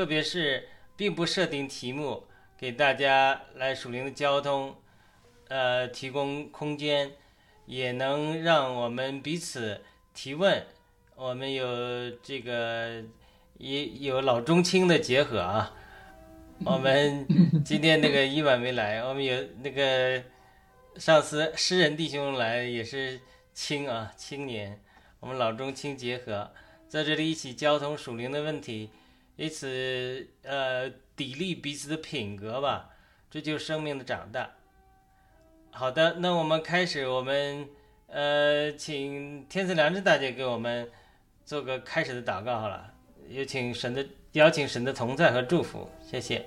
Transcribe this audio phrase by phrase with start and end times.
[0.00, 0.66] 特别是
[0.96, 2.24] 并不设定题目，
[2.56, 4.74] 给大家来属灵的交通，
[5.48, 7.12] 呃，提供空间，
[7.66, 9.82] 也能让我们彼此
[10.14, 10.64] 提问。
[11.16, 13.04] 我们有这个
[13.58, 15.76] 也有老中青的结合啊。
[16.64, 17.26] 我们
[17.62, 20.22] 今天那个伊婉没来，我们有那个。
[20.96, 23.20] 上次诗人弟兄来也是
[23.52, 24.80] 青啊青年，
[25.20, 26.50] 我们老中青结合，
[26.88, 28.88] 在这里一起交通属灵的问题，
[29.40, 32.90] 以此呃砥砺彼此的品格吧，
[33.30, 34.50] 这就是生命的长大。
[35.70, 37.66] 好的，那我们开始，我们
[38.08, 40.90] 呃请天赐良知大姐给我们
[41.46, 42.92] 做个开始的祷告好了，
[43.30, 46.44] 有请神的邀请神的同在和祝福，谢谢。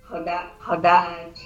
[0.00, 0.88] 好的，好的，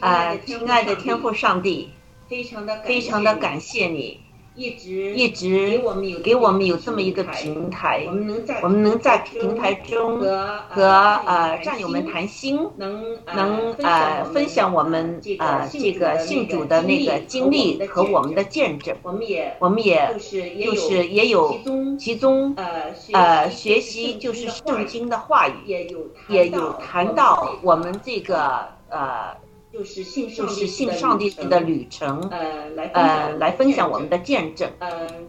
[0.00, 1.94] 啊，亲爱的天父上帝，
[2.28, 4.20] 非常的非常的感谢你。
[4.56, 10.20] 一直一直给我们有给我们有这么一个平台，我们能在我们能在平台中
[10.68, 10.84] 和
[11.26, 21.58] 呃战友们谈心，能能呃分享我们呃这个信主的那个经历和我们的见证，我们也我们也就是也有
[21.98, 22.54] 其中
[23.12, 25.98] 呃学习就是圣经的话语，也有
[26.28, 29.34] 也有谈到我们这个呃。
[29.74, 35.26] 就是信就是信上帝的旅程，呃，来呃来分享我们的见证，嗯，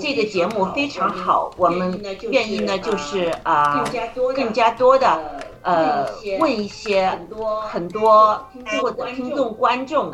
[0.00, 6.08] 这个节目非常好，我们愿意呢就是啊更加多更加多的呃
[6.40, 8.46] 问一些很多很多
[8.80, 10.10] 或者听众观众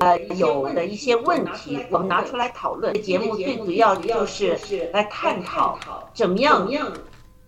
[0.00, 2.92] 呃有的一些问题，我们拿出来讨论。
[3.00, 4.58] 节目最主要就是
[4.92, 5.78] 来探讨
[6.12, 6.68] 怎么样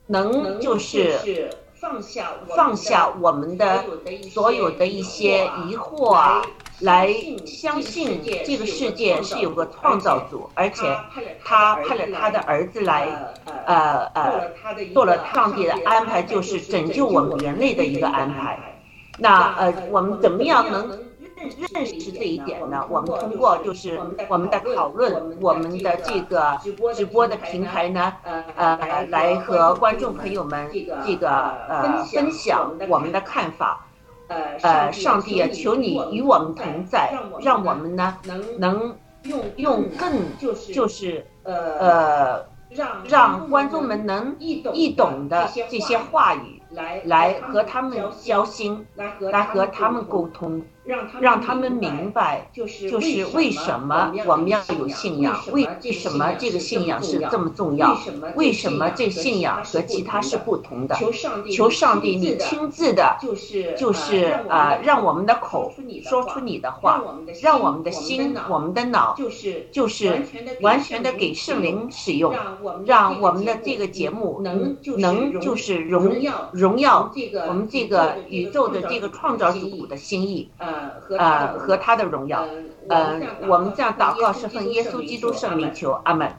[0.06, 1.50] 能就是。
[1.84, 3.84] 放下放下我们的
[4.32, 6.42] 所有的一些疑惑啊，
[6.80, 7.14] 来
[7.44, 10.96] 相信这个世界是有个创造主，而且
[11.44, 13.06] 他派了他的儿子来，
[13.66, 14.50] 呃呃，
[14.94, 18.58] 做了上帝的安排，就是拯救我们人类的一个安排。
[19.18, 20.98] 那呃，我们怎么样能？
[21.72, 26.58] 认识这一点呢，我们通过就是我们的讨论，我们的这个
[26.94, 28.12] 直播的平台呢，
[28.56, 30.70] 呃，来和观众朋友们
[31.06, 31.28] 这个
[31.68, 33.86] 呃分享我们的看法。
[34.26, 37.12] 呃，上帝啊，求你与我们同在，
[37.42, 44.62] 让我们呢能能用用更就是呃让让观众们能易
[44.92, 48.86] 懂的这些话语来来和他们交心，
[49.20, 50.62] 来和他们沟通。
[51.20, 55.40] 让他们明白，就是就是为什么我们要有信仰？
[55.50, 57.96] 为什么这个信仰是这么重要？
[58.36, 60.94] 为什么这信仰和其他是不同的？
[61.50, 65.72] 求上帝，你亲自的，就是就是啊，让我们的口
[66.02, 67.02] 说出你的话，
[67.40, 70.22] 让我们的心、我们的脑，就是就是
[70.60, 72.34] 完全的给圣灵使用，
[72.84, 77.10] 让我们的这个节目能能就是荣耀荣耀
[77.48, 80.50] 我们这个宇宙的这个创造主的心意。
[81.18, 82.46] 呃，和他的荣耀，
[82.88, 86.30] 呃，我们这样祷告是奉耶稣基督圣名求，阿门。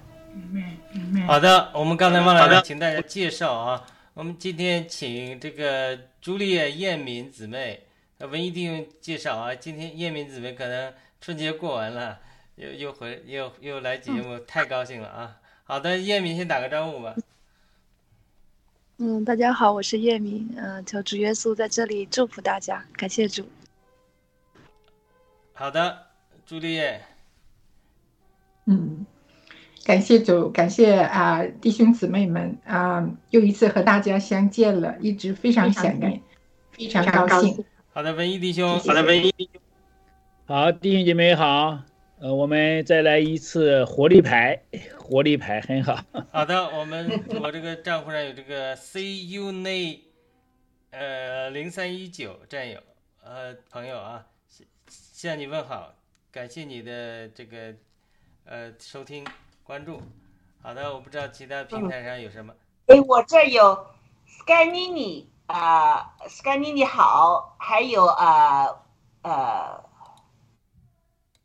[1.27, 3.83] 好的，我们刚才忘了请大家介绍啊，
[4.13, 7.81] 我们今天请这个朱丽叶艳敏姊妹，
[8.19, 12.19] 文艺弟兄介绍啊，今天艳敏姊妹可能春节过完了，
[12.55, 15.35] 又又回又又来节目，太高兴了啊。
[15.63, 17.15] 好的，艳敏先打个招呼吧。
[18.97, 23.45] 嗯，大家好，我是叶敏，嗯，求主耶稣在这里祝福大家，感谢主。
[25.57, 26.07] 好的，
[26.45, 27.01] 朱丽叶。
[28.65, 29.05] 嗯，
[29.85, 36.21] 感谢主，感谢啊弟兄姊妹们啊，又一次和大家相见了，一直非常想念，
[36.73, 37.63] 非常高兴。
[37.93, 39.61] 好的，文艺弟兄，好的，文艺弟兄，
[40.45, 41.79] 好，弟兄姐妹好，
[42.19, 44.61] 呃，我们再来一次活力牌，
[44.97, 46.03] 活力牌很好。
[46.33, 50.01] 好的，我们我这个账户上有这个 C U 内，
[50.91, 52.81] 呃，零三一九战友，
[53.23, 54.25] 呃，朋友啊。
[55.25, 55.91] 向你问好，
[56.31, 57.73] 感谢你的这个
[58.45, 59.25] 呃收听
[59.63, 59.99] 关注。
[60.61, 62.53] 好的，我不知道其他平台上有什么。
[62.85, 63.87] 哎，我这有
[64.27, 68.67] Sky Nini 啊 Sky Nini 好，还有啊
[69.23, 69.83] 呃，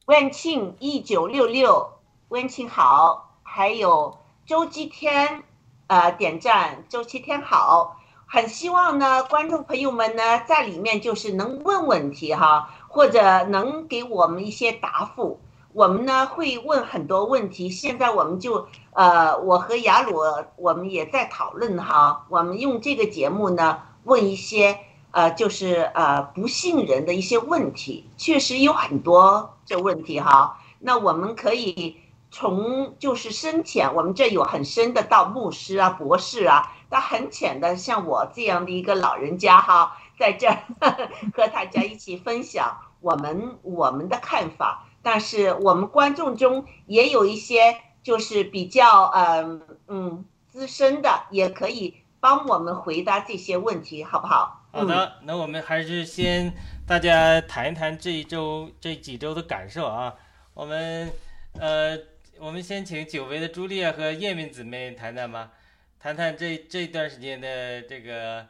[0.04, 5.42] 万庆一九六六，万庆好，还有周七天
[5.86, 12.76] 啊点赞，周七天好，很希望呢观众朋友们呢在里面就是能问问题哈。
[12.92, 15.40] 或者能给我们一些答复，
[15.72, 17.70] 我们呢会问很多问题。
[17.70, 20.18] 现在我们就呃，我和雅鲁
[20.56, 24.76] 我们也在讨论哈，我们用这个节目呢问一些
[25.12, 30.58] 呃，就是呃不信任的一些问题，确实有很多这问题哈。
[30.80, 31.96] 那我们可以
[32.32, 40.58] 从就是深浅，我们这有很深的到牧师啊、博士啊，到很浅的像我这样的一个老人家哈，在这儿
[41.34, 44.86] 和大家一起分享我们我们的看法。
[45.02, 54.66] 但是我们观众中也有一些就是比较嗯嗯资深的，也可以帮我们回答这些问题，好不好？
[54.72, 56.52] 好的，那我们还是先
[56.86, 60.14] 大家谈一谈这一周这几周的感受啊。
[60.52, 61.10] 我们
[61.58, 61.98] 呃，
[62.38, 65.50] 我们先请久违的朱莉亚和叶敏姊妹谈谈吧，
[65.98, 68.46] 谈谈这这段时间的这个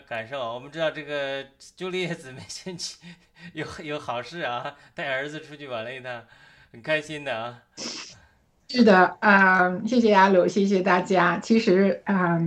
[0.00, 0.54] 感受。
[0.54, 1.44] 我们知道这个
[1.76, 2.96] 朱丽叶姊妹先去
[3.54, 6.22] 有有好事啊，带儿子出去玩了一趟，
[6.72, 7.58] 很开心的啊。
[8.68, 11.38] 是的啊，谢谢阿鲁，谢谢大家。
[11.38, 12.40] 其实啊，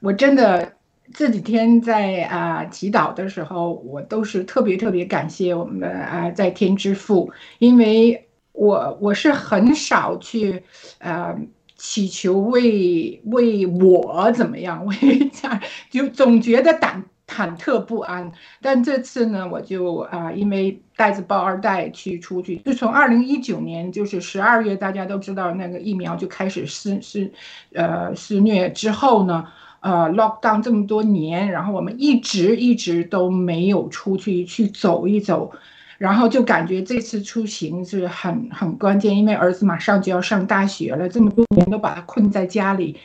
[0.00, 0.74] 我真的
[1.12, 8.24] 这几天在啊祈祷的时候，我都是特别特别感谢我们的啊在天之父，因为。
[8.52, 10.64] 我我是很少去，
[10.98, 11.32] 呃，
[11.78, 15.58] 祈求为为我怎么样， 为家
[15.88, 18.30] 就总觉得胆忐忑不安。
[18.60, 27.32] 但这次呢，我就啊，因为带着包二代去出去，就从二零一九年就是十二月，大家都知道那个疫苗就开始施施，
[27.72, 29.46] 呃，施虐之后呢，
[29.80, 35.52] 呃，lock down 这么多年，然后我们一直一直都没有出去去走一走。
[35.98, 42.96] 然后就感觉这次出行是很很关键，因为儿子马上就要上大学了，这么多年都把他困在家里，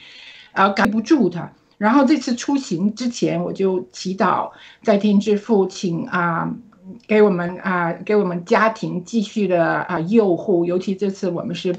[0.51, 1.51] 啊，赶不住他。
[1.79, 4.51] 然后这次出行之前，我就祈祷
[4.83, 6.55] 在天之父，请啊，
[7.07, 10.63] 给我们啊，给我们家庭继续的啊佑护。
[10.63, 11.75] 尤其这次我们是，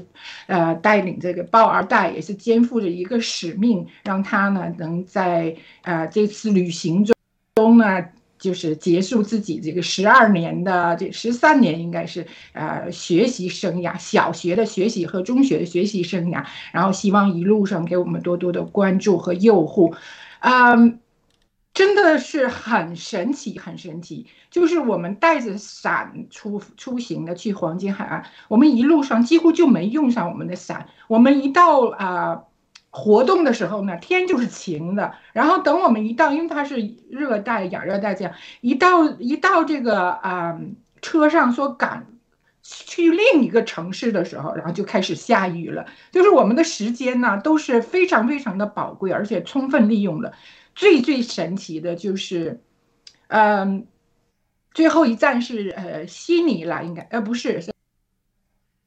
[0.47, 7.05] 呃，带领这个抱二代，也是肩负着一个使命，让他呢能在啊这次旅行
[7.55, 8.03] 中呢。
[8.45, 19.95] 就是结束自己这个十二年的这十三年，应该是呃学习生涯，小学的学习和中学的学习生涯，然后希望一路上给我们多多的关注和诱护，
[20.41, 20.99] 嗯，
[21.73, 24.27] 真的是很神奇，很神奇。
[24.51, 32.43] 就是我们带着伞出出行的去黄金海岸，我们一路上几乎就没用上我们的伞，我们一到啊。
[32.97, 35.13] 活动的时候呢，天就是晴的。
[35.33, 36.77] 然后等我们一到，因为它是
[37.09, 40.57] 热带、亚热带这样，一到一到这个啊
[41.01, 42.07] 车上说赶
[42.63, 45.85] 去另一个城市的时候，然后就开始下雨了。
[46.13, 50.31] 就是我们的时间呢都是非常非常的宝贵，而且充分利用了。
[50.73, 52.61] 最最神奇的就是，
[53.27, 53.85] 嗯，
[54.73, 57.74] 最后一站是呃悉尼了，应该呃不是。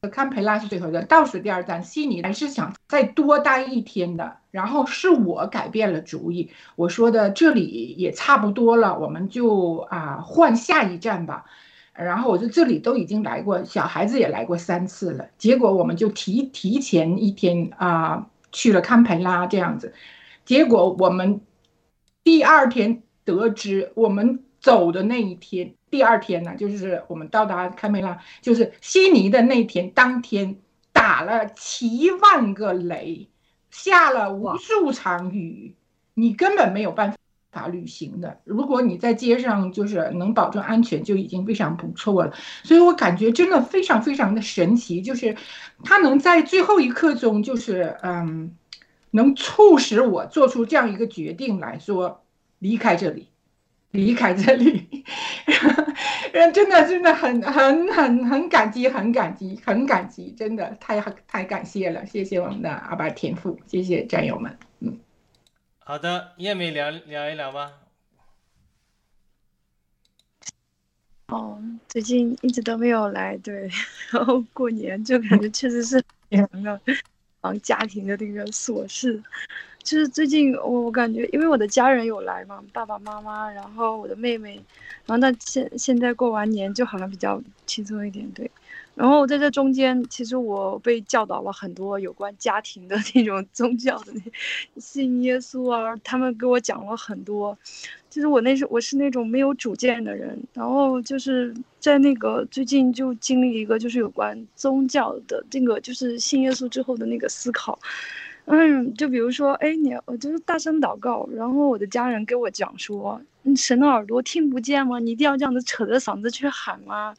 [0.07, 4.37] 堪培拉是最后一个倒数第二站，悉尼还是想再多待一天的。
[4.49, 11.45] 然后是我改变了主意，我说的这里也差不多了，我们就啊换下一站吧。
[11.93, 15.27] 然后我说这里都已经来过，小孩子也来过三次了。
[15.37, 19.93] 结果我们就提提前一天啊去了堪培拉这样子。
[20.45, 21.41] 结果我们
[22.23, 25.75] 第二天得知，我们走的那一天。
[25.89, 30.57] 第二天呢，就是我们到达堪培拉，就是悉尼的那天，当天
[30.93, 33.27] 打了七万个雷，
[33.71, 35.75] 下了无数场雨，
[36.13, 37.15] 你根本没有办
[37.51, 38.39] 法旅行的。
[38.43, 42.33] 如果你在街上就是能保证安全，就已经非常不错了。
[42.63, 45.35] 所以我感觉真的非常非常的神奇，就是
[45.83, 48.55] 他能在最后一刻中，就是嗯，
[49.11, 52.23] 能促使我做出这样一个决定来说
[52.59, 53.29] 离开这里。
[53.91, 55.03] 离开这里，
[56.53, 64.99] 真的真的很很很很感激，很感激，很感激，真的太太感谢了，谢谢我们的阿爸天父，谢谢战友们，嗯，
[65.79, 67.73] 好的，叶美聊聊一聊吧。
[71.29, 73.69] 哦，最近一直都没有来，对，
[74.11, 76.03] 然后过年就感觉确实是
[76.51, 76.81] 忙的，
[77.41, 79.23] 忙家庭的那个琐事。
[79.89, 84.53] 就是最近我我感觉，因为我的家人有来嘛，爸爸妈妈，然后我的妹妹，
[85.07, 88.51] 然后那现现在过完年就好像比较轻松一点，对。
[88.93, 94.13] 然后在这中间，其实我被教导了很多有关家庭的 那种宗教的
[94.77, 97.57] 信耶稣啊，他们给我讲了很多。
[98.11, 107.79] 就是我那时我是那种没有主见的人，然后就是在那个最近就经历一个就是有关宗教的这个就是信耶稣之后的那个思考。
[108.51, 114.97] 嗯，就比如说，哎，你我就是大声祷告，然后我的家人给我讲说，你神的耳朵听不见吗？
[114.97, 117.13] 你一定要这样子扯着嗓子去喊吗？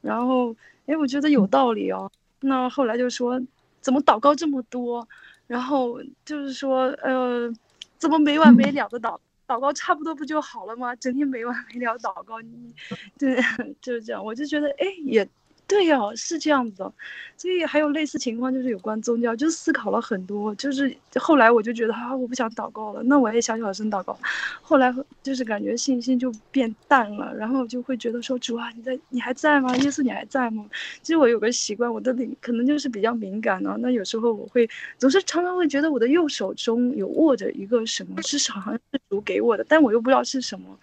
[0.00, 0.56] 然后，
[0.86, 2.10] 哎，我觉得有道理哦。
[2.40, 3.38] 那后来就说，
[3.82, 5.06] 怎么祷告这么多？
[5.46, 7.52] 然后就是说，呃，
[7.98, 10.96] 怎么没完没了的祷祷告，差不多不就好了吗？
[10.96, 12.74] 整天没完没了祷告，你，
[13.18, 13.36] 对，
[13.82, 14.24] 就是这样。
[14.24, 15.28] 我就觉得，哎，也。
[15.70, 16.92] 对呀，是这样子的，
[17.36, 24.18] 所以还有类似情况，就是有关宗教，就思考了很多，就是后来我就觉得啊，我不想祷告了，那我也小小声祷告。
[24.60, 29.72] 后来就是感觉信心就变淡了，然后就会觉得说主啊，你在，你还在吗？
[29.76, 30.66] 耶稣你还在吗？
[31.02, 33.76] 其实我有个习惯，我的灵可能就是比较敏感呢。
[33.78, 40.76] 那有时候我会总是常常会觉得我的右手中有握着一个什么，是好像是主给我的，但我又不知道是什么。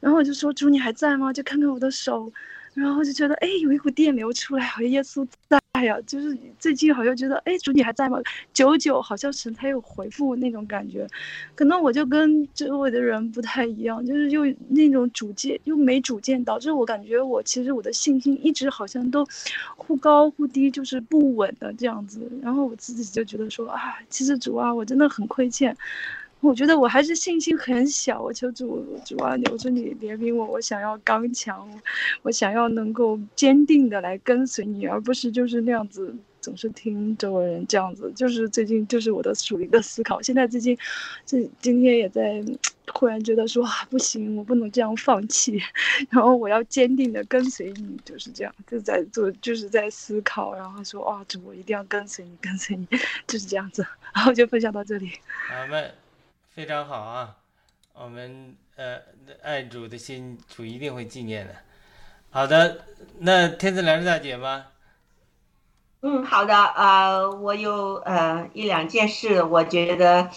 [0.00, 1.32] 然后我就说主你还在吗？
[1.32, 2.30] 就看看我的手。
[2.78, 5.98] 然后就觉得，哎，有一股电流出来，好像耶稣在呀。
[6.06, 8.18] 就是最近好像觉得，哎，主你还在吗？
[8.52, 11.06] 久久好像神才有回复那种感觉。
[11.54, 19.26] 可能我就跟周围的人不太一样，就是又那种主见又没主见，导致我感觉我其实我的信心一直好像都
[19.76, 22.30] 忽高忽低，就是不稳的这样子。
[22.40, 25.76] 然后我自己就觉得说，啊，其实主啊，我真的很亏欠。
[26.40, 31.68] 我觉得我还是信心很小，我求主主啊，我说你怜悯我，我想要刚强，
[32.22, 38.12] 我想要能够坚定的来跟随你，而不是就是那样子总是听周围人这样子。
[38.14, 40.78] 就是最近就是我的属灵的思考，现在最近
[41.26, 42.42] 这今天也在
[42.92, 45.60] 忽然觉得说啊不行，我不能这样放弃，
[46.08, 52.86] 然后我要坚定的跟随你，就是这样就在做就是在思考，然后说啊主我一定要跟随你跟随你，
[53.26, 55.10] 就是这样子， 然后就分享到这里。
[56.58, 57.36] 非常好啊，
[57.94, 58.96] 我们呃
[59.44, 61.54] 爱主的心，主一定会纪念的。
[62.30, 62.84] 好的，
[63.20, 64.66] 那天赐良知大姐吗？
[66.00, 70.30] 嗯，好的，呃，我有呃一两件事，我觉得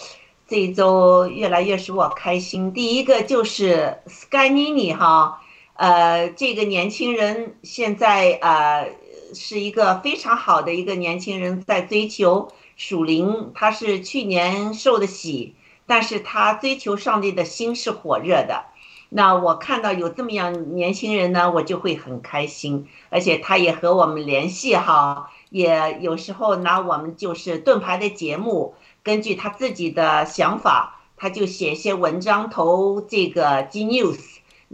[0.46, 2.72] 这一周越来越使我开心。
[2.72, 5.42] 第一个就是 Skynini 哈，
[5.74, 8.88] 呃，这个年轻人现在呃
[9.34, 15.56] 是一个非常好的一个年轻人，在追求属灵，他是去年受的洗。
[15.86, 18.64] 但是他追求上帝的心是火热的，
[19.08, 22.86] 那我看到有这么样年轻人呢，我就会很开心。
[23.10, 34.18] 而且他也和我们联系哈，也有时候拿我们就是盾牌的节目，根据他自己的想法，他就写些文章投这个 G News。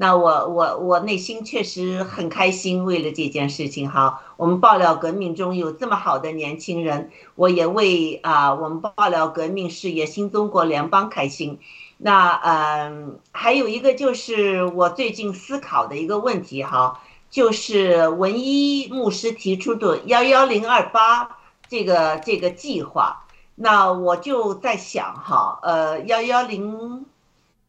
[0.00, 11.59] 那我我我内心确实很开心，为了这件事情哈，我们爆料革命中有这么好的年轻人，我也为啊我们爆料革命事业新中国联邦开心。
[11.97, 21.38] 那嗯，还有一个就是我最近思考的一个问题哈，就是文一牧师提出的幺幺零二八
[21.69, 23.25] 这个这个计划，
[23.57, 27.05] 那我就在想哈，呃幺幺零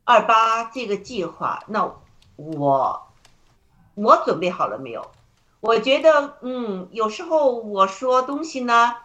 [0.03, 1.91] 二八这个计划，那。
[2.39, 3.07] 我，
[3.95, 5.11] 我准备好了没有？
[5.59, 8.95] 我觉得，嗯，有时候我说东西呢，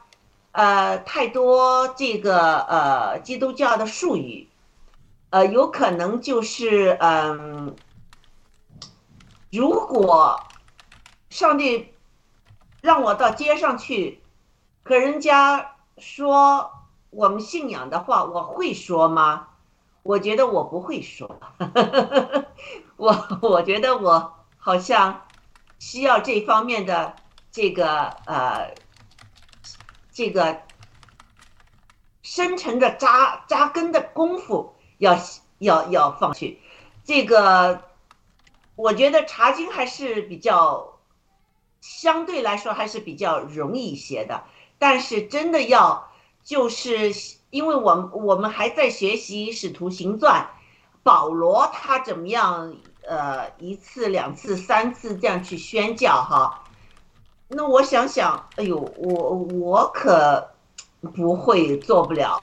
[0.53, 4.49] 呃，太多这个呃基督教的术语，
[5.31, 7.75] 呃，有可能就是，嗯，
[9.51, 10.41] 如果
[11.29, 11.93] 上帝
[12.81, 14.23] 让我到街上去
[14.85, 16.71] 和人家说
[17.11, 19.49] 我们信仰的话，我会说吗？
[20.05, 21.41] 我觉得我不会说。
[22.97, 25.27] 我我觉得我好像
[25.81, 27.17] 需要这方面的
[27.51, 28.73] 这个呃
[30.13, 30.63] 这个
[32.23, 35.19] 深沉的扎扎根的功夫要
[35.59, 36.61] 要要放去，
[37.05, 37.83] 这个
[38.77, 40.99] 我觉得查经还是比较
[41.81, 44.45] 相对来说还是比较容易一些的，
[44.79, 47.13] 但是真的要就是
[47.55, 50.51] 因为我们我们还在学习使徒行传。
[51.05, 52.75] 保罗他怎么样？
[53.07, 56.65] 呃，一次、两次、三次这样去宣教哈？
[57.49, 60.49] 那我想想，哎呦，我我可
[61.15, 62.43] 不会做不了。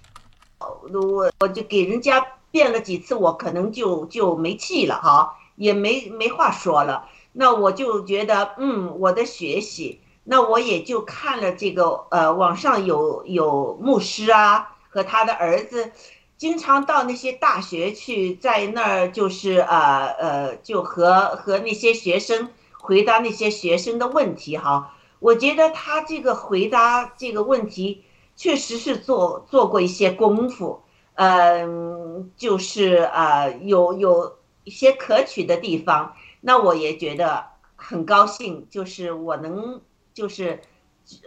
[0.60, 7.10] 我我就给人家变了几次，我可能就就没气了哈，也没没话说了。
[7.34, 15.92] 那我就觉得，嗯，我的学习，那我也就看了这个呃，网上有有牧师啊和他的儿子。
[16.38, 24.96] 经常到那些大学去，在那儿就是呃呃，就和和那些学生回答那些学生的问题哈。
[25.20, 28.04] 我觉得他这个回答这个问题
[28.36, 30.82] 确实是做做过一些功夫，
[31.14, 36.16] 嗯，就是呃有有一些可取的地方。
[36.42, 37.46] 那我也觉得
[37.76, 39.80] 很高兴，就是我能
[40.12, 40.60] 就是。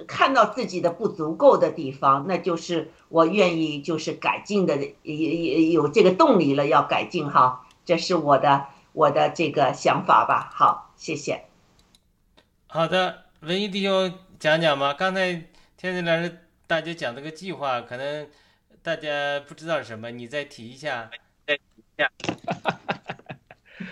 [0.07, 7.67] 看到自己的不足够的地方，那就是我愿意就是改进的，也也有这个动力了，要改进哈。
[7.85, 10.51] 这是我的我的这个想法吧。
[10.55, 11.45] 好，谢谢。
[12.67, 14.95] 好的，文艺弟兄讲讲吧。
[14.95, 15.33] 刚才
[15.77, 18.27] 天天老师大家讲这个计划，可能
[18.83, 21.11] 大家不知道什么，你再提一下。
[21.47, 22.11] 再提一下。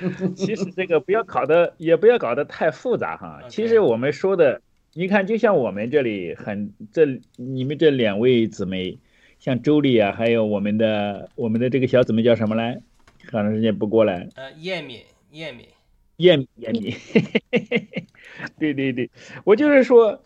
[0.34, 3.40] 其实这个不要搞得，也不要搞得太复杂哈。
[3.48, 4.60] 其实我们说的。
[4.94, 8.98] 你看，就像我们这里很这你们这两位姊妹，
[9.38, 12.82] 像周丽啊，还有我们的我们的这个小姊妹叫什么来？
[13.30, 14.28] 好长时间不过来。
[14.34, 15.00] 呃，燕敏，
[15.30, 15.66] 燕敏，
[16.18, 16.94] 燕燕敏，
[18.58, 19.08] 对对对，
[19.44, 20.22] 我就是说，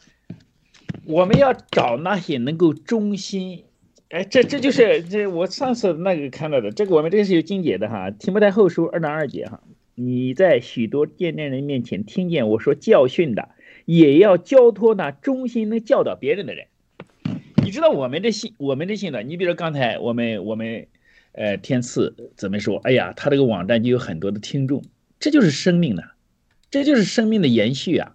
[1.05, 3.65] 我们要找那些能够忠心。
[4.09, 9.63] 哎，这这就是这我上次那个看到的，这个我们这是有经解的哈，《提摩太后书》二章二节哈，
[9.95, 13.51] 你在许多见证人面前听见我说教训的，
[13.87, 16.67] 也要交托那忠心能教导别人的人。
[17.65, 19.23] 你知道我们这信，我们这信呢？
[19.23, 20.87] 你比如刚才我们我们，
[21.33, 22.77] 呃，天赐怎么说？
[22.85, 24.85] 哎呀，他这个网站就有很多的听众，
[25.19, 26.03] 这就是生命呢，
[26.71, 28.15] 这就是生命的延续啊！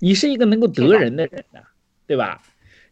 [0.00, 1.60] 你是一个能够得人的人呐，
[2.06, 2.42] 对吧？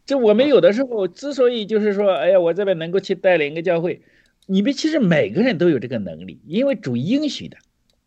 [0.05, 4.01] 这我们有的时候之所以就是说，哎呀，我这边能够去带领一个教会，
[4.45, 7.57] 你们其实每个人都有这个能力，因为主应许的，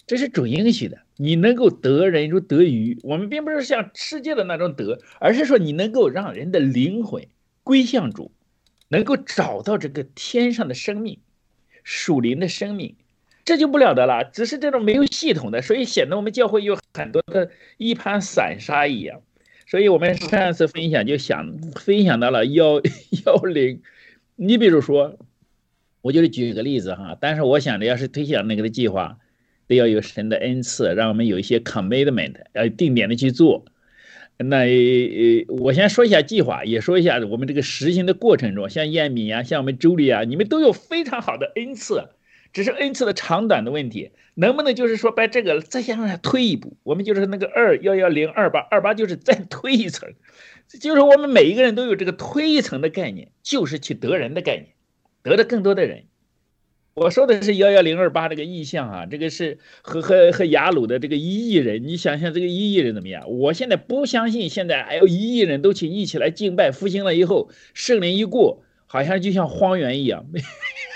[0.06, 2.98] 这是主应许的，你能够得人如得鱼。
[3.02, 7.26] 我们并不是像世界的那种得，而是说你能够让人的灵魂
[7.62, 8.32] 归向主，
[8.88, 11.18] 能够找到这个天上的生命，
[11.84, 12.96] 属灵的生命，
[13.44, 14.24] 这就不了得了。
[14.24, 19.20] 只是这种没有系统的，所以显得我们教会有很多的一盘散沙一样。
[19.66, 22.80] 所以我们上次分享就想分享到了幺
[23.26, 23.82] 幺零，
[24.36, 25.18] 你比如说，
[26.00, 29.18] 我就是举个例子哈，但是我想着要是推行那个的计划，
[29.70, 33.64] 得要有神的恩赐，让我们有一些 commitment，要定点的去做。
[34.36, 42.08] 那呃，我先说一下计划，也说一下我们这个实行的过程中，像燕米啊，像我们周丽啊，你们都有非常好的恩赐。
[42.52, 46.76] 只是恩赐的长短的问题，能不能就是说把这个再向上推一步？
[46.82, 50.14] 我们就是那个二幺幺零二八二八，就是再推一层，
[50.80, 54.66] 就是我们每一个人都有这个推一层的概念，就是去得人的概念，
[55.22, 56.06] 得的更多的人。
[57.00, 63.24] 我说的是幺幺零二八这个意向啊，这个是和和和雅鲁的这个一亿人，你想想这个一亿人怎么样？
[63.30, 68.62] 我现在不相信现在还有一亿人都去一起来敬拜复兴了以后，圣灵一过。
[68.86, 70.26] 好像就像荒原一样，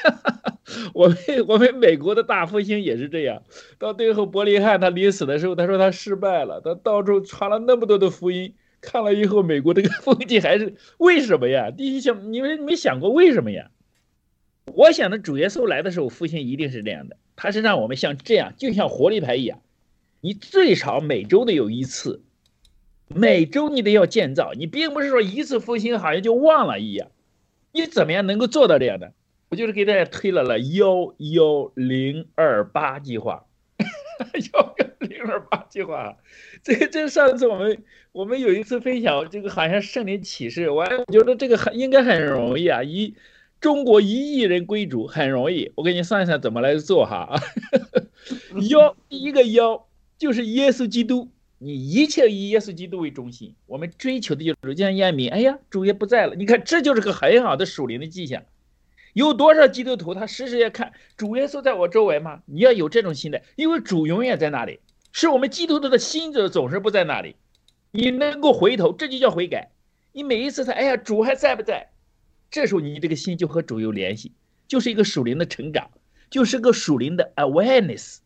[0.95, 3.45] 我们我们美国的大复兴也是这样。
[3.79, 11.71] 到最后，伯利汉他临死的时候，他说他失败了，他到处传了那么多的福音，看了以后，美国这个 风气还是为什么呀？
[11.71, 13.71] 第一想，你们没想过为什么呀？
[14.72, 19.61] 我想的主耶稣来的时候，复兴一定是这样的，他是让我们像这样，就像活力牌一样，
[20.20, 22.22] 你最少每周得有一次，
[23.09, 27.11] 每周你得要建造，你并不是说一次复兴好像就忘了一样。
[27.72, 29.12] 你怎么样能够做到这样的？
[29.50, 33.44] 我就是给大家推了了幺幺零二八计划，
[34.53, 36.16] 幺幺零二八计划。
[36.62, 42.83] 这这上次我们我们有一次分享，这个好像圣灵启示，我觉得这个很应该很容易啊！
[42.83, 43.14] 一
[43.61, 47.40] 中国一亿人归主很容易，我给你算一算怎么来做哈。
[48.71, 49.87] 幺第一个幺
[50.19, 51.29] 就是耶稣基督。
[51.59, 55.31] 你一切以耶稣基督为中心，我们追求的就是像烟民。
[55.31, 58.43] 哎呀，主也不在了，你看这就是个很好的属灵的迹象。
[59.14, 62.43] 有多少基督徒他时时要看主耶稣在我周围吗？
[62.45, 64.81] 你要有这种心态，因为主永远在那里，
[65.12, 67.37] 是我们基督徒的心者总是不在那里。
[67.93, 69.71] 你能够回头，这就叫悔改。
[70.12, 71.88] 你每一次他，哎呀，主还在不在？
[72.51, 74.33] 这时候你这个心就和主有联系，
[74.69, 75.91] 就是一个属灵的成长，
[76.31, 78.19] 就是个属灵的 awareness。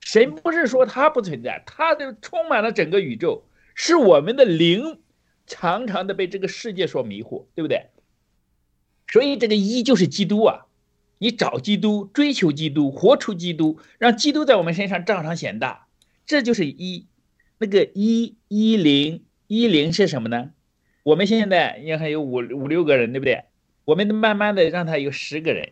[0.00, 3.44] 神不是说他不存在，他就充满了整个宇宙，
[3.74, 5.00] 是我们的灵
[5.46, 7.86] 常常的被这个世界所迷惑，对不对？
[9.08, 10.66] 所以这个一就是基督啊，
[11.18, 15.86] 你找基督，追求基督，活出基督，让基督在我们身上照常显大，
[16.26, 17.06] 这就是一。
[17.58, 20.52] 那个一一零一零是什么呢？
[21.02, 23.44] 我们现在应该有五五六个人，对不对？
[23.90, 25.70] 我们慢慢的让他有十个人，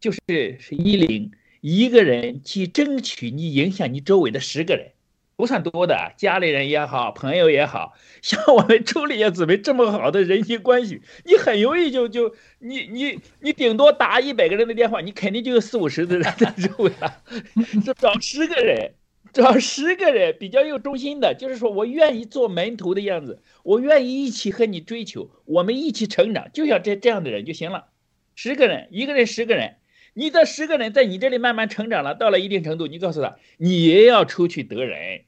[0.00, 0.20] 就是
[0.58, 1.32] 是一零。
[1.60, 4.92] 一个人去争取你影响你周围的十个人，
[5.36, 17.22] 不算多的，家里人也好，朋友也好， 像我们周丽叶姊妹这么好的人际关系，你很容易就就你你你顶多打一百个人的电话，你肯定就有四五十的人在周围了。
[17.84, 18.94] 就找十个人，
[19.34, 27.86] 找十个人比较有忠心的，就是说我愿意做门徒的样子，我愿意一起和你追求，我们一起成长，就像这这样的人就行了。
[28.34, 29.76] 十个人，一个人十个人。
[30.14, 35.22] 你这十个人在你这里慢慢成长了，到了一定程度，你告诉他，你也要出去得人。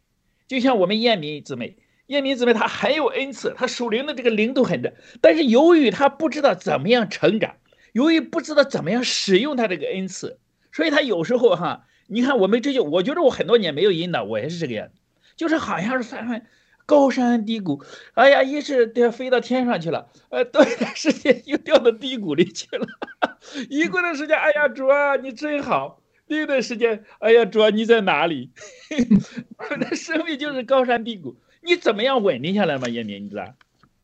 [0.46, 7.56] 就像我们燕民姊妹，燕民姊妹她很有恩赐，她属灵的这个灵都很的，但是由于她不知道怎么样成长，
[7.94, 10.38] 由于不知道怎么样使用她这个恩赐，
[10.70, 14.94] 所以她有时候哈，你看我们这就，我觉得我很多年没有引导，我也是这个样子，
[15.36, 16.46] 就是好像是翻翻。
[16.86, 22.86] 高山低谷，哎呀，一是得飞到天上去了，呃，过一段时间又掉到低谷里去了，
[23.70, 28.50] 一过段时间，哎呀，主啊，你真好；另一段时间，哎呀，主啊，你在哪里？
[29.56, 33.54] 我的生命就是高山低谷，你怎么样稳定下来嘛，叶明，你知道？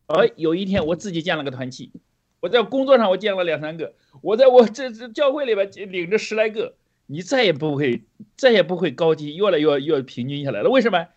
[0.07, 1.93] 哎，有一天我自己建了个团契，
[2.41, 6.77] 我在工作上我建了两三个，我在我这这教会里边领着十来个，
[7.11, 8.03] 你再也不会
[8.37, 10.71] 再也不会高级，越来越越平均下来了。
[10.71, 11.09] 为什么？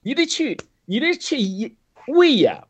[0.00, 1.76] 你得去，你得去一
[2.08, 2.68] 喂养，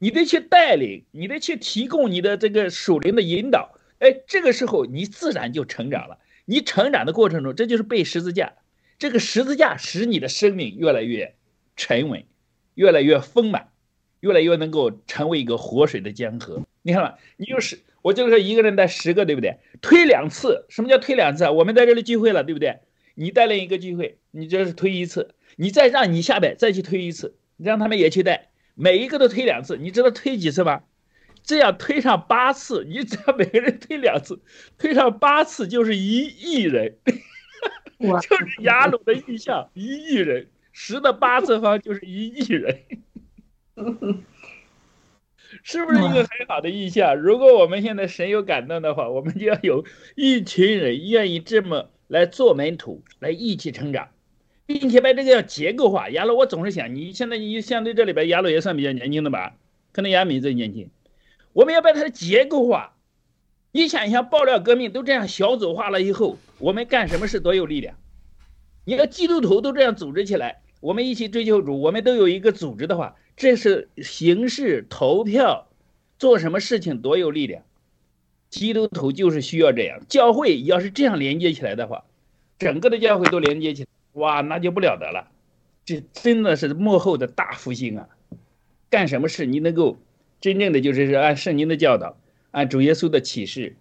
[0.00, 3.78] 你得去带领，你得去提供你的这个属灵的引导。
[4.00, 6.18] 哎，这个时候你自然就成长了。
[6.44, 8.54] 你成长的过程中，这就是背十字架，
[8.98, 11.36] 这个十字架使你的生命越来越
[11.76, 12.24] 沉稳，
[12.74, 13.68] 越来越丰满。
[14.20, 16.62] 越来越能够成为一个活水的江河。
[16.80, 19.56] 你看吧，你就是我就是说一个人带十个，对不对？
[19.80, 21.48] 推两次，什么叫推两次？
[21.48, 22.80] 我们在这里聚会了，对不对？
[23.14, 29.78] 你带领一个聚会，你这是推一次，你再让你下边再去推一次，让他们也去带，每一个都推两次。
[29.78, 30.82] 你知道推几次吗？
[31.42, 34.38] 这样推上八次，你只要每个人推两次，
[34.76, 36.98] 推上八次就是一亿人，
[37.98, 42.78] 就是雅鲁的意象，一亿人，十的八次方就是一亿人。
[45.62, 47.16] 是不是一个很好的意象？
[47.16, 49.84] 如果我们现在神有感动的话，我们就要有
[50.16, 54.08] 一群人愿意这么来做门徒，来一起成长，
[54.66, 56.10] 并且把这个要结构化。
[56.10, 59.54] 亚鲁，我总是想，你现在你相对这里边，亚鲁也算比较年轻的吧？
[59.92, 60.90] 可能亚米最年轻。
[61.52, 62.96] 我们要把它的结构化。
[63.70, 67.96] 你想一想，爆料革命都这样小组化了以后，我们干什么事多有力量？
[68.84, 73.16] 你要基督徒都这样组织起来，我们一起追求主，我们都有一个组织的话。
[73.36, 75.66] 这是形式投票，
[76.18, 77.62] 做什么事情多有力量。
[78.48, 82.04] 基督徒就是需要这样，教会要是这样连接起来的话，
[82.56, 85.32] 整个的教会都连接起来，哇，那就不了得了。
[85.84, 88.08] 这真的是幕后的大复兴啊！
[88.88, 89.98] 干什么事你能够
[90.40, 92.16] 真正的就是是按圣经的教导，
[92.52, 93.74] 按主耶稣的启示，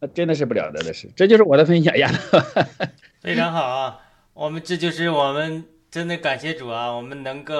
[0.00, 1.08] 那真的是不了得的事。
[1.14, 2.10] 这就是我的分享呀，
[3.22, 4.00] 非常好啊！
[4.34, 6.90] 我们这就是我们真的感谢主啊！
[6.90, 7.54] 我们能够。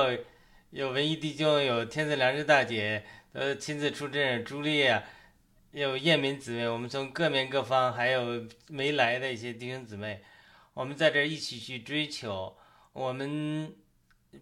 [0.74, 4.44] 有文艺弟兄，有天赐良知大姐，呃，亲自出阵。
[4.44, 5.00] 朱丽叶，
[5.70, 10.20] 有燕民姊妹，我们从各面各方，还有没来的一些弟兄姊妹，
[10.72, 12.56] 我们在这一起去追求。
[12.92, 13.72] 我们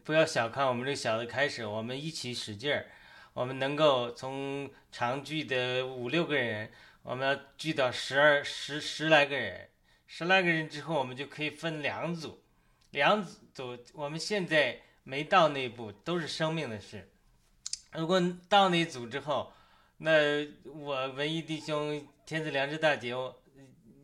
[0.05, 2.87] 不要小看我们这小的开始，我们一起使劲儿。
[3.35, 9.69] 我们能够从常聚的五六个人，我们要聚到十二十十来个人，
[10.07, 12.43] 十来个人之后，我们就可以分两组，
[12.93, 13.77] 两组。
[13.93, 14.81] 我们现在。
[15.05, 17.09] 没到那一步都是生命的事，
[17.93, 19.53] 如果到那组之后，
[19.99, 20.13] 那
[20.65, 23.13] 我文艺弟兄、天赐良知大姐，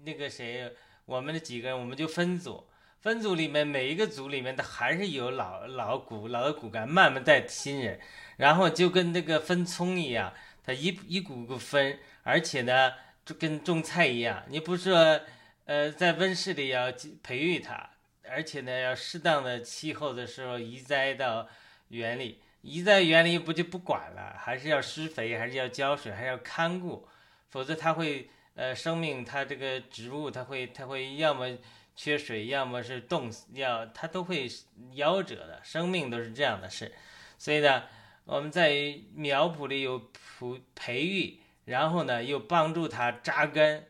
[0.04, 0.72] 那个谁，
[1.04, 2.68] 我们的几个人，我们就分组，
[3.00, 8.00] 分组里面每一个组里面，他还是有老老骨老的骨干，慢慢带新人，
[8.36, 10.34] 然后就跟那个分葱一样，
[10.64, 12.92] 他一一股股分，而且呢，
[13.24, 15.20] 就跟种菜一样，你不是说，
[15.64, 17.90] 呃，在温室里要培育它。
[18.30, 21.48] 而且呢，要适当的气候的时候移栽到
[21.88, 27.08] 园里，移在园里不就不管了，还是要施肥，还是要浇水，还是要看顾，
[27.48, 31.56] 否则它会呃生命，它这个植物它会它会要么
[31.96, 34.48] 缺水，要么是冻死，要它都会
[34.94, 36.92] 夭折的，生命都是这样的事。
[37.38, 37.84] 所以呢，
[38.24, 43.86] 我们在苗圃里有培培育，然后呢又帮助它扎根，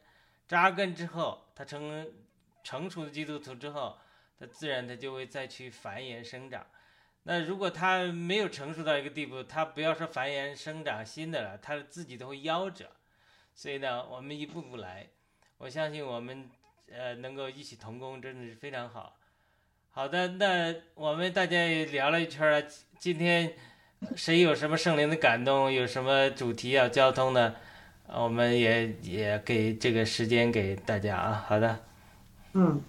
[0.47, 2.09] 扎根之后，它成
[2.63, 3.99] 成熟的基督徒之后。
[4.41, 6.65] 它自然它就会再去繁衍生长，
[7.25, 12.89] 那如果它没有成熟到一个地步，它不要说繁衍生长新的了，它自己都会夭折。
[13.53, 15.09] 所以呢，我们一步步来，
[15.57, 16.49] 我相信我们
[16.89, 19.19] 呃能够异曲同工，真的是非常好。
[19.91, 22.65] 好的，那我们大家也聊了一圈了，
[23.01, 23.55] 今天
[24.15, 27.57] 谁有什么圣灵的感动，有什么主题要交通的，
[28.07, 31.45] 我们也也给这个时间给大家啊。
[31.49, 31.85] 好的，
[32.53, 32.81] 嗯。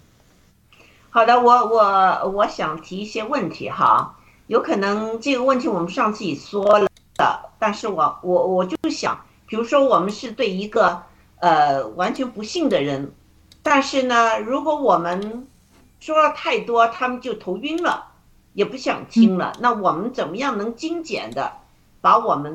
[1.12, 9.18] 好的，我我我想提一些问题哈，有可能这个问题我们上次也说了的，但是我我我就想，
[9.48, 11.02] 比如说我们是对一个
[11.40, 13.12] 呃完全不信的人，
[13.60, 15.48] 但是呢，如果我们
[15.98, 18.12] 说了太多，他们就头晕了，
[18.52, 21.54] 也不想听了，那我们怎么样能精简的
[22.00, 22.54] 把我们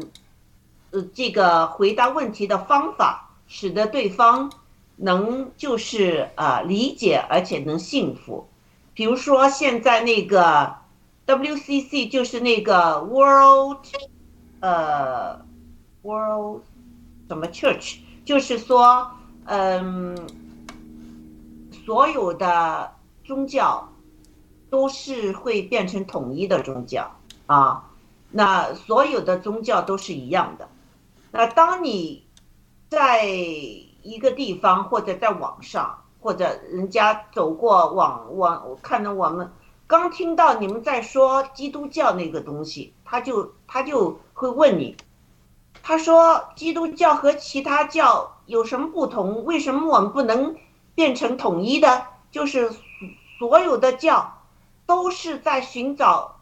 [0.91, 4.50] 呃这个回答问题的方法，使得对方。
[4.97, 8.47] 能就是呃理解而且能信服，
[8.93, 10.75] 比如说现在那个
[11.27, 13.86] WCC 就是那个 World，
[14.62, 15.39] 呃
[16.01, 16.62] World
[17.27, 19.12] 什么 Church，就是说
[19.45, 20.17] 嗯
[21.86, 23.91] 所有的宗教
[24.69, 27.12] 都是会变成统一的宗教
[27.47, 27.91] 啊，
[28.31, 30.67] 那所有的宗教都是一样的，
[31.31, 32.23] 那当你
[32.89, 33.27] 在
[34.06, 39.52] 一个地方，或者在网上，或者人家走过网网看到我们
[39.88, 44.96] 刚听到你们在说基督教那个东西，他就他就会问你，
[45.82, 49.44] 他说基督教和其他教有什么不同？
[49.44, 50.56] 为什么我们不能
[50.94, 52.06] 变成统一的？
[52.32, 52.72] 就是
[53.39, 54.39] 所有的教
[54.86, 56.41] 都是在寻找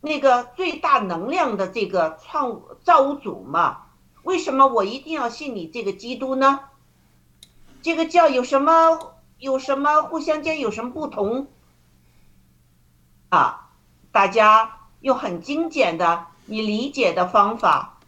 [0.00, 3.78] 那个最大能量的这个创造物主嘛？
[4.22, 6.60] 为什么我一定要信你这个基督呢？
[7.82, 11.48] 这个教有什么有什么互相间有什么不同？
[13.30, 13.70] 啊，
[14.12, 17.98] 大家用很精简的你理解的方法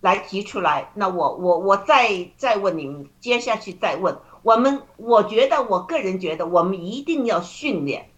[0.00, 0.90] 来提出来。
[0.94, 4.82] 那我我我再再问你们，接下去再问我们。
[4.98, 8.10] 我觉得我个人觉得，我们一定要训练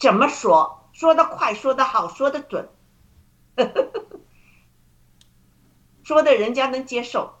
[0.00, 2.68] 怎么说，说的快，说的好，说的准，
[6.02, 7.34] 说的人家能接受。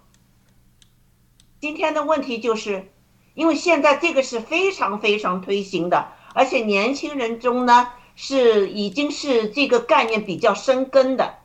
[1.60, 2.92] 今天的问题就是，
[3.34, 11.38] 因为现在这个是非常非常推行的，而且年轻人中呢是已经是这个概念比较生根的，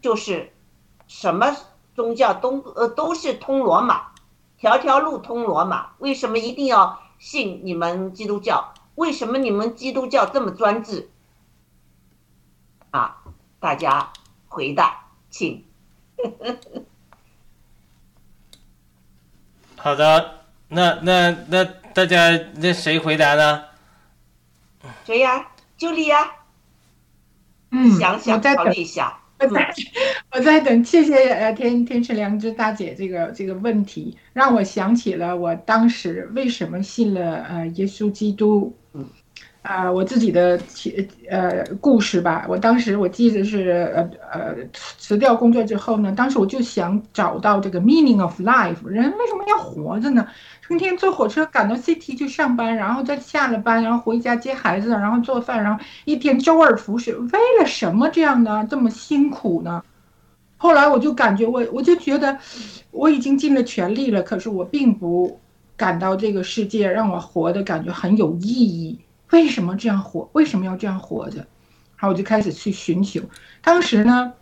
[0.00, 0.52] 就是
[1.08, 1.56] 什么
[1.94, 4.12] 宗教都呃都是通罗马，
[4.58, 5.90] 条条路通罗马。
[5.98, 8.72] 为什么一定要信你们基督教？
[8.94, 11.10] 为什么你们基督教这么专制？
[12.90, 13.22] 啊，
[13.58, 14.12] 大家
[14.48, 15.64] 回答，请。
[19.76, 23.62] 好的，那那那大家那谁回答呢？
[25.04, 25.46] 谁呀？
[25.76, 26.32] 就你呀。
[27.70, 29.18] 嗯，想想考虑一下。
[29.38, 29.74] 我在，
[30.32, 30.84] 我在等。
[30.84, 38.74] 谢谢呃天天池良知大姐这个这个问题，让我想起了我当时为什么信了呃耶稣基督。
[39.66, 40.56] 啊，我自己的
[41.28, 42.46] 呃故事吧。
[42.48, 50.24] 我当时我记得是呃呃辞掉工作之后呢，当时我就想找到这个 meaning of life，人为什么要活着呢？
[50.62, 59.82] 成天坐火车赶到 city 去上班，然后再下了班，然后回家接孩子，然后做饭，然后一天周而复始，为了什么这样的这么辛苦呢？
[60.58, 62.38] 后来我就感觉我我就觉得
[62.92, 65.40] 我已经尽了全力了，可是我并不
[65.76, 68.96] 感到这个世界让我活的感觉很有意义。
[69.30, 70.28] 为什么这样活？
[70.32, 71.38] 为什么要这样活着？
[71.96, 73.22] 然后我就开始去寻求。
[73.62, 74.32] 当时呢，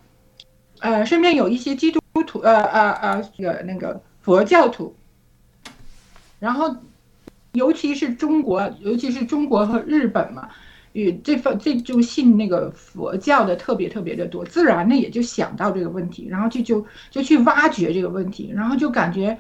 [0.81, 4.95] 呃，身边有一些基督徒，呃呃呃，那个那个佛教徒。
[6.41, 6.77] 然后，
[7.53, 10.51] 尤其是中国，尤其是中国和日本嘛，
[10.95, 19.37] 与这份这就信那个佛教的特别特别的多，自然呢也就想到这个问题，然后就就就去挖掘这个问题，然后就感觉。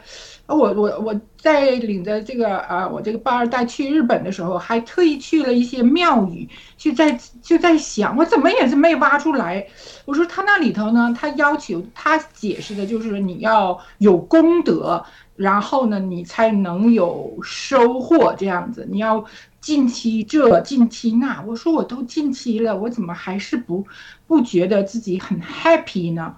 [0.46, 9.66] 我我我在领着这个啊，我这个八二代去日本的时候，还特意去了一些庙宇，就在就在想，我怎么也是没挖出来。
[10.04, 15.02] 我说他那里头呢，他要求他解释的就是你要有功德，
[15.36, 18.86] 然后呢你才能有收获这样子。
[18.90, 19.24] 你要
[19.60, 23.86] 近期这近期那，我说我都近期了，我怎么还是不
[24.26, 26.36] 不觉得自己很 happy 呢？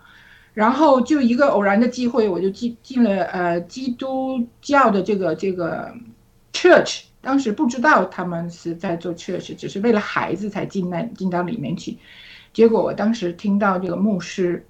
[0.55, 5.93] 然后就一个偶然的机会，我就进进了呃基督教的这个这个
[6.53, 7.03] church。
[7.21, 11.99] 当时不知道他们是在做 church，只是为了孩子才进那进到里面去。
[12.55, 14.65] 结果我当时听到这个牧师，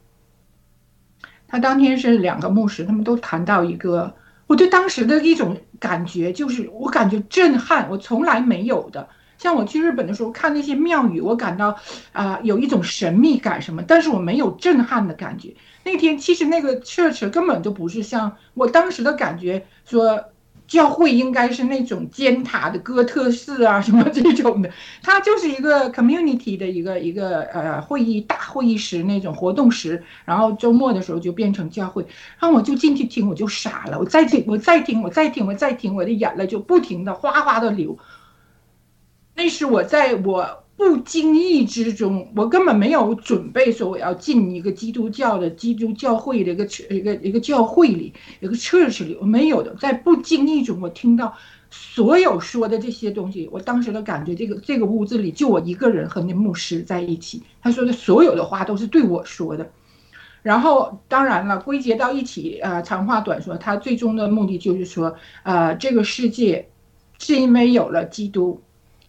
[1.48, 4.14] 他当天是两个牧师，他们都谈到一个，
[4.46, 9.08] 我对当时的一种感觉就是我感觉震撼，我从来没有的。
[9.38, 11.76] 像我去日本的时候看那些庙宇，我感到
[12.12, 15.54] 啊有一种神秘感什么，但是我没有震撼的感觉。
[15.84, 20.24] 那天其实那个 church 根本就不是像我当时的感觉，说
[20.66, 24.70] 教会应该是那种尖塔的哥特式啊什么这种的，
[25.02, 32.02] 它就是一个 community 的一个一个呃会议大会议室那种活动室，然后周末的时候就变成教会，
[32.38, 37.98] 然后我就进去听，我就傻了，我再听，我再听，我再听，我再听，我的眼泪就不停的哗哗的流。
[39.34, 40.65] 那是我在我。
[40.76, 49.74] 不经意之中，我根本没有准备说我要进一个基督教的基督教会的一个一个一个教会里，一个 church 里，我没有的。
[49.76, 51.32] 在不经意中，我听到
[51.70, 59.70] 所有说的这些东西，我当时的感觉，这个这个屋子里就我一个人和那牧师在一起，他说的所有的话都是对我说的。
[60.42, 66.68] 然后，当然了，归结到一起，呃，长话短说，他最终的目的就是说，呃，这个世界
[67.18, 68.60] 是因为有了基督，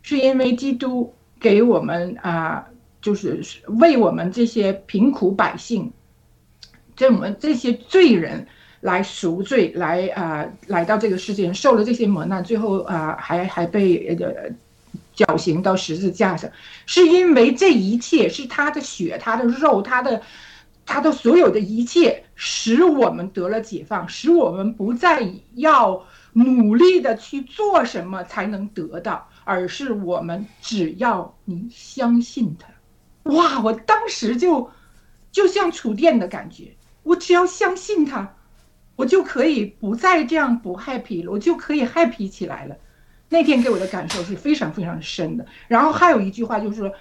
[0.02, 1.14] 是因为基督。
[1.40, 2.66] 给我们啊，
[3.02, 3.42] 就是
[3.80, 5.92] 为我们这些贫苦百姓，
[6.96, 8.48] 这我们这些罪人
[8.82, 14.50] 来赎罪，来啊，来到这个世界受了这些磨难，最后啊，还还被呃
[15.14, 16.50] 绞刑到十字架上，
[16.86, 20.22] 是因为这一切是他的血、他的肉、他的
[20.86, 29.28] 他的所有的一切，使我们得了解放，使我们不再要努力的去做什么才能得到。
[29.48, 32.68] 而是我们只要你相信他。
[33.32, 33.62] 哇！
[33.64, 34.70] 我当时就
[35.32, 38.36] 就像触电的感觉，我只要相信他，
[38.98, 42.76] 我就可以不再这样不 happy 了，我就可以 happy 起来了。
[43.30, 45.46] 那天给我的感受是非常非常深的。
[45.68, 46.92] 然后还有一句话就是说，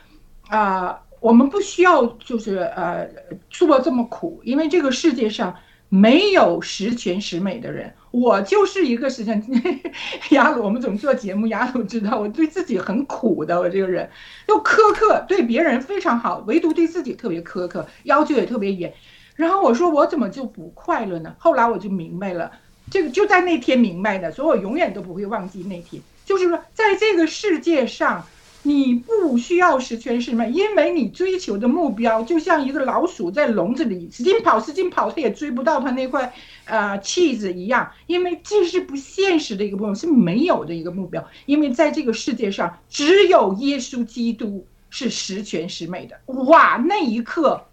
[0.49, 1.03] 啊。
[1.19, 3.09] 我们不需要就是呃
[3.49, 5.53] 做这么苦，因为这个世界上
[5.89, 7.93] 没有十全十美的人。
[8.11, 9.43] 我就是一个十全。
[10.31, 14.09] 雅鲁，我们总做节目，雅鲁知道我对自己很苦的，我这个人
[14.49, 18.93] 又苛刻，对别人非常好，唯独对自己特别苛刻，要求也特别严。
[19.35, 21.35] 然后我说我怎么就不快乐呢？
[21.39, 22.51] 后来我就明白了，
[22.91, 26.01] 这个就在那天明白的，所以我永远都不会忘记那天。
[26.25, 28.27] 就是说，在这个世界上。
[28.67, 41.25] 你不需要十全十美，因为你追求的目标就像一个老鼠在笼子里使劲跑，使劲跑，它也追不到它那块呃气子一样，因为这是不现实的一个目标，是没有的一个目标。
[41.45, 46.21] 因为在这个世界上，只有耶稣基督是十全十美的。
[46.27, 47.69] 哇，那一刻，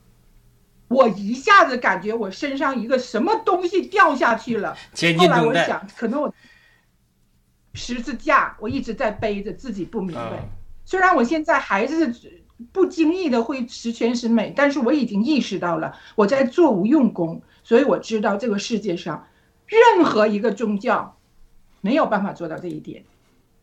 [0.90, 4.78] 我一下子感觉我身上一个什么东西掉下去了。
[5.18, 6.32] 后来我想，可能我
[7.74, 10.48] 十字架我一直在背着，自己不明白。
[10.86, 12.13] 虽然我现在还是
[12.72, 19.28] 不经意的会十全十美，但是我已经意识到了我在做无用功，所以我知道这个世界上
[19.65, 21.17] 任何一个宗教
[21.82, 23.04] 没有办法做到这一点，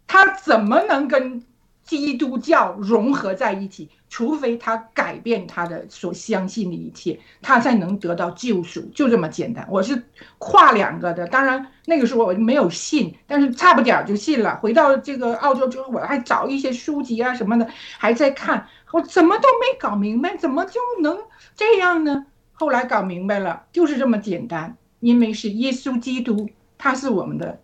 [0.06, 1.44] 他怎么能跟？
[1.90, 9.66] 基督教融合在一起，除非他改变他的所相信的一切，他才能得到救赎，就这么简单。
[9.68, 10.00] 我是
[10.38, 14.56] 跨两个的，当然那个时候我没有信，但是差不点就信了。
[14.58, 17.66] 回到这个澳洲之后，我还找一些书籍啊什么的，
[17.98, 21.18] 还在看，我怎么都没搞明白，怎么就能
[21.56, 22.24] 这样呢？
[22.52, 27.58] 后来搞明白了，就是这么简单，因为是耶稣基督，他是我们的。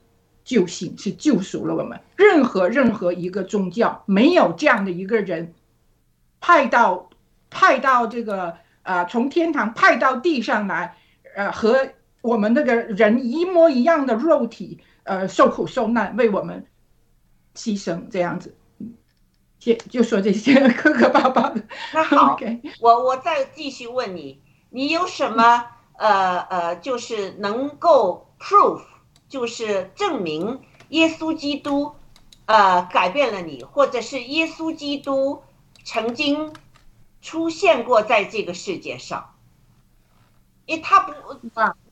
[0.47, 2.01] 救星是救赎了我们。
[2.17, 5.53] 任何任何一个宗教没有这样的一个人，
[6.41, 7.11] 派到
[7.51, 10.97] 派到这个呃，从天堂派到地上来，
[11.35, 11.89] 呃，和
[12.23, 16.65] 我们那个人一模一样的肉体，呃，受苦受难，为我们
[17.57, 18.57] 牺牲这样子。
[19.59, 21.61] 就就说这些磕磕巴巴的。
[21.93, 22.39] 那好，
[22.81, 24.41] 我我再继续问你，
[24.71, 25.67] 你有什么
[25.99, 28.83] 呃呃，就是能够 proof？
[29.29, 30.61] 就是证明
[30.91, 31.95] 耶稣基督，
[32.45, 35.43] 呃，改变了你，或者是耶稣基督
[35.85, 36.53] 曾经
[37.21, 39.35] 出现过在这个世界上。
[40.65, 41.13] 因为他不，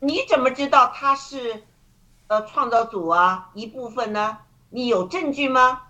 [0.01, 1.64] 你怎么知道他是
[2.28, 4.39] 呃创造主啊一部分呢？
[4.70, 5.82] 你有证据吗？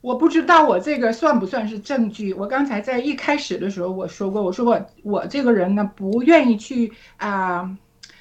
[0.00, 2.32] 我不知道我这个算不算是证据。
[2.32, 7.76] 我刚才在一开始的时候我说过，我说我我这个人呢不愿意去啊。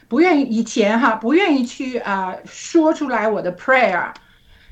[0.10, 4.12] 不愿意以前哈，不愿意去啊说出来我的 prayer，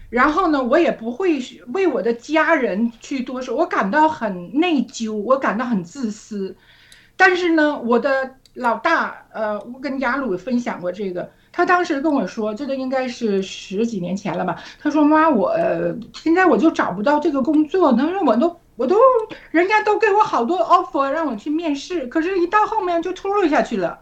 [0.10, 1.40] 然后呢，我也不会
[1.74, 6.56] 为我的家人去多说，我感到很内疚，我感到很自私。
[7.16, 14.56] 但是呢，我的老大，呃，我跟雅鲁分享过这个，他当时跟我说，这个应该是十几年前了吧。
[14.82, 15.56] 他说妈，我
[16.14, 18.96] 现在我就找不到这个工作，他说我都我都
[19.52, 24.00] 人家都给我好多 offer 让我去面试，可是一到后面就秃噜下去了。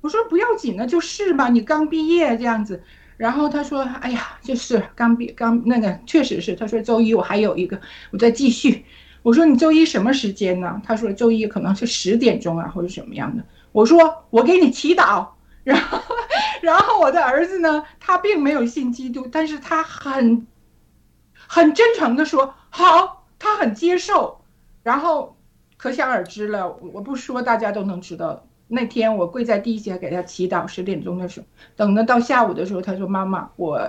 [0.00, 2.82] 我说不要紧的，就是嘛，你刚毕业这样子。
[3.16, 7.80] 然后他说：“哎呀，就是刚毕刚那个，确实是。”他说：“周一我还有一个，
[8.12, 8.84] 我再继续。”
[9.24, 15.26] 我说：“你周一什么时间呢？”他说：“周一可能是十点钟啊，或者什么样的。”我说：“我给你祈祷。”
[15.64, 16.00] 然后，
[16.62, 20.46] 然后我的儿子呢，他并没有信基督，但是他很
[21.34, 24.42] 很真诚的说：“好，他很接受。”
[24.84, 25.36] 然后
[25.76, 28.46] 可想而知了，我不说，大家都能知道。
[28.68, 33.80] 那天我跪在地下给他祈祷，十点钟的时候，等到到下午的时候，他说：“妈妈，我，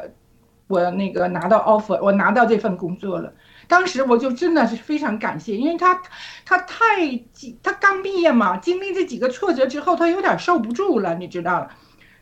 [0.68, 3.34] 我那个拿到 offer，我拿到这份工作了。”
[3.68, 6.02] 当时我就真的是非常感谢，因为他，
[6.46, 7.22] 他太，
[7.62, 11.70] 他刚毕业嘛，经历这几个挫折之后，他有点受不住了，你知道了。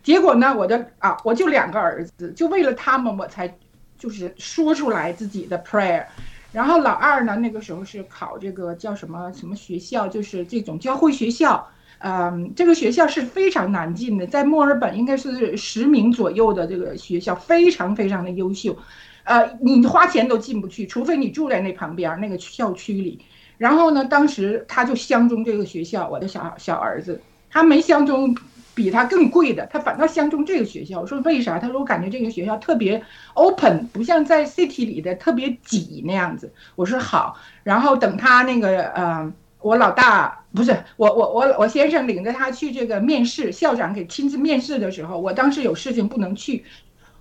[0.02, 3.56] 结果呢，我的啊，我就两个儿子，就为了他们，我才
[3.98, 6.04] 就是说出来自己的 prayer。
[6.52, 11.66] 然后老二呢，那个时候是考这个叫什么什么学校，就是这种教会学校。
[12.00, 18.78] 嗯，这个学校是非常难进的，在墨尔本应该是十名左右的这个学校，非常非常的优秀，
[19.24, 23.20] 呃，你花钱都进不去，除非你住在那旁边那个校区里。
[23.58, 27.20] 然后呢，当时他就相中这个学校，我的小小儿子，
[27.50, 28.38] 他没相中
[28.76, 31.02] 比他更贵的，他反倒相中这个学校。
[31.02, 31.58] 我说为啥？
[31.58, 36.54] 他说我感觉这个学校特别 open，不像在 city 里的特别挤那样子。
[36.76, 39.34] 我说好，然后等他那个呃。
[39.60, 46.64] 我老大不是我，我我我先生领着他去这个面试，校长给亲自面试的时候，我当时有事情不能去，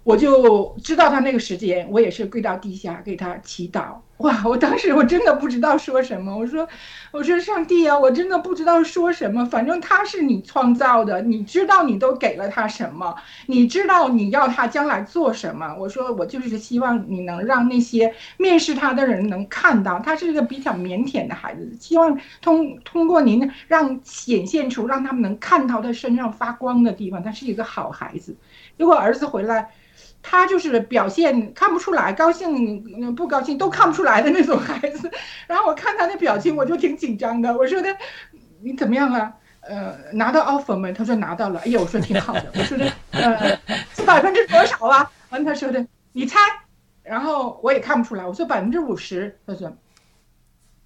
[0.07, 3.97] 我就知道他那个时间，我也是跪到地下给他祈祷。
[4.19, 4.41] 哇！
[4.47, 6.39] 我当时我真的不知道说什么。
[6.39, 6.67] 我说，
[7.11, 9.45] 我说上帝啊，我真的不知道说什么。
[9.47, 15.75] 反正他是你创造的，你知道你都给了他什么，你知道你要他将来做什么。
[15.77, 21.69] 我说，我就是希望你能让那些面试他的人能看到，他是一个比较腼腆的孩子。
[21.81, 28.37] 希望通通过您让显现出让他们能看到他身上发光的地方，他是一个好孩子。
[28.79, 29.69] 如果儿子回来。
[30.29, 35.09] 他就是表现看不出来，高兴不高兴都看不出来的那种孩子。
[35.47, 37.57] 然后我看他那表情，我就挺紧张的。
[37.57, 37.97] 我说的，
[38.61, 39.33] 你怎么样啊？
[39.61, 40.93] 呃，拿到 offer 没？
[40.93, 41.61] 他说拿到了。
[41.61, 42.45] 哎呀，我说挺好的。
[42.55, 43.57] 我说的，呃，
[43.95, 45.09] 是百分之多少啊？
[45.31, 46.41] 完他说的，你猜。
[47.05, 48.27] 然后我也看不出来。
[48.27, 49.39] 我说百分之五十。
[49.47, 49.73] 他说，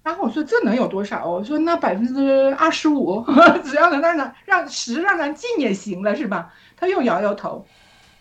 [0.03, 1.27] 然后我说这能有多少？
[1.27, 3.25] 我说那百分之二十五，
[3.63, 6.53] 只要能让让让十让他进也行了，是吧？
[6.77, 7.65] 他又摇摇头。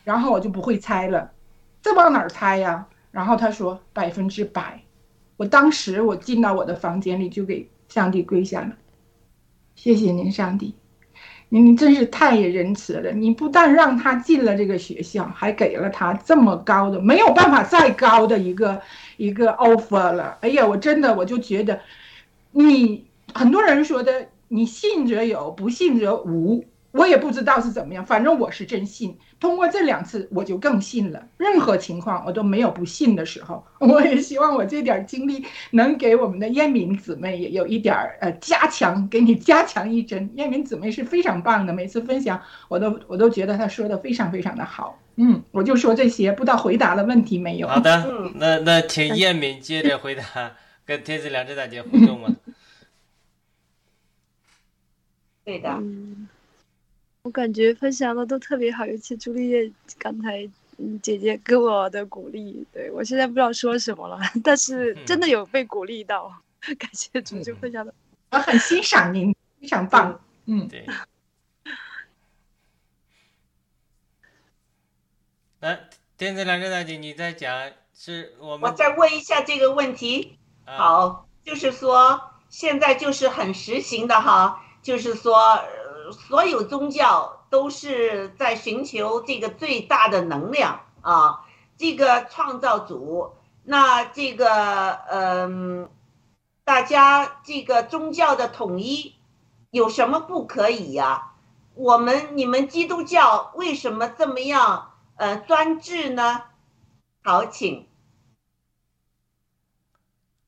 [0.05, 1.31] 然后我就不会猜了，
[1.83, 2.87] 这往哪儿猜呀？
[3.11, 4.81] 然后他说百分之百，
[5.37, 8.73] 我当时我进到我的房间里就给上帝跪下了，
[9.75, 10.75] 谢谢您上帝，
[11.49, 18.81] 您真是太仁慈了，你不但让他进了这个学校，还给了他这么高的没有办法再高的一个
[19.17, 20.39] 一个 offer 了。
[20.41, 21.81] 哎呀，我真的我就觉得，
[22.53, 26.65] 你很多人说的，你信则有，不信则无。
[26.93, 29.17] 我也不知道是怎么样，反正我是真信。
[29.41, 31.27] 通过这两次，我就更信了。
[31.39, 33.65] 任何情况，我都没有不信的时候。
[33.81, 40.31] 我也希望我这点经历能给我们的燕敏姊妹也有一点儿呃加强，给你加强一针。
[40.35, 44.99] 燕敏姊妹是非常棒的，每次分享我都我都觉得她说的非常非常的好。
[45.17, 47.67] 嗯，我就说这些，不知道回答了问题没有？
[47.67, 50.23] 好的，那那请燕敏接着回答，
[50.85, 52.37] 跟天子良知大姐互动吗？
[55.45, 55.83] 对的。
[57.23, 60.49] 我感觉分享的都特别好，尤其朱丽叶刚才
[60.79, 66.35] 嗯姐姐给我的鼓励，对我现在不知道说什么了，但是真的有被鼓励到，
[66.79, 67.93] 感谢主就分享的，
[68.31, 70.87] 我很欣赏您，非常棒，嗯对。
[75.61, 82.19] 来，天子良知大姐，你在讲是我们，我再问一下这个问题，好，就是说
[82.49, 85.63] 现在就是很实行的哈，就是说。
[86.13, 91.45] 所有宗教都是在寻求这个最大的能量啊，
[91.77, 93.35] 这个创造主。
[93.63, 95.89] 那这个，嗯，
[96.65, 99.15] 大家这个宗教的统一
[99.71, 101.33] 有什么不可以呀？
[101.75, 106.43] 我们你们基督教为什么这么样呃专制呢？
[107.23, 107.87] 好，请。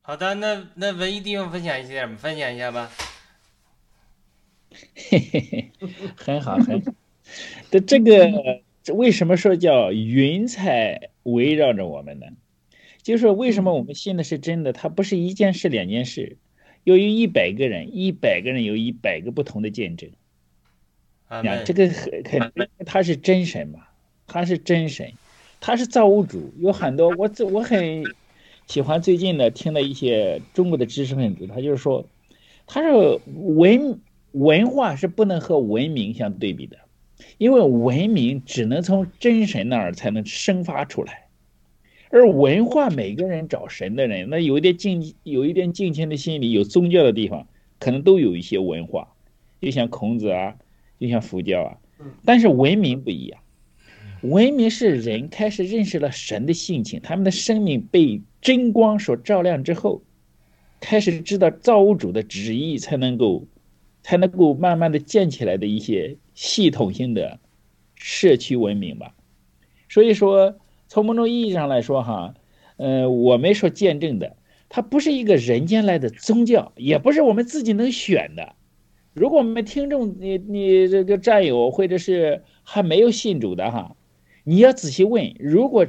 [0.01, 2.89] 好的，那那文艺弟兄分享一下，分享一下吧。
[4.95, 5.71] 嘿嘿嘿，
[6.17, 6.93] 很好，很好。
[7.71, 8.61] 的这个
[8.93, 12.27] 为什么说叫云彩围绕着我们呢？
[13.03, 14.73] 就是说，为什么我们信的是真的？
[14.73, 16.37] 它不是一件事、两件事，
[16.85, 20.11] 由于一百个人，一百个人有一百个不同的见证。
[21.29, 23.81] 啊，这个很肯定他是真神嘛？
[24.27, 25.13] 他是真神，
[25.61, 26.53] 他是造物主。
[26.59, 28.05] 有很多我我很
[28.67, 32.07] 喜欢最近的听的一些中国的知识分子，他就是说，
[32.67, 33.99] 他是文。
[34.33, 36.79] 文化是不能和文明相对比的，
[37.39, 41.27] 因为文明只能从真神那儿才能生发出来，
[42.11, 47.47] 而文化每个人找神的人，那有一点敬，有一点敬虔的心理，有宗教的地方，
[47.79, 49.15] 可能都有一些文化，
[49.61, 50.57] 就像孔子啊，
[50.99, 51.77] 就像佛教啊。
[52.25, 53.41] 但是文明不一样，
[54.23, 60.03] 文明是人开始认识了神的性情，他们的生命被真光所照亮之后，
[60.81, 63.47] 开始知道造物主的旨意，才能够。
[64.03, 67.39] 才能够慢慢的建起来的一些系统性的
[67.95, 69.15] 社区文明吧。
[69.89, 70.57] 所以说，
[70.89, 72.35] 从某种意义上来说，哈，
[72.77, 74.37] 呃，我们所见证的，
[74.69, 78.55] 它不是一个人间来的宗教，也不是我们自己能选的。
[79.15, 83.95] 如果我们听众，你你这个战友或者是还没有信主的哈，
[84.45, 85.87] 你要仔细问，如果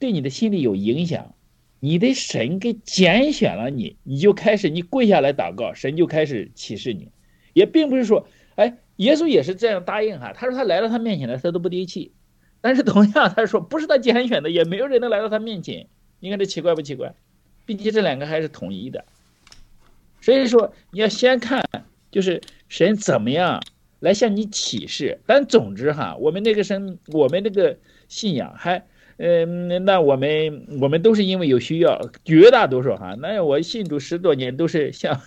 [0.00, 1.34] 对你的心理有影响，
[1.78, 7.08] 你的神给拣选了你，你就开始你跪下来祷告，神就开始启示你。
[7.54, 10.34] 也并不是说，哎，耶稣也是这样答应哈。
[10.34, 12.12] 他说他来到他面前了，他都不低气。
[12.60, 15.86] 但是同样，他说不是他拣选的，也没有人能来到他面前。
[16.20, 17.14] 你看这奇怪不奇怪？
[17.66, 19.04] 并且这两个还是统一的。
[20.20, 21.62] 所以说，你要先看
[22.10, 23.62] 就是神怎么样
[24.00, 25.20] 来向你启示。
[25.26, 27.76] 但总之哈，我们那个神，我们那个
[28.08, 28.86] 信仰还，
[29.18, 33.14] 嗯，那我们我们都是因为有需要，绝大多数哈。
[33.20, 35.20] 那我信主十多年都是像。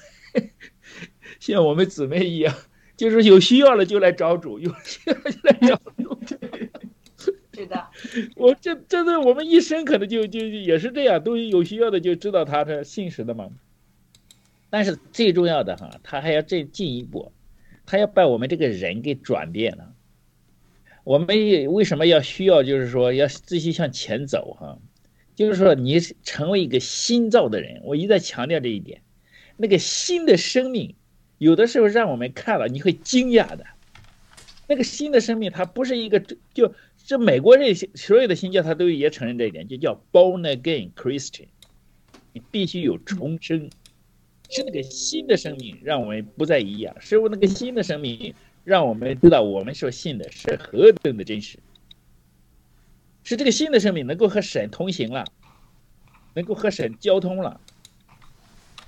[1.39, 2.55] 像我们姊妹一样，
[2.95, 6.19] 就是有需要了就来找主，有需要就来找主。
[7.53, 7.87] 是的。
[8.35, 13.49] 我这真的我们一生可能就就也是这样，都有需要的就知道他的信实的嘛。
[14.69, 17.31] 但是最重要的哈，他还要再进一步，
[17.85, 19.93] 他要把我们这个人给转变了。
[21.03, 24.77] 我们为什么要需要就是说要继续向前走哈？
[25.35, 29.01] 就是说你成为一个新造的人，我一再强调这一点。
[29.55, 30.95] 那个新的生命，
[31.37, 33.65] 有的时候让我们看了你会惊讶的。
[34.67, 36.19] 那个新的生命，它不是一个
[36.53, 41.47] 就这美国这些所有的新教，他都也承认这一点，就叫 born again Christian，
[42.33, 43.69] 你必须有重生。
[44.49, 48.33] 是那个新的生命让我们不再一样，是那个新的生命
[48.63, 51.59] 让我们知道我们所信的是何等的真实，
[53.23, 55.25] 是这个新的生命能够和神同行了，
[56.33, 57.59] 能够和神交通了。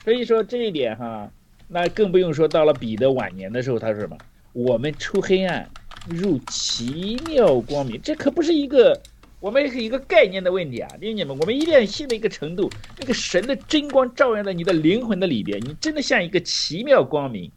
[0.04, 1.30] 所以说这一点哈，
[1.70, 4.18] 那更不用说到了彼得晚年的时候，他说什么？
[4.52, 5.70] 我们出黑暗
[6.08, 9.00] 入奇妙光明，这可不是一个。
[9.42, 17.50] 我们是一个概念的问题啊，弟兄们，我们一定要信的一个程度，那个神的真光照耀在你的灵魂的里边，你真的像一个奇妙光明，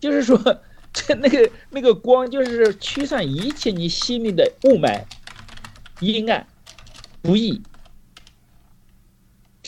[0.00, 0.36] 就是说，
[0.92, 5.00] 这 那个那个光就是驱散一切你心里的雾霾、
[6.00, 6.44] 阴暗、
[7.22, 7.62] 不义，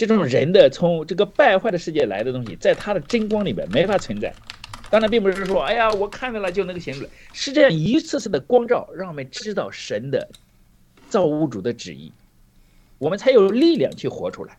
[0.06, 4.32] 这种人的从这个败坏的世界来的东西，在他的真光里边没法存在。
[4.90, 10.28] 当然，并不是说，哎呀，我看到了就能够显出来，是这样一次次的光照，让我们知道神的。
[11.10, 12.12] 造物主的旨意，
[12.98, 14.56] 我们才有力量去活出来。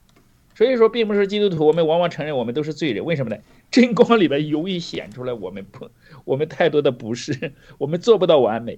[0.54, 3.06] 所以说，并不是基督徒，我们往往承认我们都是罪人。
[3.06, 3.42] 为什么呢？
[3.72, 5.90] 真光里边容易显出来我们不，
[6.26, 8.78] 我们太多的不是， 我们做不到完美，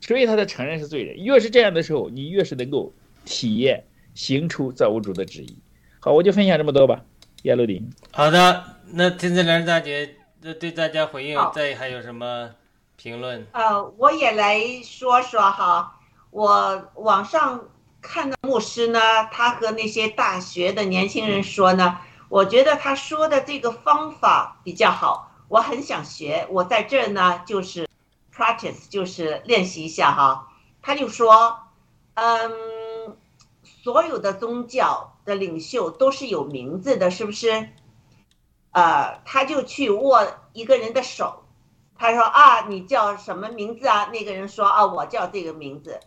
[0.00, 1.22] 所以他才承认是罪人。
[1.24, 2.94] 越是这样的时候，你越是能够
[3.24, 3.82] 体验
[4.14, 5.56] 行出造物主的旨意。
[6.00, 7.00] 好，我就分享这么多吧。
[7.42, 12.50] 亚路林，好的，那天赐良大姐那对大家回应，再还有什么
[12.96, 13.46] 评论？
[13.52, 15.94] 呃，我也来说说哈。
[16.30, 17.68] 我网上
[18.00, 19.00] 看到牧师呢，
[19.32, 26.46] 他和那些大学的年轻人说呢，我觉得他说的这个方法比较好，我很想学。
[26.50, 27.88] 我在这儿呢，就是
[28.34, 30.48] practice，就是练习一下哈。
[30.82, 31.58] 他就说，
[32.14, 32.52] 嗯，
[33.88, 37.70] 所有的宗教的领袖都是有名字的，是不是？
[38.72, 41.44] 呃，他就去握一个人的手，
[41.96, 44.10] 他说啊，你叫什么名字啊？
[44.12, 46.00] 那个人说啊，我叫这个名字。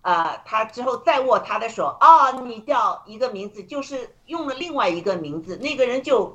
[0.00, 6.34] 呃，他之后再握他的手，啊，你叫一个名字，就是用了另外一个名字，那个人就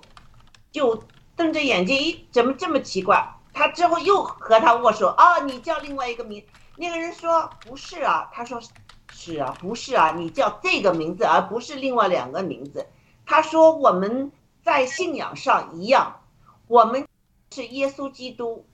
[0.71, 1.03] 就
[1.35, 3.27] 瞪着眼睛，咦，怎么这么奇怪？
[3.51, 6.45] 他之后又和他握手，啊，你叫另外一个名，
[6.75, 8.61] 那个人说不是啊，他说
[9.23, 12.87] 是啊，不是啊，你叫这个名字，而不是另外两个名字。
[13.23, 14.31] 他说我们
[14.63, 16.21] 在信仰上一样，
[16.67, 17.07] 我们
[17.53, 18.65] 是耶稣基督，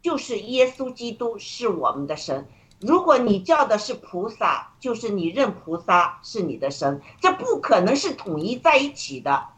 [0.00, 2.46] 就是耶稣基督是我们的神。
[2.78, 9.48] 如果你叫的是菩萨，就是你认菩萨是你的神，这不可能是统一在一起的。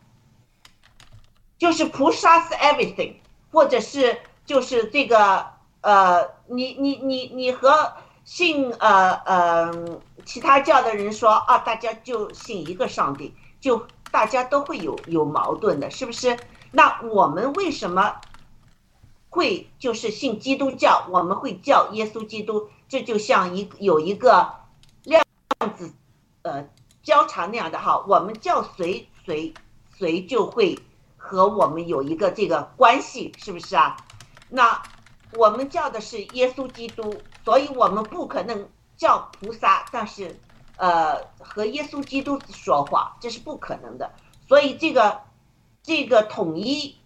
[1.59, 3.17] 就是菩萨是 everything，
[3.53, 5.45] 或者是就是这个
[5.83, 7.93] 呃，你你你你和
[8.25, 16.39] 信呃呃其他教的人说啊，大家就信一个上帝，就大家都会有有矛盾的，是不是？
[16.71, 18.15] 那我们为什么
[19.31, 21.07] 会就是信基督教？
[21.09, 22.69] 我们会叫耶稣基督。
[22.91, 24.53] 这就像一有一个
[25.05, 25.25] 量
[25.75, 25.91] 子，
[26.43, 26.69] 呃，
[27.03, 29.55] 交叉那样的哈，我们叫谁谁
[29.97, 30.79] 谁就会
[31.17, 33.97] 和我们有一个这个关系，是不是啊？
[34.51, 34.83] 那
[35.33, 37.15] 我们叫的是耶稣基督，
[37.47, 38.69] 所以我们不可能
[38.99, 40.39] 叫菩萨，但是
[40.77, 44.13] 呃和耶稣基督说话，这是不可能的。
[44.47, 45.23] 所以这个
[45.83, 46.97] 这个统一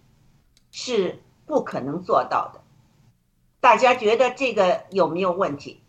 [0.71, 2.61] 是不可能做到的。
[3.61, 5.79] 大家觉得这个有没有问题？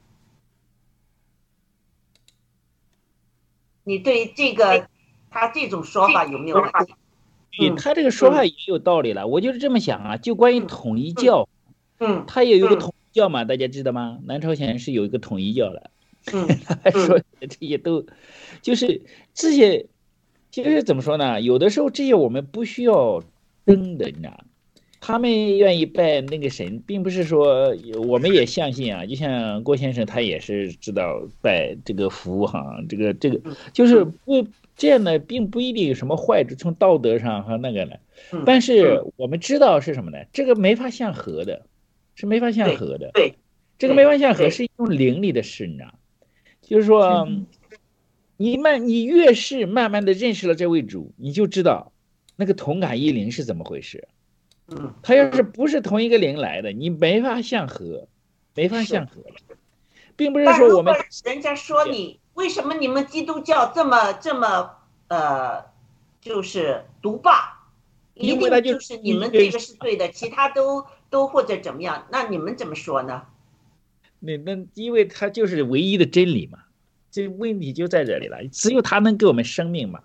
[3.82, 4.88] 你对这个
[5.30, 6.94] 他这种说法有没有问题？
[7.56, 9.26] 对他这个说法也有道理了。
[9.26, 11.48] 我就是这么想啊，就关于统一教，
[11.98, 14.18] 嗯，他也有个统一教嘛，大家知道吗？
[14.24, 15.90] 南朝鲜是有一个统一教的。
[16.32, 16.48] 嗯，
[16.82, 18.04] 他说这些都
[18.62, 19.02] 就是
[19.34, 19.86] 这些，
[20.50, 21.40] 其实怎么说呢？
[21.40, 23.22] 有的时候这些我们不需要
[23.66, 24.44] 争的，你知道。
[25.06, 27.76] 他们愿意拜那个神，并不是说
[28.08, 29.04] 我们也相信啊。
[29.04, 33.38] 就像郭先生，他也是知道拜这个福哈，这个这个
[33.74, 37.96] 就是不这样的，并不一定有什么坏处，从道德上和那个呢。
[38.46, 40.16] 但是我们知道是什么呢？
[40.32, 41.66] 这个没法相合的，
[42.14, 43.10] 是没法相合的。
[43.12, 43.34] 对，
[43.78, 45.92] 这个没法相合是一种灵力的事，你知道
[46.66, 47.28] 就是说，
[48.36, 51.92] 你慢，你越是慢慢的认识了这位主，你就知道
[52.36, 54.08] 那个同感一灵是怎么回事。
[54.68, 58.08] 嗯，他要是不是同一个灵来的，你没法相合，
[58.54, 59.22] 没法相合，
[60.16, 60.94] 并不是说我们
[61.24, 64.70] 人家说你为什么你们基督教这么这么
[65.08, 65.66] 呃，
[66.20, 67.60] 就是独霸？
[68.14, 72.06] 一定就是你们这个是对的，其他都都或者怎么样？
[72.10, 73.26] 那你们怎么说呢？
[74.24, 76.58] 那那，因为他就是唯一的真理嘛，
[77.10, 78.38] 这问题就在这里了。
[78.50, 80.00] 只有他能给我们生命嘛，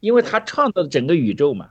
[0.00, 1.70] 因为他创造了整个宇宙嘛。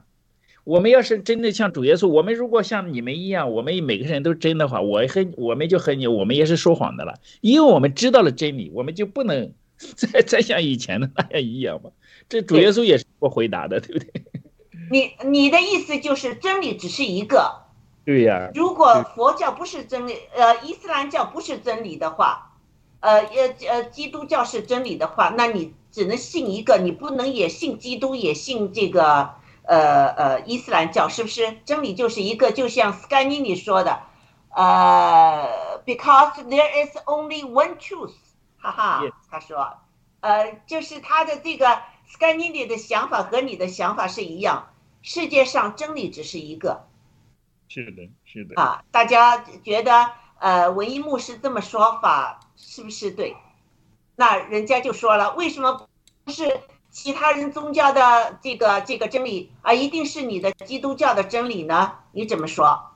[0.64, 11.90] 我们要是真的像主耶稣，我们如果像你们一样，我们每个人都真的话，我和我们就和你，我们也是说谎的了，因为我们知道了真理，我们就不能 再再像以前的那样一样嘛。
[12.30, 14.22] 这主耶稣也是不回答的，对不对？
[14.90, 17.63] 你你的意思就是真理只是一个，
[18.04, 18.50] 对呀。
[18.54, 22.52] 如果佛教不是真理，呃，伊斯兰教不是真理的话，
[23.00, 31.58] 呃，呃，呃，基督教是真理的话，那你只能信一个，你不能也信基督，也信这个，呃呃，伊斯兰教，是不是？
[31.64, 34.02] 真理就是一个，就像斯甘尼尼说的，
[34.50, 38.12] 呃，because there is only one truth，
[38.58, 39.78] 哈哈，他说，
[40.20, 44.68] 呃，就是他的这个斯甘尼尼的想法和你的想法是一样。
[45.02, 46.86] 世界上真理只是一个，
[47.74, 48.84] 是的，是的啊！
[48.92, 53.34] 大家觉得，呃，文艺牧师这么说法是不是对？
[54.14, 55.88] 那人家就说了，为什么
[56.22, 56.60] 不是
[56.92, 59.74] 其他人宗教的这个这个真理啊？
[59.74, 61.94] 一定是你的基督教的真理呢？
[62.12, 62.92] 你怎么说？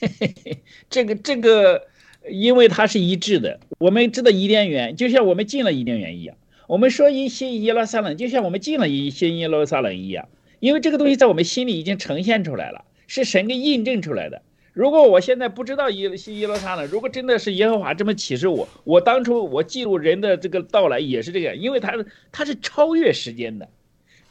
[0.00, 1.86] 嘿嘿嘿，这个这个，
[2.28, 3.60] 因为它是一致的。
[3.78, 6.36] 我们知道伊甸园，就像我们进了伊甸园一样。
[6.66, 10.28] 我们说一些耶路撒冷，就像我们进了一些耶路撒冷一样，
[10.60, 14.42] 因为这个东西在我们心里已经呈现出来了，是神给印证出来的。
[14.72, 21.92] 如果我现在不知道耶耶路撒冷，如果真的是耶和华这么启示我，我当初我记录人的这个到来也是这样，因为他
[22.30, 23.68] 他是超越时间的，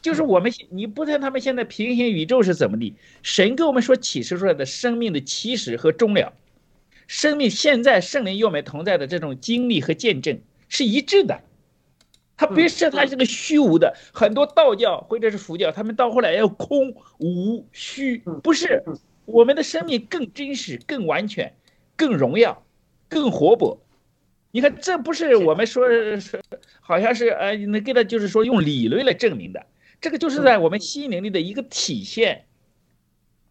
[0.00, 6.32] 就是我们你不谈他们现在平行宇宙是怎么的，神给我们所启示出来的生命的起始和终了，
[7.06, 11.42] 生命现在圣灵与我们同在的这种经历和见证是一致的。
[12.40, 18.82] 他别是他是个虚无的，很多道教或者是佛教，他们到后来要空无虚，不是
[19.26, 21.52] 我们的生命更真实、更完全、
[21.96, 22.64] 更荣耀、
[23.10, 23.78] 更活泼。
[24.52, 25.86] 你看，这不是我们说
[26.18, 26.40] 说
[26.80, 29.66] 好像是呃，能给他就是说用理论来证明的，
[30.00, 32.46] 这个就是在我们心灵里的一个体现，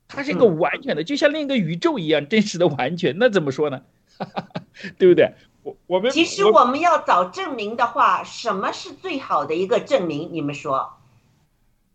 [0.07, 3.15] 它是一个完全的，就像另一个宇宙一样真实的完全。
[3.19, 3.83] 那怎么说呢？
[4.97, 5.31] 对不对？
[5.63, 10.29] 我我们其实我们要找证明的话，什么是最好的一个证明？
[10.31, 10.93] 你们说，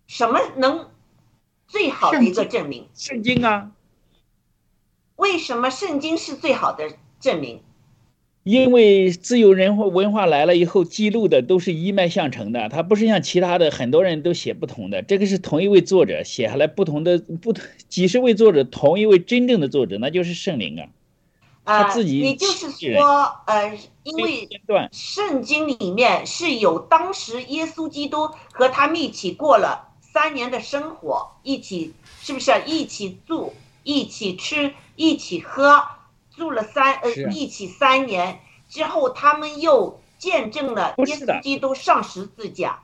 [0.07, 0.91] 什么能
[1.67, 2.89] 最好的一个证明？
[2.95, 3.71] 圣经啊。
[5.17, 6.91] 为什么圣经是最好的
[7.21, 7.61] 证明？
[8.43, 15.01] 因为自由人文文化来了以后，记录的都是一脉相承的，它不是像其他的很多人都写不同的。
[15.01, 17.55] 这个是同一位作者写下来，不同的不
[17.89, 20.89] 几十位作者，同一位真正的作者，那就是圣灵啊。
[21.65, 24.47] 啊，也就是说，呃，因为
[24.93, 35.83] 圣经里面是有当时耶稣基督和他们一起过了三年的生活，一起是不是一起住、一起吃、一起喝，
[36.37, 38.41] 住了三呃一起三年。
[38.69, 42.79] 之后，他们又见证了耶稣基督上十字架，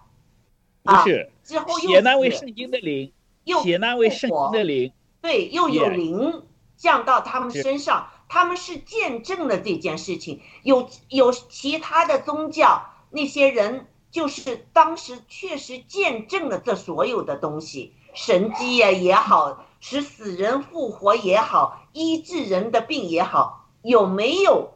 [0.85, 3.13] 啊是之后又写那位圣经的灵，
[3.45, 6.45] 又写那位圣经的灵，对，又有灵
[6.79, 8.09] 降到他们身上。
[8.33, 24.75] 他们是见证了这件事情，有有其他的宗教那些人，就是当时确实见证了这所有的东西，神迹呀也好，使死人复活也好，医治人的病也好，有没有？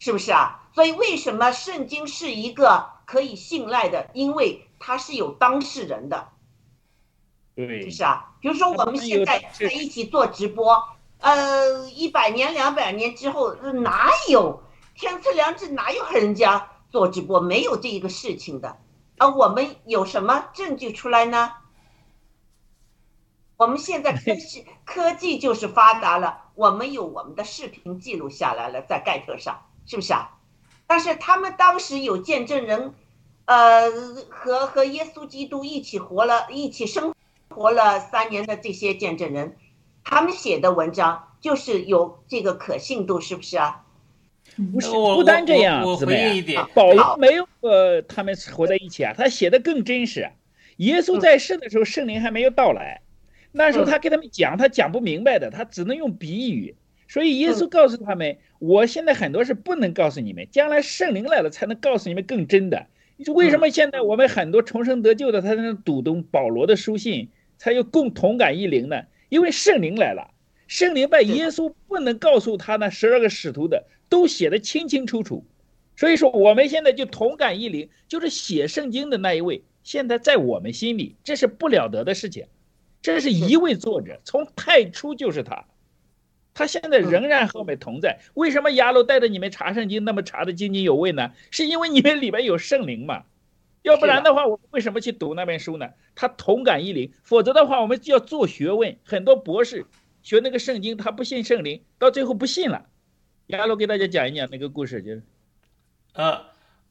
[0.00, 0.68] 是不是啊？
[0.74, 4.10] 所以为什么圣经是一个可以信赖的？
[4.14, 6.30] 因为它是有当事人的。
[7.54, 10.82] 对，是啊，比如说我们现在在一起做直播，
[11.18, 14.62] 呃，一百年、两百年之后，哪有
[14.94, 15.68] 天赐良知？
[15.68, 17.40] 哪有和人家做直播？
[17.40, 18.78] 没有这一个事情的。
[19.16, 21.52] 啊，我们有什么证据出来呢？
[23.56, 30.38] 我们现在科技 科技就是发达了，我们有我们的视频记录下来了，在盖特上，是不是啊？
[30.86, 32.94] 但是他们当时有见证人，
[33.46, 33.90] 呃，
[34.30, 37.12] 和和耶稣基督一起活了，一起生。
[37.58, 39.56] 活了三年的这些见证人，
[40.04, 43.84] 他们写的文章就是有这个可信度，是不是啊？
[44.72, 50.30] 不是，不单这样，我回应一点，保罗没有呃，他们活在一起啊，他写的更真实。
[50.76, 53.02] 耶稣在世的时候，圣灵还没有到来，
[53.50, 56.76] 那时候他给他们讲，他讲不明白的，他只能用比喻。
[57.08, 62.86] 所以耶稣告诉他们，我现在很多事不能告诉你们，将来圣灵来了才能告诉你们更真的。
[63.34, 67.30] 为什么现在我们很多重生得救的，他能读懂保罗的书信？
[67.58, 70.30] 才有共同感一灵呢，因为圣灵来了，
[70.66, 75.44] 圣灵把耶稣不能告诉他那十二个使徒的，都写的清清楚楚。
[75.96, 82.46] 所以说，我们现在就同感一灵，就是写圣经的那一位，现在在我们心里，这是不了得的事情。
[83.02, 85.66] 这是一位作者，从太初就是他，
[86.54, 88.20] 他现在仍然和我们同在。
[88.34, 91.32] 为什么亚鲁带着你们查圣经那么查的津津有味呢？
[91.50, 93.24] 是因为你们里面有圣灵嘛？
[93.82, 95.88] 要不然的话，我们为什么去读那本书呢？
[96.14, 98.98] 他同感一灵，否则的话，我们就要做学问。
[99.04, 99.86] 很多博士
[100.22, 102.86] 学那个圣经，他不信圣灵，到最后不信了。
[103.46, 105.22] 亚鲁给大家讲一讲那个故事，就是，
[106.14, 106.40] 呃，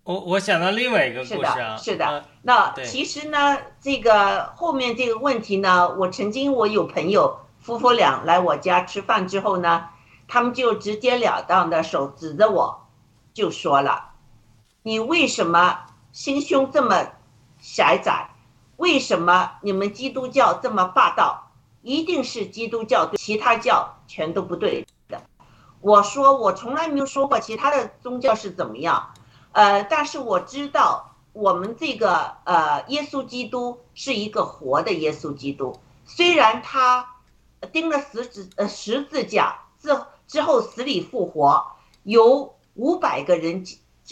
[0.04, 9.90] 我我想到另外一个故事啊，是的，那其实呢，这个后面这个问题呢，我曾经我有朋友夫妇俩来我家吃饭之后呢，
[10.28, 12.88] 他们就直截了当的手指着我，
[13.34, 14.14] 就说了，
[14.84, 15.82] 你为什么？
[16.18, 17.12] 心胸这么
[17.60, 18.32] 狭窄，
[18.78, 21.52] 为什么你们基督教这么霸道？
[21.84, 25.22] 一定是基督教对其他教全都不对的。
[25.80, 29.14] 我说我从来没有说过其他的宗教是怎么样，
[29.52, 37.08] 呃，但是我知道我们这个呃耶稣基督是一个活的耶稣基督，虽然他
[37.72, 39.96] 钉了十字呃十字架之
[40.26, 41.64] 之后死里复活，
[42.02, 43.64] 有五百个人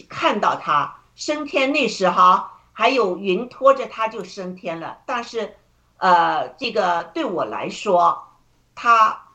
[0.07, 0.97] 看到他。
[1.15, 5.55] 升天那时哈还有云拖着他就升天了，但是，
[5.97, 8.27] 呃，这个对我来说，
[8.75, 9.29] 他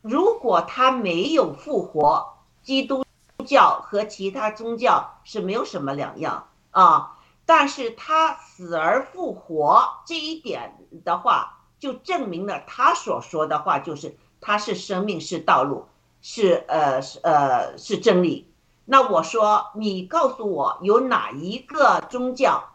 [0.00, 3.04] 如果他没有复活，基督
[3.44, 7.18] 教和其他宗教是没有什么两样啊。
[7.46, 15.86] 但是他死而复活这一点的话，就证明了他所说的话就是他是生命，是道路，
[16.22, 18.50] 是呃是呃是真理。
[18.86, 22.74] 那我说，你告诉我有哪一个宗教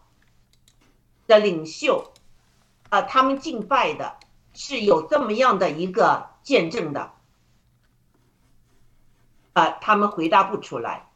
[1.27, 2.13] 的领袖，
[2.89, 4.17] 啊，他们敬拜的
[4.55, 7.13] 是有这么样的一个见证的，
[9.53, 11.11] 啊，他们回答不出来。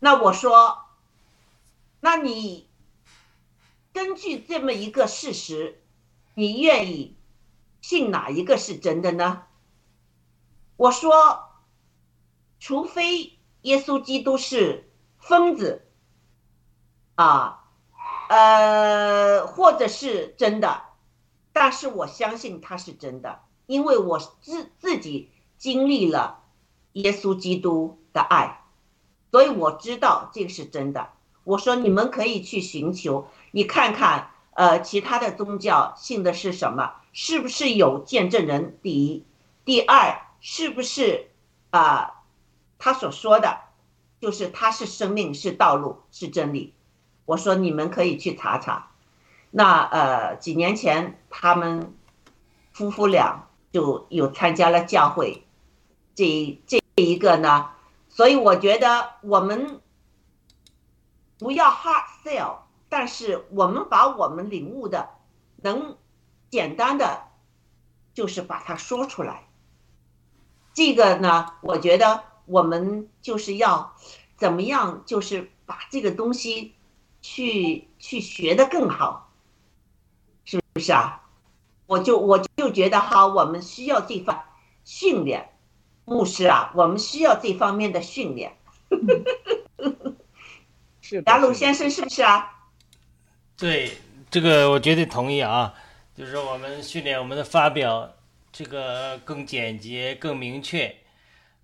[0.00, 0.86] 那我说，
[2.00, 2.68] 那你
[3.92, 5.80] 根据这么一个事实，
[6.34, 7.16] 你愿意
[7.80, 9.44] 信哪一个是真的呢？
[10.76, 11.48] 我说，
[12.58, 13.33] 除非。
[13.64, 15.86] 耶稣基督是疯子，
[17.14, 17.64] 啊，
[18.28, 20.82] 呃，或者是真的，
[21.54, 26.42] 但是我相信他是真的，因为我自自己经历了
[26.92, 28.64] 耶稣基督的爱，
[29.30, 31.08] 所以我知道这个是真的。
[31.44, 36.96] 我说你们可以去寻求，你看看，呃，其他的宗教信的是什么？
[37.12, 38.78] 是不是有见证人？
[38.82, 39.24] 第一，
[39.64, 41.30] 第二，是不是
[41.70, 42.13] 啊？
[42.84, 43.60] 他所说的，
[44.20, 46.74] 就是他是生命，是道路，是真理。
[47.24, 48.90] 我说你们可以去查查。
[49.50, 51.96] 那呃，几年前他们
[52.74, 55.46] 夫妇俩就有参加了教会，
[56.14, 57.70] 这这一个呢，
[58.10, 59.80] 所以我觉得我们
[61.38, 62.56] 不要 hard sell，
[62.90, 65.08] 但是我们把我们领悟的，
[65.62, 65.96] 能
[66.50, 67.28] 简单的，
[68.12, 69.48] 就是把它说出来。
[70.74, 72.24] 这个呢，我觉得。
[72.46, 73.94] 我们就是要
[74.36, 76.74] 怎么样，就是把这个东西
[77.22, 79.30] 去去学的更好，
[80.44, 81.20] 是不是啊？
[81.86, 84.42] 我就我就觉得哈，我们需要这方
[84.84, 85.50] 训练，
[86.04, 88.56] 牧师啊，我们需要这方面的训练。
[91.02, 92.50] 是雅鲁先生是不是啊？
[93.58, 93.98] 对，
[94.30, 95.74] 这个我绝对同意啊，
[96.16, 98.10] 就是我们训练我们的发表，
[98.50, 100.96] 这个更简洁、更明确。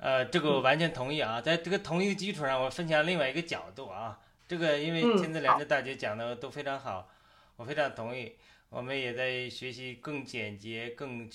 [0.00, 4.18] 呃，这个我完全同意啊，在这个同意的基础上，我分享另外一个角度啊。
[4.48, 7.08] 这个因为天子良的大姐讲的都非常好，
[7.56, 8.32] 我非常同意。
[8.70, 11.28] 我们也在学习更简洁、更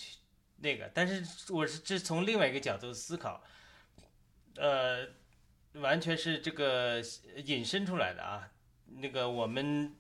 [0.58, 3.44] 那个，但是我是这从另外一个角度思考，
[4.58, 5.06] 呃，
[5.74, 7.00] 完全是这个
[7.46, 8.50] 引申出来的啊。
[8.98, 9.94] 那个我们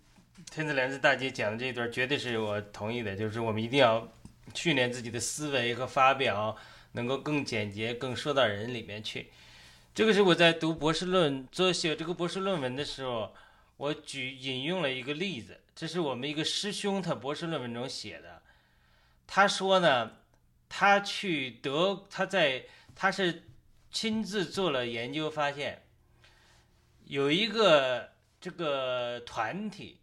[0.51, 4.11] 天子良的大姐讲的这一段，绝对是我同意的，就是我们一定要
[4.55, 6.57] 训练自己的思维和发表。
[6.95, 9.29] 能够更简洁，更说到人里面去。
[9.93, 13.33] 这个是我在读博士论做写这个博士论文的时候，
[13.77, 18.41] 我举引用了一个例子，这是我们一个师兄他博士论文中写的。
[19.27, 20.11] 他说呢，
[20.67, 22.65] 他去德，他在
[22.95, 23.43] 他是
[23.91, 25.83] 亲自做了研究，发现
[27.05, 29.99] 有一个这个团体，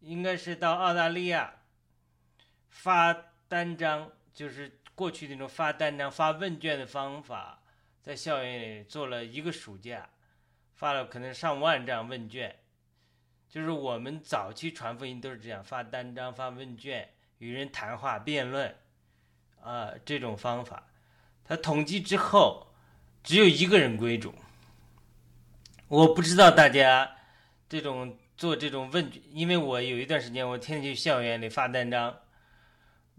[0.00, 1.54] 应该是到澳大利亚
[2.68, 3.16] 发
[3.48, 4.79] 单张，就是。
[5.00, 7.62] 过去那种发单张、发问卷的方法，
[8.02, 10.06] 在校园里做了一个暑假，
[10.74, 12.54] 发了可能上万张问卷。
[13.48, 18.76] 就是我们早期传福音都是这样，发单张、发问卷，与人谈话辩论，
[19.62, 20.86] 啊这种方法，
[21.46, 22.66] 他统计之后
[23.24, 24.34] 只有一个人归主。
[25.88, 27.16] 我不知道大家
[27.70, 32.19] 这种做这种问，因为我有一段时间我天天去校园里发单张，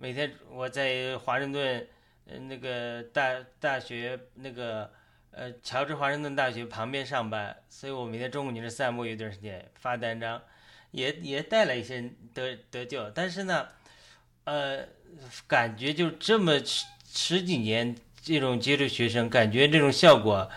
[0.01, 1.87] 每天我在华盛顿
[2.25, 4.89] 呃那个大大学那个
[5.29, 10.41] 呃乔治华盛顿大学旁边上班，所以我每天中午去那散步，有一段时间发单张，
[10.89, 13.67] 也也带了一些得得救，但是呢，
[14.45, 14.87] 呃，
[15.45, 20.49] 感觉就这么十十几年这种接触学生，感觉这种效果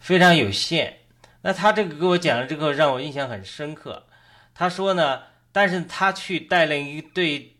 [0.00, 1.00] 非常有限。
[1.42, 4.06] 那他这个给我讲了之后，让我印象很深刻。
[4.54, 7.55] 他说呢，但是他去带领一对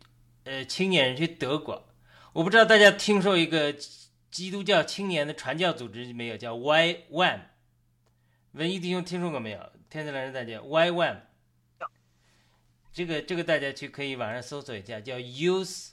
[0.47, 1.87] 呃青年人去德国，
[2.33, 3.75] 我不知道大家听说一个
[4.31, 6.37] 基督教青年的传教组织没有？
[6.37, 7.41] 叫 Y One，
[8.53, 9.73] 文艺弟兄听说过没有？
[9.91, 11.21] 天赐良人大姐 Y One，
[12.93, 15.89] 这个这个大家去可以网上搜索一下，叫 Youth，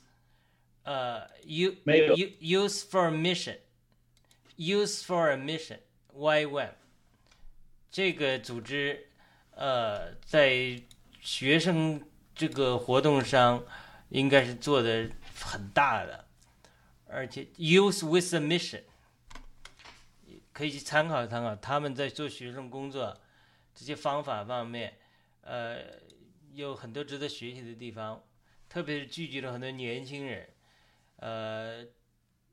[0.83, 5.79] 呃 You 没有 Youth for a Mission，Youth for a Mission
[6.13, 6.73] Y One。
[7.89, 9.07] 这个组织，
[9.55, 10.79] 呃，在
[11.21, 12.01] 学生
[12.35, 13.63] 这个活动上，
[14.13, 16.27] 应该是做的很大的，
[17.07, 18.83] 而且 Use with a Mission，
[20.51, 23.19] 可以去参考参考他们在做学生工作
[23.73, 24.99] 这些方法方面，
[25.41, 25.79] 呃，
[26.53, 28.23] 有很多值得学习的地方，
[28.69, 30.47] 特别是聚集了很多年轻人，
[31.15, 31.83] 呃，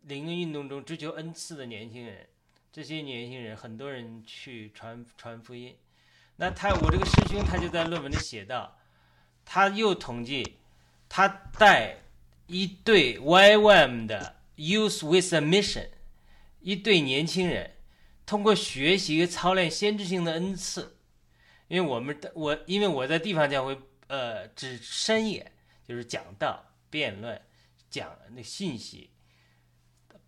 [0.00, 2.26] 灵恩运动中追求恩赐的年轻人。
[2.72, 5.76] 这些年轻人，很多人去传传福音。
[6.36, 8.78] 那他，我这个师兄，他就在论文里写到，
[9.44, 10.59] 他又统计，
[11.10, 11.98] 他带
[12.46, 15.88] 一对 YWAM 的 Youth with a Mission，
[16.60, 17.72] 一对年轻人，
[18.24, 20.96] 通过学习操练先知性的恩赐。
[21.68, 25.52] 因为我们的我，因为我在地方教会，呃，只深夜
[25.86, 27.42] 就是讲道、辩论、
[27.90, 29.10] 讲那信息，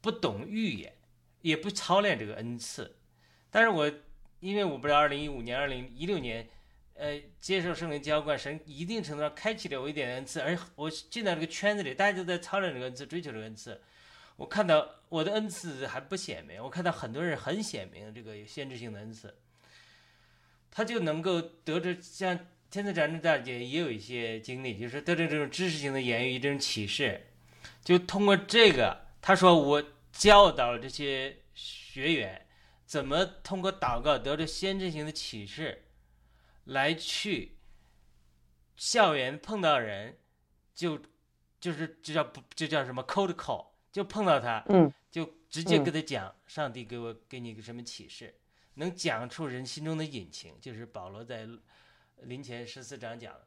[0.03, 0.93] 不懂预言。
[1.41, 2.95] 也不操练这个恩赐，
[3.51, 3.93] 但是我
[4.39, 6.49] 因为我不知道二零一五年、二零一六年，
[6.95, 13.81] 呃，接受圣灵浇灌，神一定程度上开启了我一点恩赐，而我进到这个圈子里，大家都在操练这个恩赐，追求这个恩赐。
[14.37, 19.35] 我看到我的恩赐还不显明，我看到很多人很显明这个有限制性的恩赐，
[20.71, 22.39] 他就能够得着像
[22.71, 27.27] 天赐长征大姐也有一些经历，就是得着这种知识性的言语，这种启示，
[27.85, 29.85] 就通过这个，他说我。
[30.13, 32.47] 教导这些学员
[32.85, 35.85] 怎么通过祷告得着先知性的启示，
[36.65, 37.57] 来去
[38.77, 40.19] 校园碰到人，
[40.75, 41.01] 就
[41.61, 48.35] 就是就叫不就叫什么 cold call，就碰到他，嗯，就直接跟他讲，上帝给我给你个什么启示，
[48.75, 51.49] 能讲出人心中的隐情，就是保罗在
[52.23, 53.47] 临前十四章讲的，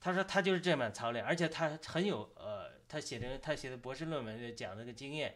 [0.00, 5.34] 他说他就是这么操练，而且他很有呃，他写的他写的博士论文讲那个经验。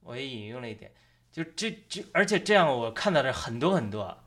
[0.00, 0.94] 我也引用了一点，
[1.32, 4.24] 就这这，而且这样我看到的很多很多。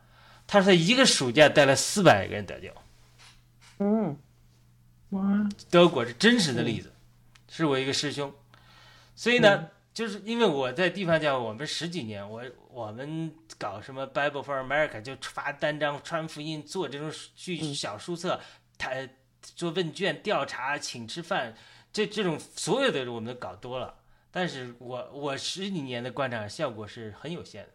[0.51, 2.69] 他说一个暑假带了四百个人得救。
[3.77, 4.17] 嗯，
[5.11, 6.91] 哇，德国是真实的例子，
[7.47, 8.29] 是我一个师兄。
[9.15, 18.37] 所以呢，就是因为我在地方教，我们十几年，我我们搞什么 Bible for America，就发单张、传福音、做这种剧小书册，
[18.77, 18.91] 他
[19.41, 21.55] 做问卷调查、请吃饭，
[21.93, 23.95] 这这种所有的我们都搞多了。
[24.29, 27.69] 但是我我十几年的观察效果是很有限的，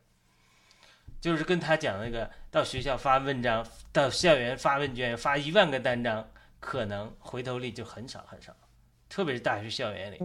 [1.26, 8.56] 就是跟他讲那个到学校发文章，到校园发问卷，发一万个单张，可能回头率就很少很少，
[9.08, 10.20] 特别是大学校园里。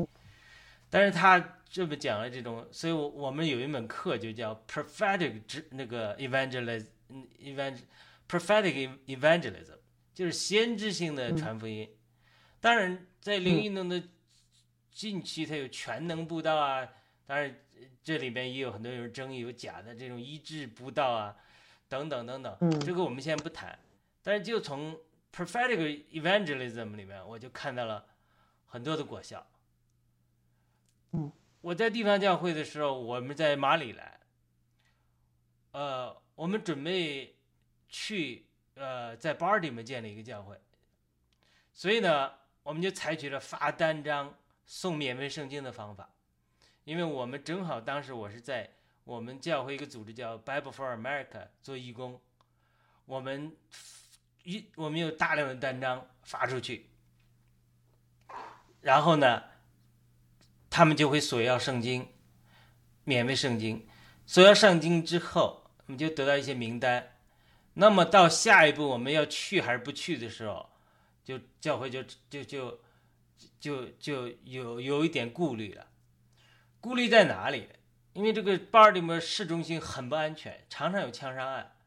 [0.91, 5.41] 但是他这么讲了这种，所以我我们有一门课就叫 prophetic
[5.71, 9.79] 那个 evangelism，evangel，prophetic evangelism，
[10.13, 11.89] 就是先知性的传福音。
[12.59, 14.03] 当然，在灵运动的。
[14.93, 16.85] 近期它有全能布道啊，
[17.25, 17.55] 当然
[18.03, 21.35] 这里边也有很多人争议，有假的这种医治不到啊，
[21.87, 22.57] 等等等等。
[22.61, 23.77] 嗯，这个我们先不谈。
[24.23, 24.99] 但是就从
[25.33, 28.05] prophetic evangelism 里面，我就看到了
[28.65, 29.45] 很多的果效。
[31.11, 34.19] 嗯，我在地方教会的时候，我们在马里兰，
[35.71, 37.35] 呃，我们准备
[37.87, 40.59] 去呃在巴尔的摩建立一个教会，
[41.73, 42.31] 所以呢，
[42.63, 44.35] 我们就采取了发单张。
[44.63, 46.09] 送免费圣经的方法，
[46.91, 48.69] 因为我们正好当时我是在
[49.05, 52.19] 我们教会一个组织叫 Bible for America 做义工，
[53.05, 53.55] 我们
[54.43, 56.89] 一我们有大量的单张发出去，
[58.81, 59.41] 然后呢，
[60.69, 62.09] 他们就会索要圣经，
[63.05, 63.87] 免费圣经，
[64.25, 67.15] 索要圣经之后，我们就得到一些名单，
[67.75, 70.69] 那么到下一步我们要去还是不去的时候，
[71.23, 72.81] 就教会就就就。
[73.59, 75.87] 就就有有一点顾虑了，
[76.81, 77.69] 顾虑在哪里？
[78.13, 81.77] 因为这个巴尔的摩市中心很不安全，常常有枪杀案，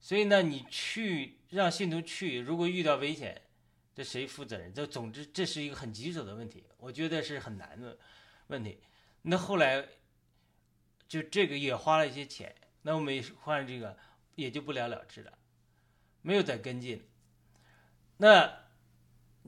[0.00, 3.40] 所以呢，你去让信徒去，如果遇到危险，
[3.94, 4.74] 这谁负责任？
[4.74, 7.96] 这总之这是一个很棘手的问题，我觉得是很难的
[8.48, 8.80] 问题。
[9.22, 9.86] 那后来
[11.06, 12.52] 就这个也花了一些钱，
[12.82, 13.96] 那我们换这个
[14.34, 15.38] 也就不了了之了，
[16.22, 17.06] 没有再跟进。
[18.16, 18.64] 那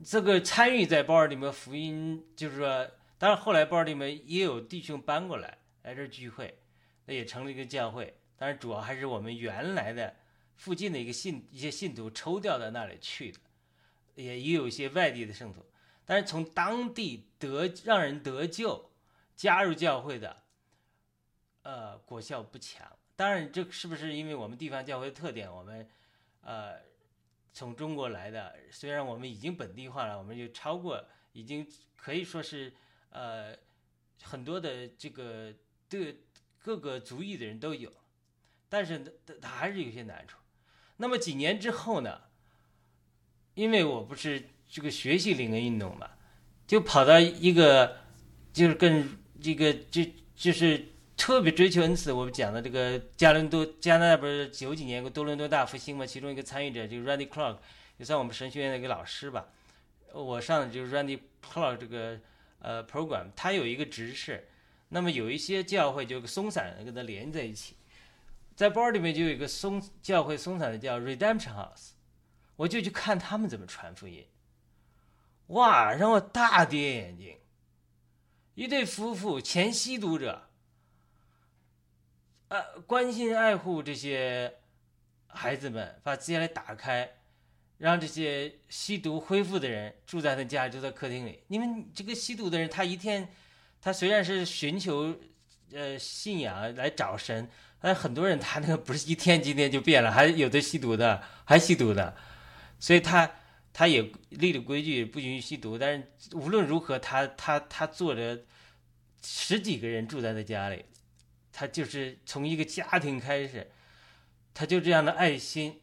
[0.04, 2.88] 这个参与在巴尔的摩福音，就是说，
[3.18, 5.58] 当然后来包尔的摩也有弟兄搬过来。
[5.82, 6.58] 来这聚会，
[7.04, 8.18] 那也成了一个教会。
[8.36, 10.16] 但是，主要还是我们原来的
[10.56, 13.38] 附近的一个信一些信徒抽调到那里去的，
[14.16, 15.64] 也也有一些外地的圣徒。
[16.04, 18.90] 但是从当地得让人得救、
[19.36, 20.42] 加入教会的，
[21.62, 22.84] 呃，果效不强。
[23.14, 25.48] 当然，这是不是因为我们地方教会特点？
[25.48, 25.88] 我们
[26.40, 26.74] 呃
[27.52, 31.02] 从中国来的，虽然我们已经本地化了，我们就超过，
[31.32, 31.64] 已经
[31.94, 32.74] 可以说是
[33.10, 33.56] 呃
[34.22, 35.52] 很多的这个。
[35.88, 36.20] 对
[36.58, 37.88] 各个族裔的人都有，
[38.68, 40.36] 但是他他还是有些难处。
[40.96, 42.22] 那么几年之后呢？
[43.54, 46.10] 因为我不是这个学习灵恩运动嘛，
[46.66, 47.98] 就跑到一个
[48.52, 49.08] 就是跟
[49.40, 50.02] 这个就
[50.34, 50.84] 就是
[51.16, 52.10] 特别追求恩赐。
[52.12, 56.04] 我们讲的这个加伦多加拿大不是九几年个多伦多大复兴嘛？
[56.04, 57.58] 其中一个参与者就是 Randy Clark，
[57.98, 59.46] 也算我们神学院的一个老师吧。
[60.12, 62.18] 我上的就是 Randy Clark 这个
[62.60, 64.48] 呃 program，它有一个执事。
[64.88, 67.74] 那么有一些教会就松散的跟它连在一起，
[68.54, 71.90] 在包里面就有一个松教会松散的叫 Redemption House，
[72.54, 74.24] 我就去看他们怎么传福音，
[75.48, 77.36] 哇，让我大跌眼镜，
[78.54, 80.48] 一对夫妇前吸毒者，
[82.46, 84.54] 呃，关心爱护这些
[85.26, 87.15] 孩子们，把家里打开，
[87.78, 91.40] 让这些吸毒恢复的人住在他家，就在客厅里。
[91.48, 93.28] 因为这个吸毒的人，他一天。
[93.78, 95.14] 他虽然是寻求，
[95.70, 97.48] 呃，信仰来找神，
[97.80, 102.16] 但很多人他那个不是一天几天就变了，还有的吸毒的，还吸毒的，
[102.80, 103.30] 所以他
[103.72, 105.78] 他也立了规矩，不允许吸毒。
[105.78, 108.42] 但是无论如何，他他他坐着
[109.22, 110.84] 十几个人住在他家里，
[111.52, 113.70] 他就是从一个家庭开始，
[114.52, 115.80] 他就这样的爱心，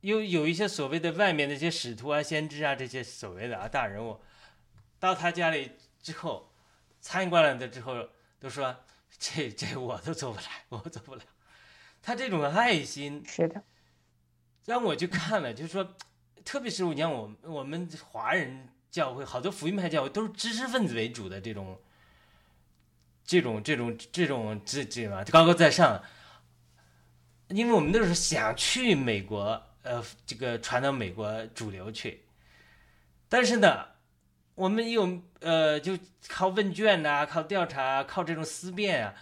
[0.00, 4.20] 又有一些所谓的外面那些使徒啊、先知啊这些所谓的啊大人物，
[4.98, 5.72] 到他家里
[6.02, 6.46] 之后。
[7.00, 8.08] 参观了的之后，
[8.40, 8.74] 都说
[9.20, 11.22] 这这我都做不来，我做不了。
[12.02, 13.62] 他这种爱心是的，
[14.64, 15.94] 让我去看了，就是说，
[16.44, 21.80] 特别是你像我我们华人教会，好多福音派教会都是知识分子为主的这种，
[23.24, 26.02] 这种这种这种这这嘛高高在上。
[27.46, 32.24] 因为我们都是想去美国，呃，这个传到美国主流去，
[33.28, 33.86] 但是呢。
[34.58, 39.14] 我们有呃，就靠问卷呐，靠调查，靠这种思辨啊。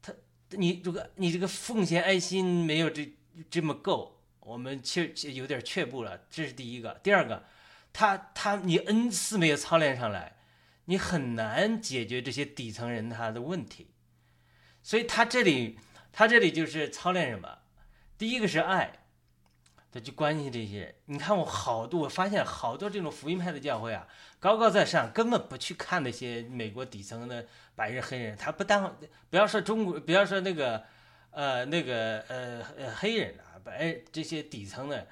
[0.00, 0.12] 他，
[0.50, 3.12] 你如果你这个奉献爱心没有这
[3.50, 6.20] 这么够，我们却有点却步了。
[6.30, 7.00] 这是第一个。
[7.02, 7.42] 第二个，
[7.92, 10.36] 他他你恩赐没有操练上来，
[10.84, 13.88] 你很难解决这些底层人他的问题。
[14.80, 15.76] 所以他这里
[16.12, 17.58] 他这里就是操练什么？
[18.16, 19.03] 第一个是爱。
[19.94, 24.04] 他去关心这些人，你看我好多，我发现好多这种福音派的教会啊，
[24.40, 28.98] 高高在上，根本不去看那些美国底层的白人黑人，他不当，
[29.30, 30.82] 不要说中国，不要说那个，
[31.30, 35.06] 呃，那个呃呃黑人啊，白这些底层的，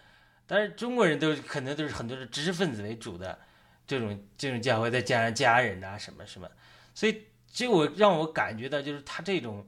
[0.48, 3.38] 但是中国人都可能都是很多是知识分子为主的
[3.86, 6.50] 这种这种教会，再加上家人啊什么什么，
[6.92, 9.64] 所以这我让我感觉到就是他这种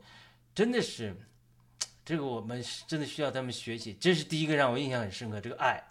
[0.56, 1.16] 真的是。
[2.04, 5.40] 这个我们真的需要他们学习，这是第一个让我印象很深刻。
[5.40, 5.82] 这个爱，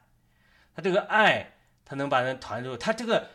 [0.76, 1.54] 他这个爱，
[1.84, 2.78] 他能把人团住。
[2.78, 3.30] 他这个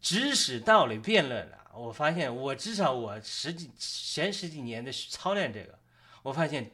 [0.00, 5.78] 知识道理辩论啊，我发现我至少我十几前十几年的操练这个，
[6.22, 6.70] 我发现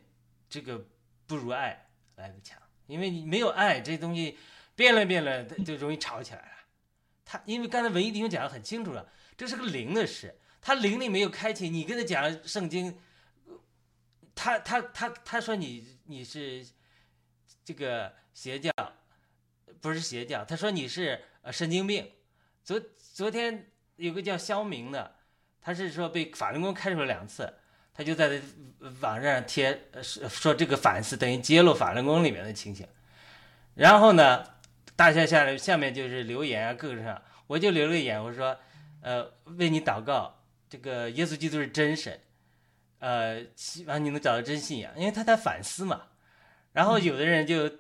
[0.49, 0.87] 这个
[1.26, 2.57] 不如爱来的强。
[2.87, 4.39] 因为你没有爱，这东西
[4.76, 6.49] 辩论辩论就容易吵起来了。
[7.24, 12.97] 他因为刚才文艺弟兄讲的很清楚了，这是个灵的事，他灵力没有开启，你跟他讲圣经。
[14.35, 16.66] 他他他他说你你是
[17.64, 18.72] 这个邪教，
[19.80, 20.45] 不是邪教。
[20.45, 22.11] 他说你是呃神经病。
[22.62, 25.16] 昨昨天有个叫肖明的，
[25.61, 27.53] 他是说被法轮功开除了两次，
[27.93, 28.41] 他就在
[29.01, 32.87] 网上贴说说这个反思等于揭露法轮功里面的情形。
[33.74, 34.45] 然后呢，
[34.97, 38.59] 大家下来下面就是留言啊，各个上，我就留了一言，我说
[39.03, 42.20] 呃为你祷告，这个耶稣基督是真神。
[43.05, 46.07] 呃，希望你能找到真信仰，因为他在反思嘛。
[46.72, 47.70] 然后有的人就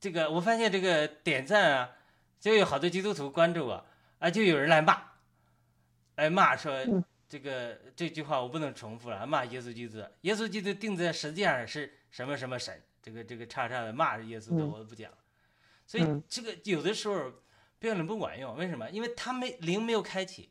[0.00, 1.92] 这个，我发现这个点赞啊，
[2.40, 3.86] 就有好多基督徒关注我
[4.18, 5.00] 啊，就有人来骂，
[6.16, 6.84] 来骂说
[7.28, 15.08] 这个这句话我不能重复了，骂耶稣基督，耶稣基督钉在十字架上是什么什么神，这个这个叉叉的骂耶稣的我都不讲，
[15.86, 17.32] 所以这个有的时候
[17.78, 18.90] 辩论不管用，为什么？
[18.90, 20.50] 因为他没灵没有开启，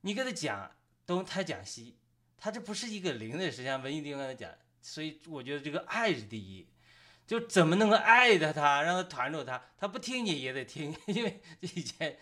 [0.00, 0.72] 你跟他讲
[1.06, 1.96] 东他讲西，
[2.44, 4.50] 他这不是一个灵的，实际上文艺弟兄刚才讲，
[4.82, 6.68] 所以我觉得这个爱是第一，
[7.26, 12.18] 就怎么能够爱着他，让他团住他，他不听你也得听， 因为以前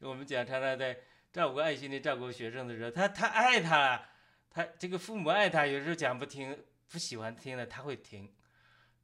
[0.00, 0.98] 我们讲常常在。
[1.32, 4.08] 照顾爱心的照顾学生的时候，他他爱他了，
[4.48, 6.56] 他这个父母爱他，有时候讲不听，
[6.88, 8.32] 不喜欢听的他会听，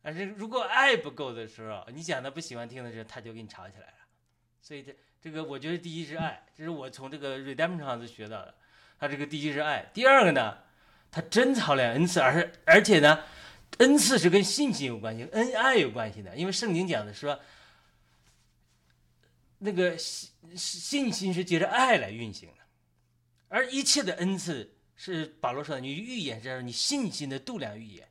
[0.00, 3.94] 但是如果爱不够的时候，你讲他不喜欢听的时候，他就跟你吵起来了。
[4.60, 8.54] 所以这这个我觉得第一是爱，这是我从这个 redemption 上子学到的。
[9.00, 10.58] 他这个第一是爱，第二个呢，
[11.10, 13.24] 他真操练恩赐，而是而且呢，
[13.78, 17.40] 恩赐是跟信心有关系，恩爱有关系的，因为圣经讲的说。
[19.62, 22.54] 那个信信心是借着爱来运行的，
[23.48, 28.08] 而一切的恩赐是保罗说的，你预言是你信心的度量预言。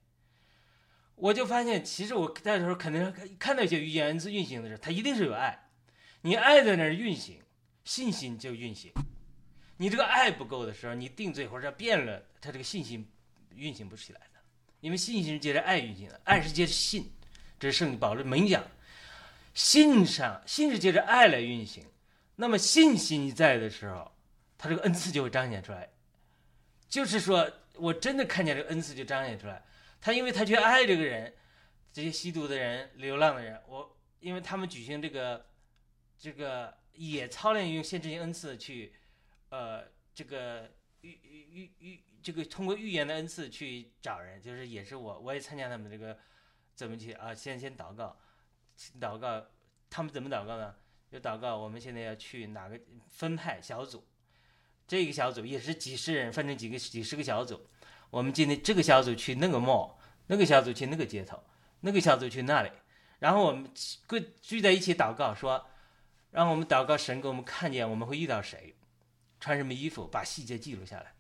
[1.15, 5.69] 我就发现，其实我在时候肯定看到一些预言恩赐运行的时候，它一定是有爱，
[6.21, 7.41] 你爱在那儿运行，
[7.83, 8.91] 信心就运行。
[9.81, 13.09] 你这个爱不够的时候，你定罪或者辩论，他这个信心
[13.55, 14.39] 运行不起来的，
[14.81, 17.09] 因为信心是借着爱运行的，爱是借着信，
[17.57, 18.61] 这是圣保罗明讲。
[19.53, 21.85] 信上信是借着爱来运行，
[22.35, 24.11] 那么信心在的时候，
[24.57, 25.89] 他这个恩赐就会彰显出来。
[26.89, 29.63] 就是说我真的看见这个恩赐就彰显出来。
[30.01, 31.33] 他因为他去爱这个人，
[31.93, 35.45] 这些吸毒的人、流浪的人，我因为他们举行这个
[36.17, 38.93] 这个也操练用限制性恩赐去，
[39.49, 40.71] 呃，这个
[41.01, 46.17] 预预预这个通过预言的恩赐去找人，就是也是我我也参加他们这个
[46.75, 47.33] 怎么去啊？
[47.33, 48.17] 先先祷告。
[48.97, 49.45] 祷告，
[49.89, 50.73] 他们怎么祷告呢？
[51.11, 54.07] 就祷告，我们现在要去哪个分派小组？
[54.87, 57.67] 这个小组也是几十人，分成几个几十个小组。
[58.09, 59.95] 我们今天这个小组去那个 mall，
[60.27, 61.43] 那个小组去那个街头，
[61.81, 62.71] 那个小组去那里。
[63.19, 65.67] 然后我们聚聚在一起祷告，说
[66.31, 68.73] 让我们祷告神给我们看见我们会遇到谁，
[69.39, 71.13] 穿什么衣服，把细节记录下来。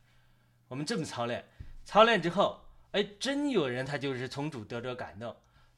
[0.67, 1.45] 我们这么操练，
[1.85, 5.35] 操练之后，哎，真有人他就是从主得着感动，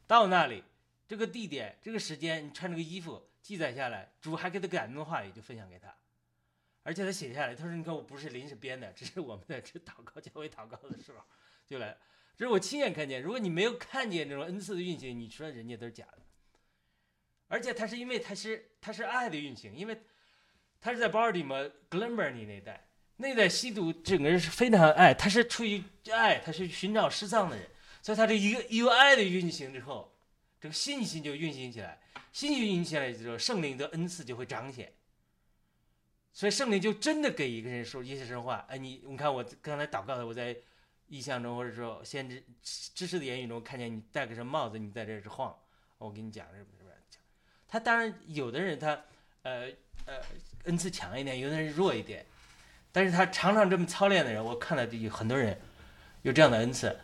[0.07, 0.63] 到那里。
[1.07, 5.93] 这个地点、这个时间，你穿这个衣服记载下来，主还给他感动的话语就分享给他，
[6.83, 11.21] 而且他写下来，他说：“你看我不是临时编的，这是我们在这祷告教会祷告的时候
[11.67, 11.97] 就来，
[12.37, 13.21] 这是我亲眼看见。
[13.21, 16.19] 如果你没有看见这种恩赐的运行，你说人家都是假的。
[17.49, 20.01] 而且他是因为他是他是爱的运行，因为
[20.81, 21.57] 他是在巴尔的摩
[21.89, 22.87] Glenburnie 那代，
[23.17, 25.81] 那代吸毒整个人是非常爱，他是出于
[26.11, 27.65] 爱，他是寻找失丧的人，
[28.01, 30.11] 所以他这一个由爱的运行之后。
[30.59, 31.99] 这个信心就运行起来，
[32.31, 34.93] 信心运行起来之后，圣灵的恩赐就会彰显。
[36.31, 38.63] 所以圣灵就真的给一个人说一些实话。
[38.69, 40.55] 哎，你你看我刚才祷告的，我在
[41.07, 45.57] 意象中或者说先知知识的言语中看见你戴个什么帽子，你在这是晃。
[45.97, 46.83] 我跟你讲是不是？
[47.67, 49.03] 他当然有的人他
[49.43, 49.69] 呃
[50.05, 50.21] 呃
[50.65, 52.25] 恩赐强一点，有的人弱一点，
[52.91, 55.59] 但是他常常这么操练的人，我看到有很多人
[56.21, 56.99] 有这样的恩赐。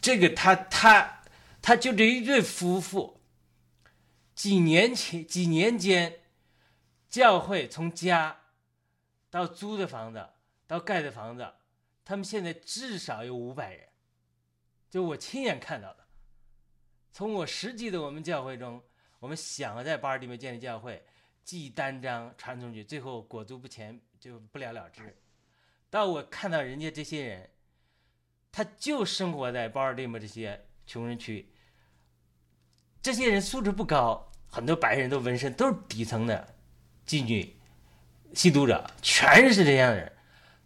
[0.00, 1.16] 这个他他。
[1.62, 3.20] 他就这一对夫妇，
[4.34, 6.20] 几年前几年间，
[7.06, 8.40] 教会从家
[9.28, 10.26] 到租的房子
[10.66, 11.46] 到盖的房子，
[12.02, 13.88] 他们现在至少有五百人，
[14.88, 16.06] 就我亲眼看到的。
[17.12, 18.82] 从我实际的我们教会中，
[19.18, 21.04] 我们想在巴尔的摩建立教会，
[21.50, 25.16] 寄单张传出去，最后裹足不前就不了了之。
[25.90, 27.50] 到我看到人家这些人，
[28.52, 30.64] 他就生活在巴尔的摩这些。
[30.86, 31.52] 穷人区，
[33.02, 36.54] 这些人素质不高，很多白人都纹身，都是底层的
[37.04, 37.56] 妓女、
[38.32, 40.12] 吸毒者，全是这样的人。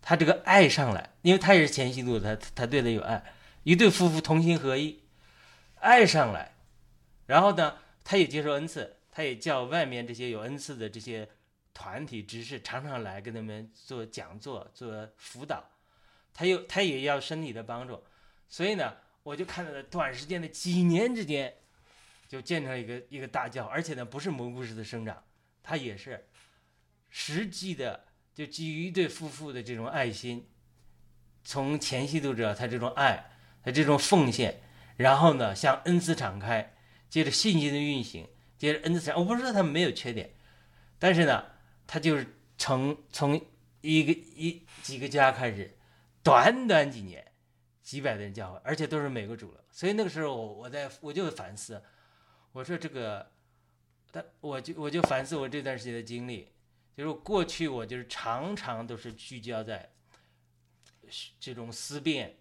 [0.02, 3.22] 他这个爱上来，因为他也是前吸毒，他他对他有爱，
[3.62, 5.02] 一对夫妇同心合意，
[5.76, 6.54] 爱上来，
[7.24, 11.26] 然后呢，他也接受恩赐，他也叫外面这些有恩赐的这些
[11.72, 15.64] 团体执事常常来跟他们做讲座、做辅导，
[16.34, 18.04] 他又他也要身体的帮助，
[18.48, 18.96] 所以呢。
[19.24, 21.50] 我就看到了短时间的几年之间，
[22.28, 25.24] 就建成一个一个大教，而且呢不是蘑菇式的生长，
[25.62, 26.28] 它也是
[27.08, 28.04] 实际的，
[28.34, 30.46] 就基于一对夫妇的这种爱心，
[31.42, 33.30] 从前期读者他这种爱，
[33.62, 34.60] 他这种奉献，
[34.98, 36.74] 然后呢向恩赐敞开，
[37.08, 38.28] 接着信心的运行，
[38.58, 40.32] 接着恩赐敞，我不是说他们没有缺点，
[40.98, 41.44] 但是呢，
[41.86, 42.26] 他就是
[42.56, 43.34] 从从
[43.80, 45.76] 一个一几个家开始，
[46.22, 47.24] 短短几年。
[47.84, 51.82] 几百的人教会，而且都是美国主了，所以那个时候我我在我就反思，
[52.52, 53.30] 我说这个，
[54.10, 56.48] 他我就我就反思我这段时间的经历，
[56.96, 59.92] 就是过去我就是常常都是聚焦在
[61.38, 62.38] 这种思辨，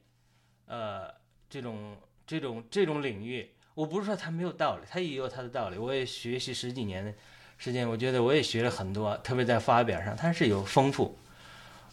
[0.65, 1.13] 呃，
[1.49, 5.77] 这种这种这种领域，我不是说他没有道理，他也有他的道理。
[5.77, 7.13] 我也学习十几年的
[7.57, 11.17] 时间，我觉得我也学了很多，特别在发表上，它是有丰富。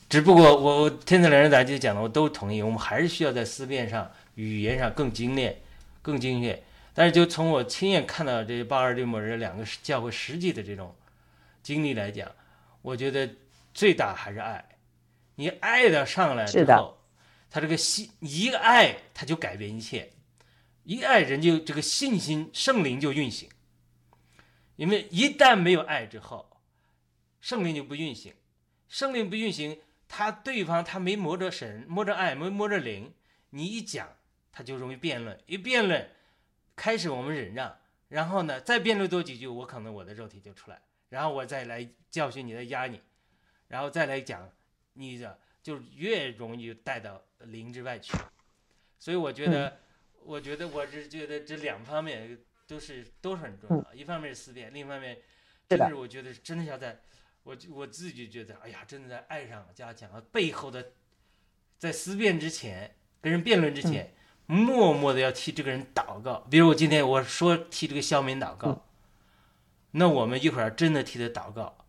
[0.09, 5.57] 只不过我我天才两人杂技讲的，我都同意，我们还是需要在思辨上、语言上更精炼、
[6.03, 6.61] 更精确。
[6.93, 10.93] 但是就从我亲眼看到这巴尔的摩这两个教会实际的这种
[11.63, 12.29] 经历来讲，
[12.83, 13.29] 我觉得
[13.73, 14.63] 最大还是爱。
[15.37, 16.99] 你爱的上来之后，
[17.49, 20.11] 他这个心一个爱他就改变一切，
[20.91, 23.49] 一爱人就这个信心圣灵就运行。
[24.75, 26.61] 因为一旦没有爱之后，
[27.41, 28.35] 圣灵就不运行，
[28.89, 33.15] 圣灵不运行，他对方他没摸着神，摸着爱，没摸着灵，
[33.51, 34.17] 你一讲
[34.51, 36.11] 他就容易辩论，一辩论。
[36.75, 43.01] 开始我们忍让，然后呢，再辩论多几句，我可能我的肉体就出来，然后我再来教训你，再压你，
[43.69, 44.51] 然后再来讲，
[44.95, 48.13] 你的就越容易带到灵之外去。
[48.99, 49.79] 所以我觉得，
[50.25, 53.95] 我觉得我是觉得这两方面都是都是很重要。
[53.95, 55.19] 一方面是思辨，另一方面，
[55.69, 57.01] 真是我觉得真的要在，
[57.43, 60.93] 我我自己觉得，哎呀，真的在爱上加强背后的，
[61.79, 64.15] 在思辨之前，跟人辩论之前。
[64.47, 68.85] 默默的要替这个人祷告，比如我今天我说替这个肖敏祷告，
[69.93, 71.87] 那我们一会儿真的替他祷告，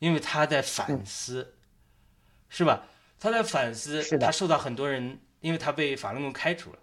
[0.00, 1.54] 因为他在反思，
[2.48, 2.88] 是吧？
[3.20, 6.79] 他在反思，他受到很多人，因为他被法轮功开除了，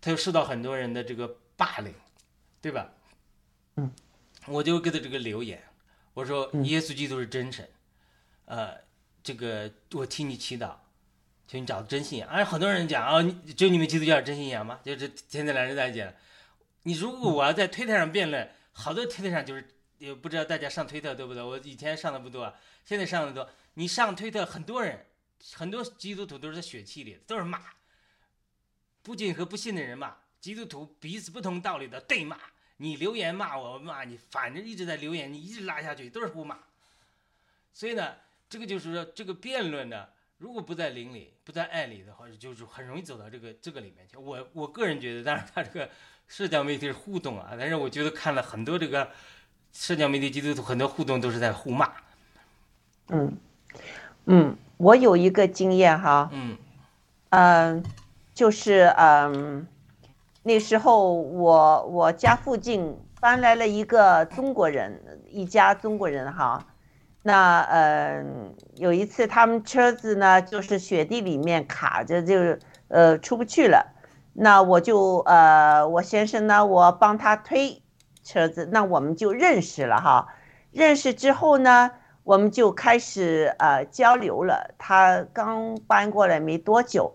[0.00, 1.94] 他又受到很多人的这个霸凌，
[2.60, 2.90] 对吧？
[3.76, 3.92] 嗯，
[4.46, 5.62] 我就给他这个留言，
[6.14, 7.68] 我说耶稣基督是真神，
[8.44, 8.76] 呃，
[9.22, 10.74] 这个我替你祈祷。
[11.46, 13.20] 求你找真信仰，而很多人讲啊，
[13.56, 14.78] 就你们基督教真信仰吗？
[14.84, 16.14] 就是现在来人在讲，
[16.84, 19.68] 你如果我要在推特上辩论，好多推特上就是
[19.98, 21.42] 也不知道大家上推特对不对？
[21.42, 22.54] 我以前上的不多，
[22.84, 23.50] 现在上的多。
[23.74, 25.04] 你上推特，很多人，
[25.54, 27.60] 很多基督徒都是在血气里，都是骂，
[29.02, 32.36] 不仅和不信的人骂，基督徒彼此不同道理的对骂。
[32.78, 36.56] 你留言骂我骂你，反正一直在留言，你一直拉下去都是互骂。
[37.72, 38.14] 所以呢，
[38.48, 40.06] 这个就是说这个辩论呢。
[40.38, 44.16] 如果不在灵里，不在爱里的话，就是很容易走到这个这个里面去。
[44.16, 45.90] 我我个人觉得，当然他这个
[46.28, 49.10] 社交媒体是互动啊，但是我觉得看了很多这个
[49.74, 51.92] 社交媒体基督徒很多互动都是在互骂。
[53.08, 53.36] 嗯
[54.24, 56.56] 嗯，我有一个经验哈，嗯
[57.28, 57.84] 嗯，
[58.40, 59.66] 就是嗯
[60.42, 64.98] 那时候我我家附近搬来了一个中国人，
[65.28, 66.66] 一家中国人哈。
[67.22, 72.56] 那嗯，有一次他们车子呢，就是雪地里面卡着，就
[72.88, 73.94] 呃出不去了。
[74.32, 77.82] 那我就呃，我先生呢，我帮他推
[78.24, 80.28] 车子，那我们就认识了哈。
[80.72, 81.90] 认识之后呢，
[82.24, 84.70] 我们就开始呃交流了。
[84.78, 87.12] 他刚搬过来没多久，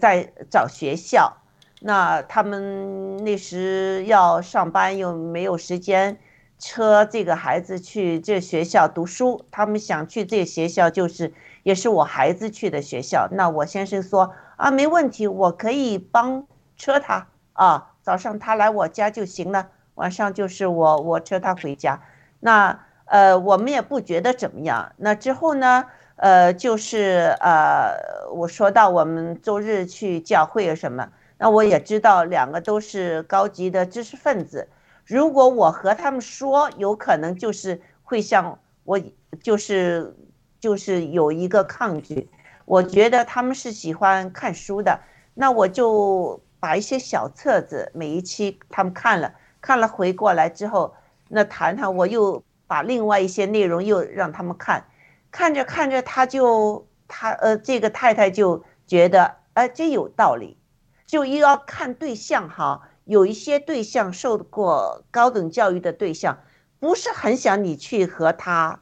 [0.00, 1.36] 在找学校。
[1.80, 6.18] 那他们那时要上班，又没有时间。
[6.58, 11.34] 车这个孩子去这学校读书，他们想去这学校，就是
[11.64, 13.28] 也是我孩子去的学校。
[13.30, 16.46] 那我先生说啊，没问题，我可以帮
[16.78, 22.00] 车他啊，早上他来我家就行了，晚上就是我我车他回家。
[22.40, 24.92] 那呃，我们也不觉得怎么样。
[24.96, 25.84] 那之后呢，
[26.16, 34.68] 呃，就是呃，我说到我们周日去教会什么，那我也知道两个都是高级的知识分子。
[35.04, 39.00] 如果我和他们说，有可能就是会像我，
[39.42, 40.16] 就是
[40.58, 42.28] 就是有一个抗拒。
[42.64, 44.98] 我觉得他们是喜欢看书的，
[45.34, 50.94] 那我就把一些小册子，每一期他们看了，看了回过来之后，
[51.28, 54.84] 那谈谈，我又把另外一些内容又让他们看，
[55.30, 60.58] 看着看着，他就他呃，这个太太就觉得，哎，这有道理，
[61.06, 62.88] 就又要看对象哈。
[63.04, 66.40] 有一些对象受过高等教育的对象，
[66.80, 68.80] 不是很想你去和他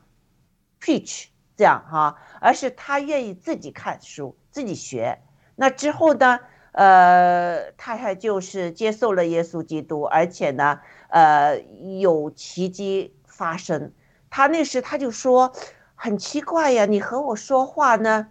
[0.81, 1.27] preach
[1.57, 5.19] 这样哈，而是他愿意自己看书、自己学。
[5.57, 6.41] 那之后呢，
[6.73, 11.61] 呃，太太就是接受了耶稣基督，而且呢，呃，
[12.01, 13.93] 有奇迹发生。
[14.31, 15.53] 他那时他就说，
[16.05, 18.29] 很奇怪呀，你和我说话呢，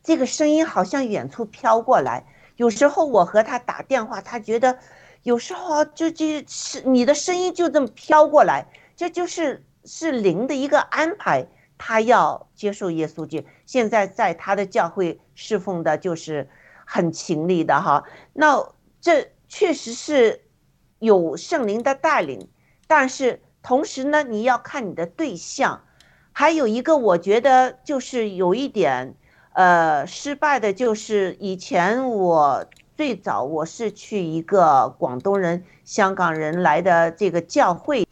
[0.00, 2.24] 这个声音好像远处飘过来。
[2.54, 4.78] 有时候我和他打电话，他觉得
[5.24, 11.48] 有时候就就是你的声音就这么飘过来，这就是是灵的一个安排。
[11.76, 16.48] 他要接受耶稣基督，现在在他的教会侍奉的就是
[16.84, 18.04] 很勤力的哈。
[18.34, 18.64] 那
[19.00, 20.44] 这确实是
[21.00, 22.48] 有圣灵的带领，
[22.86, 25.84] 但是同时呢，你要看你的对象。
[26.36, 29.14] 还有一个，我觉得就是有一点。
[29.52, 32.66] 呃，失败的就是以前我
[32.96, 38.04] 最早我是去一个广东人、香港人来的这个教会，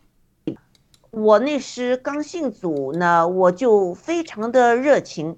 [1.11, 5.37] 我那时刚信主呢，我就非常的热情，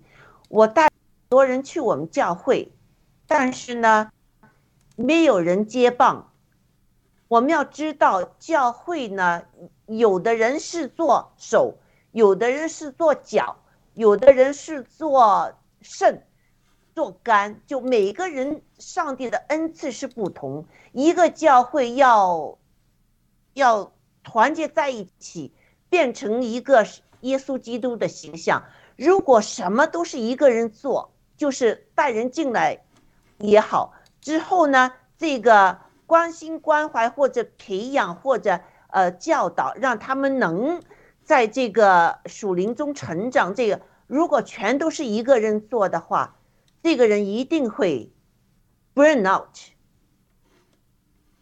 [0.50, 0.90] 我带很
[1.30, 2.70] 多人去我们教会，
[3.26, 4.10] 但是呢，
[4.96, 6.30] 没有人接棒。
[7.28, 9.44] 我们要知道，教会呢，
[9.86, 11.78] 有的人是做手，
[12.14, 13.56] 有的人是做脚，
[13.94, 16.24] 有的人是做肾、
[16.94, 20.64] 做肝，就每个人上帝的恩赐是不同。
[20.92, 22.56] 一个教会要
[23.54, 23.92] 要
[24.22, 25.52] 团结在一起，
[25.90, 26.86] 变成一个
[27.22, 28.62] 耶稣基督的形象。
[28.96, 32.84] 如果什么都是一个人做，就是带人进来
[33.38, 35.80] 也好，之后呢，这个。
[36.06, 40.82] 关心、关怀或者培养或者呃教导，让他们能
[41.24, 43.54] 在这个属灵中成长。
[43.54, 46.36] 这个如果全都是一个人做的话，
[46.82, 48.12] 这个人一定会
[48.94, 49.56] burn out。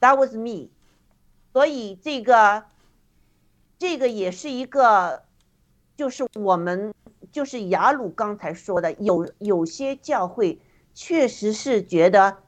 [0.00, 0.70] That was me。
[1.52, 2.64] 所以这个
[3.78, 5.24] 这个也是一个，
[5.96, 6.94] 就是我们
[7.30, 10.60] 就是雅鲁刚才说的，有有些教会
[10.94, 12.38] 确实是觉得。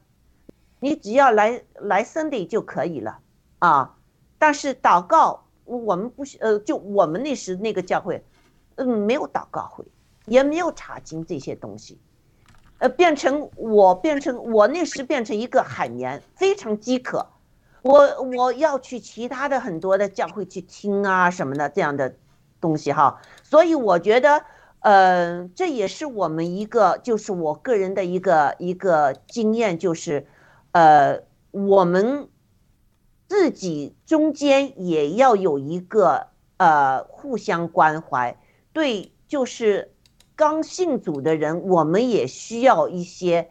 [0.81, 3.19] 你只要来来 Sunday 就可以了
[3.57, 3.95] 啊，
[4.37, 8.23] 但是祷告我们不呃，就我们那时那个教会，
[8.75, 9.83] 嗯，没有祷告会，
[10.25, 11.97] 也没有查经这些东西，
[12.77, 17.27] 呃，变成我变成我那时变成一个海绵，非常饥渴，
[17.81, 22.15] 我我要去其他的很多的教会去听啊什么的这样的
[22.61, 24.43] 东西哈，所以我觉得，
[24.79, 30.25] 呃，这也是我们一个就是我个人的一个一个经验就是。
[30.77, 31.21] 呃，
[31.51, 32.27] 我们
[33.27, 36.27] 自己中间也要有一个
[36.57, 38.37] 呃互相关怀，
[38.73, 39.93] 对，就是
[40.35, 43.49] 刚信主的人，我们也需要一些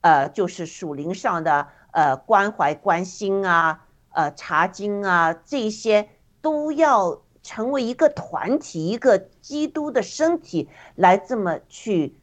[0.00, 6.08] 呃，就是属灵上的呃关怀、关心啊，呃查经啊，这些
[6.40, 12.16] 都要成为一个团体，一个基督的身体来这么去，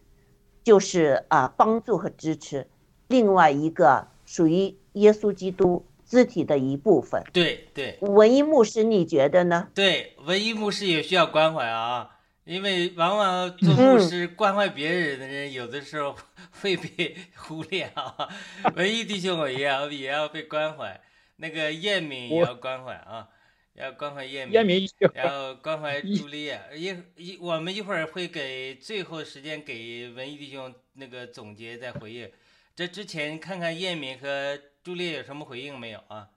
[0.64, 2.68] 就是啊帮助和支持。
[3.08, 4.08] 另外一个。
[4.32, 7.24] 属于耶稣基督肢体的一部分。
[7.32, 9.70] 对对，文艺牧师，你觉得呢？
[9.76, 16.16] 对，文艺牧师也需要关怀啊，因为往往做牧师关怀别人的人，有的时候
[16.62, 18.28] 会被 忽略啊。
[18.76, 21.00] 文艺弟兄也要也要被关怀，
[21.36, 23.30] 那个叶敏也要关怀啊，
[23.76, 26.60] 要关怀叶敏，叶敏要关怀朱丽叶。
[26.76, 26.88] 一
[27.18, 32.28] 一，我们一会儿会给最后时间给文艺弟兄那个总结再回应。
[32.76, 36.30] 这之前看看叶明和朱丽有什么回应没有啊？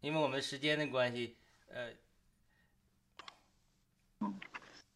[0.00, 1.34] 因为我们时间的关系，
[1.68, 1.90] 呃，
[4.20, 4.32] 嗯，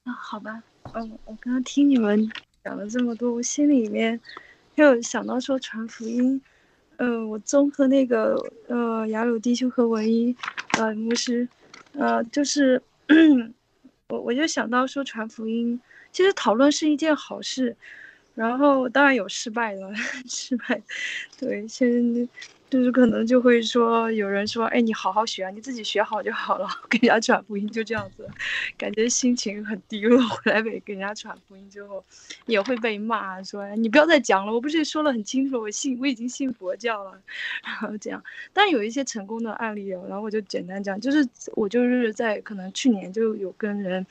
[0.05, 0.63] 那好吧，
[0.95, 2.31] 嗯，我刚刚听你们
[2.63, 4.21] 讲了这么多，我心里面
[4.77, 6.41] 又想到说传福音，
[6.99, 8.37] 嗯，我综合那个
[8.69, 10.37] 呃雅鲁弟兄和文一
[10.79, 11.49] 呃牧师，
[11.95, 12.81] 呃，就是
[14.09, 15.81] 我我就想到说传福音，
[16.13, 17.77] 其实讨论是一件好事。
[18.41, 19.81] 然后当然有失败的，
[20.29, 20.83] 失败，
[21.37, 21.91] 对，先。
[22.71, 26.69] 就是可能就会说有人说，哎，你好好学啊，你自己学好就好了。
[26.89, 28.29] 给人家传福音就这样子，
[28.79, 30.17] 感觉心情很低落。
[30.29, 32.05] 回来给给人家传福音之后，
[32.47, 34.53] 也会被骂，说你不要再讲了。
[34.55, 37.21] 我不是说了很清楚，我信我已经信佛教了，
[37.65, 38.23] 然后这样。
[38.53, 44.07] 但有一些成功的案例哦，然后我就简单讲，就是我就是在可能去年就有跟人，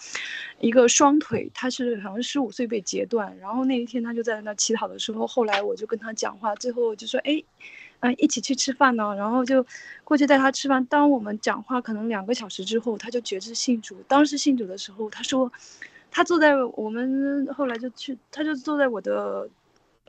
[0.59, 7.41] 一个双腿，他是好像十五岁被截断，然后那一天他就在那乞讨的时候，后来我就跟他讲话，最后就说，哎。
[8.01, 9.65] 嗯，一起去吃饭呢，然后就
[10.05, 10.85] 过去带他吃饭。
[10.85, 13.97] 当我们讲话可能两个小时之后，他就觉知信主。
[14.07, 15.51] 当时信主的时候，他说，
[16.09, 19.49] 他坐在我们后来就去，他就坐在我的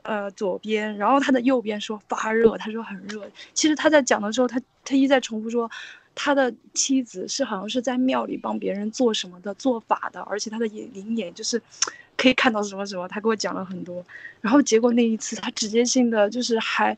[0.03, 3.29] 呃左边，然后他的右边说发热，他说很热。
[3.53, 5.69] 其实他在讲的时候，他他一再重复说，
[6.15, 11.61] 他的妻子是好像是在庙里帮别人做什么的做法的，而且他的眼灵眼就是
[12.15, 13.05] 可以看到什么什么。
[13.09, 14.05] 他给我讲了很多，
[14.39, 16.97] 然后结果那一次他直接性的就是还。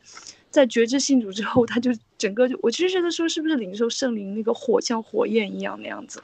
[0.54, 6.22] 在觉知信主之后，他就整个就，我其实觉得说是不是领受圣灵那个火像火焰一样那样子，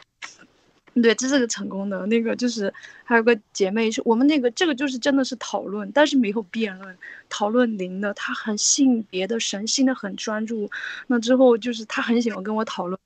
[0.95, 2.07] 对，这是个成功的。
[2.07, 6.97] 那个就是还有个姐妹是我们那个这个就是真的是讨论，但是没有辩论，
[7.29, 10.71] 讨论灵的，她很信别的神，信的很专注。
[11.09, 12.97] 那之后就是她很喜欢跟我讨论。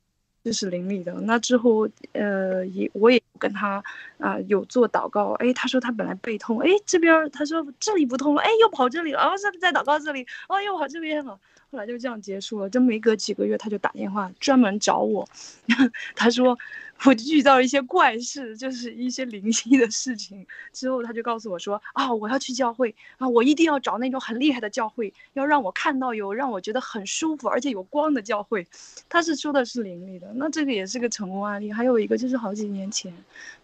[0.44, 3.82] 就是邻里的，那之后，呃，也我也跟他
[4.18, 11.40] 啊有做祷告，哎，他说他本来背痛，哎，这边他说这里不痛了，哎，又跑这里了，哦，是在祷告这里，哦，又跑这边了，
[11.74, 12.70] 后来就这样结束了。
[12.70, 15.28] 就没隔几个月，他就打电话专门找我，
[16.14, 16.56] 他说。
[17.04, 20.46] 我遇到一些怪事，就是一些灵异的事情。
[20.72, 28.64] 之后他就告诉我说：“啊，我要去教会啊，我一定要找那种很厉害的教会，要让我看到有让我觉得很舒服而且有光的教会。”
[29.10, 31.70] 他是说的是灵力的，那这个也是个成功案例。
[31.72, 33.12] 还有一个就是好几年前，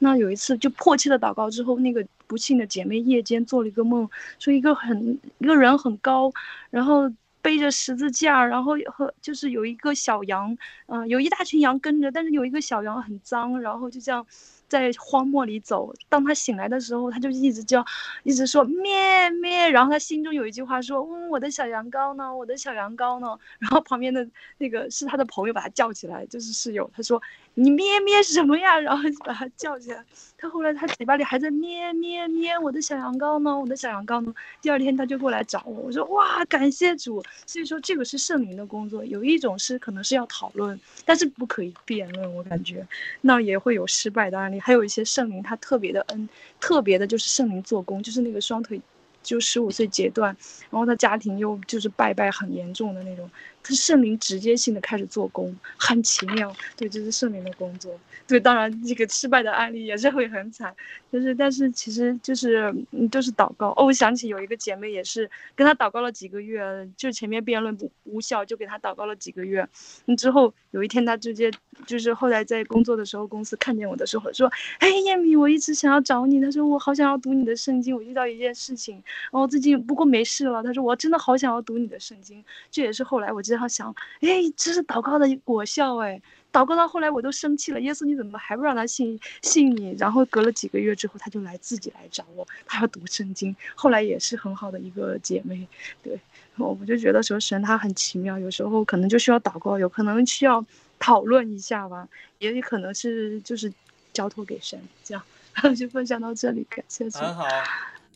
[0.00, 4.10] 那有一次就迫切的祷告之后，那个不幸的姐妹夜间做了一个梦，
[4.40, 6.32] 说一个很一个人很高，
[6.68, 7.10] 然后。
[7.42, 10.56] 背着十字架，然后和就是有一个小羊，
[10.86, 14.26] 嗯，有一大群羊跟着，但是有一个小羊很脏，然后就这样。
[14.70, 17.84] 在荒漠里走，当他醒来的时候，他就一直叫，
[18.22, 22.32] 一直说咩咩，然后他心中有一句话说：“嗯，我的小羊羔呢？
[22.32, 24.24] 我的小羊羔呢？”然后旁边的
[24.58, 27.20] 那个是他的朋友把他叫起来，就是室友，他说
[27.54, 30.04] ：“你咩咩什么呀？”然后就把他叫起来。
[30.38, 33.58] 他后来他嘴巴里还在咩咩咩，我的小羊羔呢？
[33.58, 34.32] 我的小羊羔呢？
[34.62, 42.86] 第二天他就过来找我，我说：“哇，感谢主！”所以说这个是圣灵的工作，有一种是可能是要讨论，但是不可以辩论，我感觉
[43.20, 44.58] 那也会有失败的案例。
[44.58, 46.26] 还有一些圣灵，他特别的恩，
[46.58, 48.80] 特别的就是圣灵做工，就是那个双腿，
[49.22, 50.34] 就十五岁阶段，
[50.70, 53.30] 然后他家庭又就是拜拜很严重的那种。
[53.62, 56.54] 他圣灵直接性的开始做工，很奇妙。
[56.76, 57.98] 对，这是圣灵的工作。
[58.26, 60.74] 对，当然这个失败的案例也是会很惨，
[61.10, 63.70] 就是，但是其实就是，嗯，都是祷告。
[63.76, 69.68] 哦，我想起有一个姐妹也是跟她祷告了几个月，就前面辩论不无效，就给她祷告了几个月。
[70.06, 71.50] 嗯，之后有一天她直接
[71.86, 77.96] 就是后来在工作的时候，公司看见我的时候说：“哎，燕米，我一直想要找你。”她说：“我好想要读你的圣经。
[77.96, 83.42] 我遇到一件事情，然后最近不过没事了。”她说：“我真的好想要读你的圣经。”这也是后来我。
[83.54, 86.20] 然后想，哎，这是祷告的果效，哎，
[86.52, 89.94] 祷告到后来我都生气了，耶稣你怎么还不让他信信你？
[89.98, 95.66] 然后隔了几个月之后，他就来自己来找我，他要读圣经，后来也是很好的一个姐妹，
[96.02, 96.18] 对，
[96.56, 100.64] 我我就觉得说神他很奇妙，有时候可能就需要祷告，有可能需要
[100.98, 102.08] 讨论一下吧，
[102.38, 103.72] 也有可能是就是
[104.12, 105.22] 交托给神这样，
[105.76, 107.08] 就分享到这里，感谢。
[107.10, 107.46] 很好，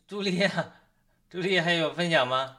[0.07, 0.73] 朱莉亚，
[1.31, 2.57] 朱莉还有分享吗？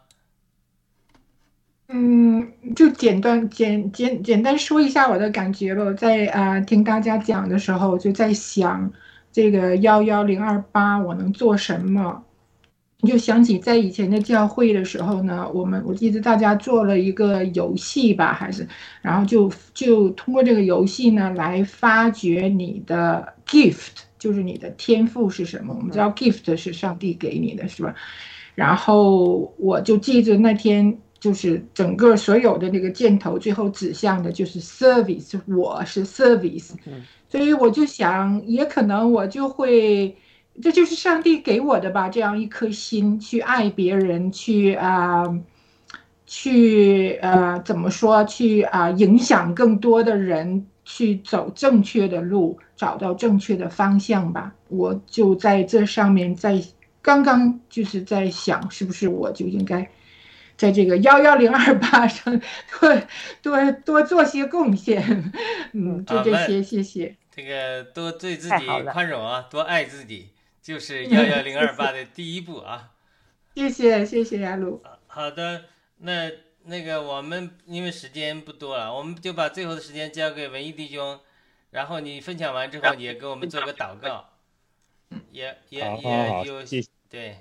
[1.87, 5.93] 嗯，就简单简简简单说一下我的感觉吧。
[5.93, 8.91] 在啊听大家讲的时候，就在想
[9.31, 12.23] 这个幺幺零二八我能做什么？
[13.03, 18.67] 就想起在以前的教会的时候呢，我们我记得大家做了一个游戏吧，还是
[19.03, 25.75] 然后就就通过这个游戏呢来发掘你的 gift，就是你的天赋是什么？
[25.77, 27.93] 我们知道 gift 是上帝给你的，是吧？
[28.55, 30.97] 然后我就记着那天。
[31.25, 36.69] 就是整个所有的那个箭头最后指向的就是 service，我是 service，
[37.27, 40.15] 所以我就想，也可能我就会，
[40.61, 45.23] 这就是上帝给我的吧，这样一颗心去爱别人，去啊，
[46.27, 54.53] 去呃怎么说，去啊影响更多的人，去走正确的路，找到正确的方向吧。
[54.67, 56.61] 我就在这上面，在
[57.01, 59.89] 刚刚就是在想，是不是我就应该。
[60.57, 62.39] 在这个幺幺零二八上
[62.79, 63.01] 多
[63.41, 65.33] 多多做些贡献，
[65.73, 67.15] 嗯，就这些，谢谢。
[67.31, 70.29] 这个多对自己宽容啊，多爱自己，
[70.61, 72.91] 就是幺幺零二八的第一步啊。
[73.55, 74.81] 谢谢，谢谢亚鲁。
[75.07, 75.65] 好的，
[75.97, 76.31] 那
[76.63, 81.19] 那个我们因为时间不多了，我们就把最后的时间交给文艺弟兄，
[81.71, 84.29] 然后你分享完之后，也给我们做个祷告，
[85.31, 86.63] 也也也有
[87.09, 87.37] 对，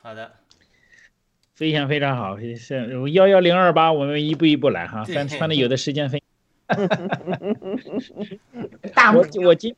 [0.00, 0.41] 好的。
[1.62, 6.20] 非常非常好，是幺幺零二八，我们一步一步来哈，反反正有的时间分。
[9.14, 9.76] 我我今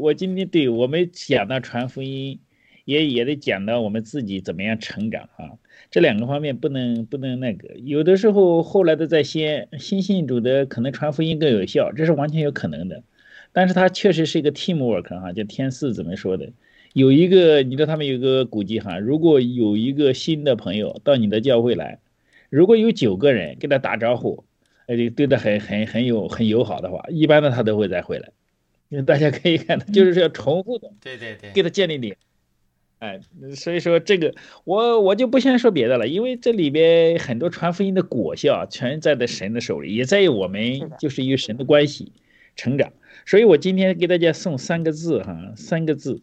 [0.00, 2.40] 我今天对我们讲到传福音，
[2.86, 5.52] 也也得讲到我们自己怎么样成长啊，
[5.92, 13.04] 这两个方面不能不能那个，有的时候后来的在先新信主的可能传福音更有效，这是完全有可能的，
[13.52, 16.50] 但是它确实是一个 teamwork 哈，就天四怎么说的？
[16.94, 21.98] 有一个，你知道他们有个估计哈，如果有一个新的朋友到你的教会来，
[22.50, 24.44] 如果有九个人跟他打招呼，
[24.86, 28.30] 哎，对他很很很有很友好的话，一般的他都会再回来。
[28.90, 32.16] 因为大家可以看到，就是要重复的，对对对，给他建立点。
[33.00, 33.20] 哎，
[33.56, 42.12] 所以说这个我我就不先说别的了，因为这里边很多传福音的果效全在在神的手里，也在于我们就是与神的关系
[42.54, 42.92] 成长。
[43.26, 46.20] 所以我今天给大家送三个字哈，三个字。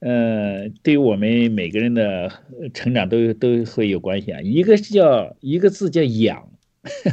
[0.00, 2.30] 呃，对于我们每个人的
[2.72, 4.40] 成长都都会有关系啊。
[4.40, 6.52] 一个是叫一个字叫养，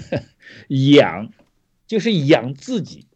[0.91, 1.33] 养
[1.87, 3.07] 就是养自己。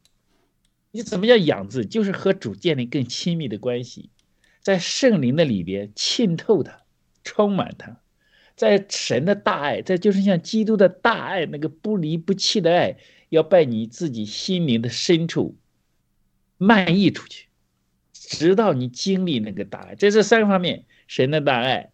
[0.92, 1.90] 你怎么叫养自己？
[1.90, 4.10] 就是和主建立更亲密的关系，
[4.64, 6.82] 在圣灵的里边浸透它，
[7.24, 8.00] 充满它，
[8.56, 12.98] 在神的大爱，这就是像基督的大爱，那个不离不弃的爱，
[13.30, 15.56] 要在你自己心灵的深处
[16.58, 17.49] 漫溢出去，
[18.30, 19.96] 直到你经历那个大爱。
[19.96, 21.90] 这是三个方面：神的大爱、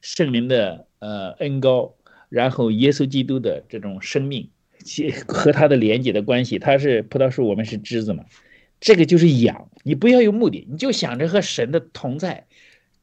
[0.00, 1.94] 圣灵的呃恩高，
[2.28, 4.50] 然后耶稣基督的这种生命
[5.28, 6.58] 和他的连接的关系。
[6.58, 8.24] 他是葡萄树，我们是枝子嘛。
[8.80, 12.46] 这个就是养，你不要有目的，你就想着和神的同在，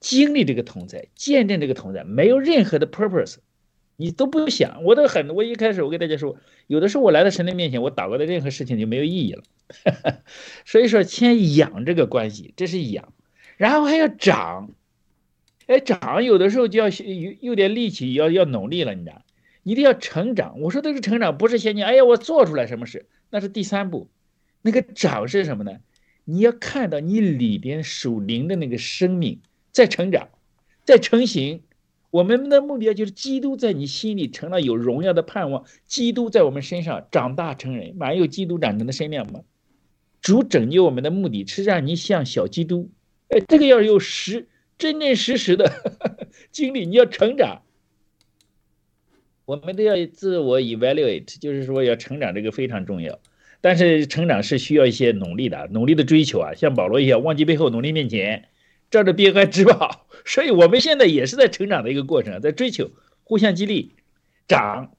[0.02, 3.38] 经历这个同在，见证这个同在，没有任何的 purpose，
[3.96, 4.84] 你都不用想。
[4.84, 6.38] 我都很，我一开始我跟大家说，
[6.68, 9.44] 有的时候我来到神的面前，我祷告的任何事情就没有意义了。
[10.66, 13.14] 所以说，先养这个关系，这是养，
[13.58, 14.72] 然后还要长，
[15.68, 19.22] 哎，长有的时候就要有有点力气，要要努力了，你知道，
[19.64, 20.60] 一定要成长。
[20.60, 24.10] 我说的是成长，不是先你，哎呀，我做出来什么事，那是第三步。
[24.62, 25.78] 那个长是什么呢？
[26.26, 29.42] 你要看到你里边属灵的那个生命
[29.72, 30.30] 在成长，
[30.86, 31.62] 在成型。
[32.14, 39.42] 我们的目标就是基督在你心里成了有荣耀的盼望，基督在我们身上长大成人，满有基督长成的身量吗？
[40.22, 42.92] 主拯救我们的目的是让你像小基督。
[43.30, 45.72] 哎，这个要有实真真实实的
[46.54, 47.64] 经历，你要成长。
[49.46, 53.18] 我们都要自我 evaluate，就是说要成长，这个非常重要。
[53.60, 58.50] 但是成长是需要一些努力的，努力的追求啊，像保罗一样，忘记背后，努力面前，
[58.94, 60.06] 照着边关之宝。
[60.24, 62.92] 所以我们现在也是在成长的一个过程， 在追求，
[63.24, 63.96] 互相激励，
[64.48, 64.96] 长、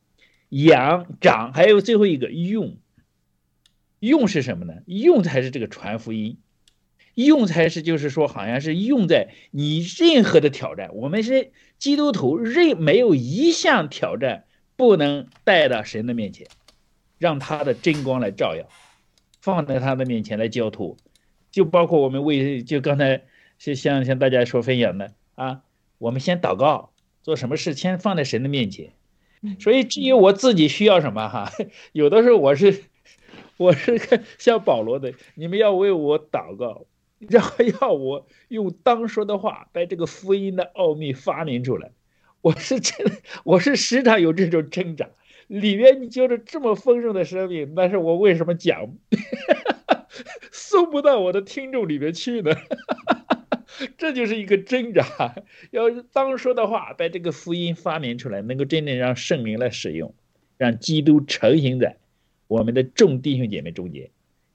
[0.49, 2.77] 养、长，还有最后一个用。
[4.01, 4.75] 用是什么呢？
[4.87, 6.39] 用才是这个传福音，
[7.15, 10.91] 用才是就是说，好像是用在你任何的挑战。
[10.95, 14.45] 我们是基督徒，任没有一项挑战
[14.77, 16.49] 不能带到神的面前。
[17.17, 18.69] 让他的真光来照耀，
[19.41, 20.99] 放在他的面前来交托，
[21.51, 23.23] 就包括我们为就刚才
[23.65, 25.63] 是像像大家说分享的啊，
[25.97, 26.91] 我们先祷告，
[27.23, 28.93] 做什么事先放在神的面前。
[29.59, 31.51] 所以至于我自己需要什么哈，
[31.93, 32.83] 有的时候我是
[33.57, 33.99] 我是
[34.37, 36.85] 像保罗的，你们要为我祷告，
[37.21, 41.91] 然后要我用当说的话把这个福音的奥秘发明出来。
[42.43, 43.11] 我是真
[43.45, 45.09] 我是时常有这种挣扎。
[45.47, 48.95] 里面你就是这么丰盛的生命，但是我为什么讲
[50.53, 52.55] 送不到我的听众里面去呢？
[53.99, 55.35] 这就是一个挣扎。
[55.71, 60.15] 要当说的话，把这个福音发明出来，能够真正让圣灵来使用，
[60.57, 61.97] 让基督成型在
[62.47, 64.11] 我们的众弟兄姐妹中间。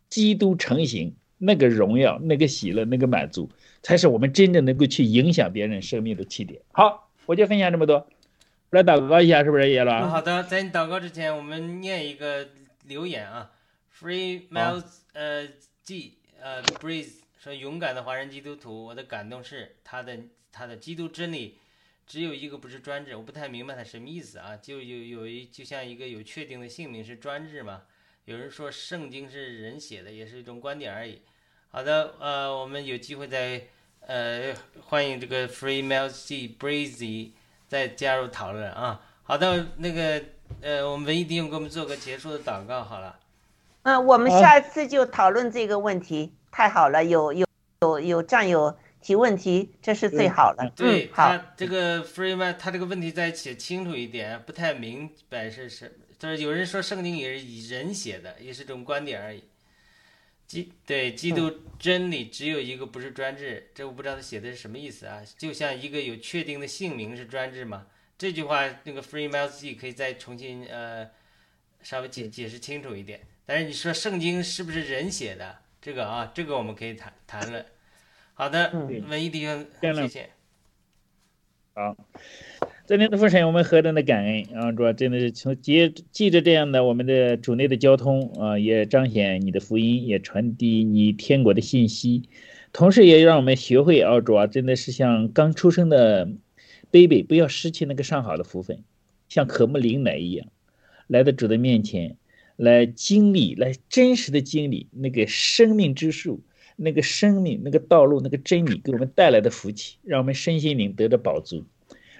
[0.09, 3.49] 基督成型，那个荣耀、那个喜乐、那个满足，
[3.81, 6.61] 才是我们真正能够去影响别人生命的起点。
[6.71, 8.07] 好，我就分享这么多。
[8.71, 10.07] 来祷告一下，是不是叶老？
[10.07, 12.47] 好的，在你祷告之前，我们念一个
[12.85, 13.51] 留言啊。
[13.99, 15.47] Free Mouth 呃
[15.83, 20.19] G 呃 Breeze 说：“勇敢的华人基督徒，我的感动是他的
[20.51, 21.57] 他的基督真理
[22.05, 23.15] 只有一个，不是专制。
[23.15, 24.57] 我不太明白他什么意思啊？
[24.57, 27.83] 就有有一就像一个有确定的姓名是专制嘛？
[28.25, 31.21] 有人说圣经是人写的，也是一种观点而已。
[31.69, 33.67] 好的，呃，我们有机会再
[34.01, 37.31] 呃欢迎这个 Free Mel C Breezy。
[37.69, 38.99] 再加入讨论啊！
[39.21, 40.19] 好的，那个
[40.59, 43.19] 呃，我们文艺弟兄给我们做个结束的祷告好了。
[43.89, 46.31] 嗯，我们下次就讨论这个问题。
[46.51, 47.47] 太好了，有有
[47.81, 50.71] 有有战友提问题，这是最好的。
[50.75, 59.43] 对，好，这个 Freeman 他这个问题再写清楚一点，不太明白是什，就是有人说圣经也是以人写的，也是这种观点而已。
[60.45, 63.71] 基对基督真理只有一个，不是专制。
[63.73, 65.21] 这我不知道他写的是什么意思啊？
[65.37, 67.87] 就像一个有确定的姓名是专制吗？
[68.19, 71.09] 这句话那个 Free Miles 可以再重新呃
[71.81, 73.21] 稍微解解释清楚一点。
[73.49, 75.55] 但是你说圣经是不是人写的？
[75.81, 77.65] 这个啊，这个我们可以谈谈论。
[78.35, 78.71] 好的，
[79.07, 80.29] 文艺弟兄，谢谢。
[81.73, 81.97] 好。
[82.85, 84.71] 在天的父神，我们何等的感恩啊！
[84.71, 92.29] 主要真的是从借记着这样的我们的主内的交通啊，也彰显你的福音，也传递你天国的信息，
[92.71, 96.29] 同时也让我们学会啊，主啊，真的是像刚出生的
[96.91, 98.83] baby，不要失去那个上好的福分，
[99.27, 100.47] 像渴慕灵奶一样，
[101.07, 102.15] 来到主的面前，
[102.59, 106.41] 来经历，来真实的经历那个生命之树，
[106.75, 111.65] 那个生命，那个道路，那个真理给我们带来的福气，让我们身心灵得着饱足。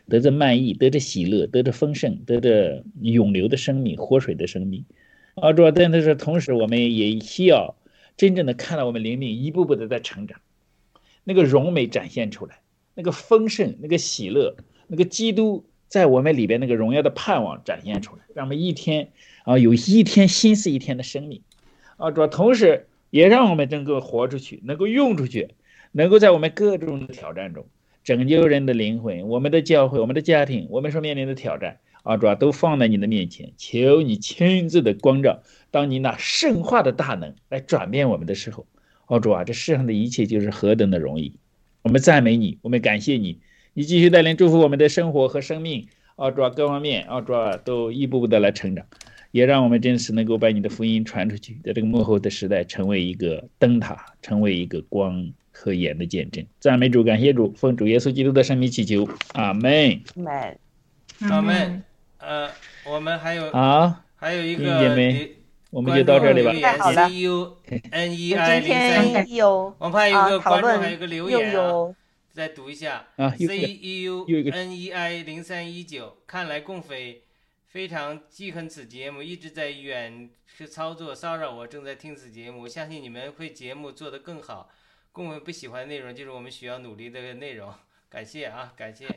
[0.08, 4.86] 得着满意，得着喜乐，得着丰盛，得着永流的生命，活水的生命。
[5.36, 7.76] 啊，主啊但是同时，我们也需要
[8.16, 10.40] 真正的看到我们灵命一步步的在成长，
[11.26, 12.62] 那个荣美展现出来，
[12.96, 14.56] 那个丰盛，那个喜乐，
[14.88, 19.12] 那个基督在我们里边那个荣耀的盼望展现出来，让我们一天
[19.50, 21.42] 啊有一天心思一天的生命。
[21.98, 25.56] 啊，主要同时也让我们能够活出去，能够用出去，
[25.92, 27.66] 能够在我们各种的挑战中。
[28.04, 35.42] 拯救人的灵魂，我们的教会，我们的家庭，我们所面临的挑战，啊，主啊，都放在你的面前，求你亲自的光照。
[35.72, 38.68] 当你那圣化的大能来转变我们的时候，
[39.08, 41.34] 哦，主啊，这世上的一切就是何等的容易。
[41.82, 43.40] 我们赞美你，我们感谢你，
[43.74, 48.86] 你继续带领祝福我们的生活和生命，啊，主啊，各方面，啊，主啊，都一步步的来成长，
[49.32, 55.32] 也让我们真实能够把你的福音传出去，在这个幕后的时代，成为一个灯塔，成为一个光。
[55.52, 60.58] 和盐的见证，赞美主，感谢主，奉主耶稣基督的圣名祈求，阿门，阿门，
[61.32, 61.84] 阿门。
[62.20, 62.50] 呃，
[62.86, 65.32] 我们还有啊，还有一个姐妹，
[65.70, 66.54] 我们就到这里吧。
[66.54, 67.10] 太好了。
[67.10, 67.58] C U
[67.92, 71.94] N E I 零三一，我们还有一个观众，还有个留言啊，
[72.32, 77.24] 再读一下啊，C U N E I 零三一九，看来共匪
[77.70, 84.70] 非常记恨此节目，一直在远是操作骚扰我，正在听此节目，我相信你们会节目做得更好。
[85.14, 87.74] 我们不喜欢的内容，就是我们需要努力的内容。
[88.10, 89.08] 感谢啊，感谢。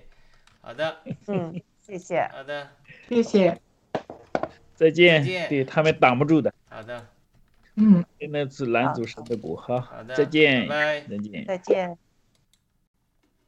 [0.61, 2.29] 好的，嗯，谢谢。
[2.33, 2.71] 好的，
[3.09, 3.59] 谢谢。
[4.75, 5.23] 再见。
[5.23, 5.49] 再见。
[5.49, 6.53] 对他们挡不住的。
[6.69, 7.09] 好的。
[7.77, 9.81] 嗯，那是男主神的鼓哈。
[9.81, 10.15] 好的。
[10.15, 10.69] 再见。
[10.69, 11.09] 拜拜。
[11.09, 11.47] 再见。
[11.47, 11.99] 再见。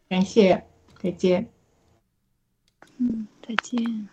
[0.09, 0.65] 感谢。
[1.03, 1.51] 再见。
[2.99, 4.09] 嗯，再见。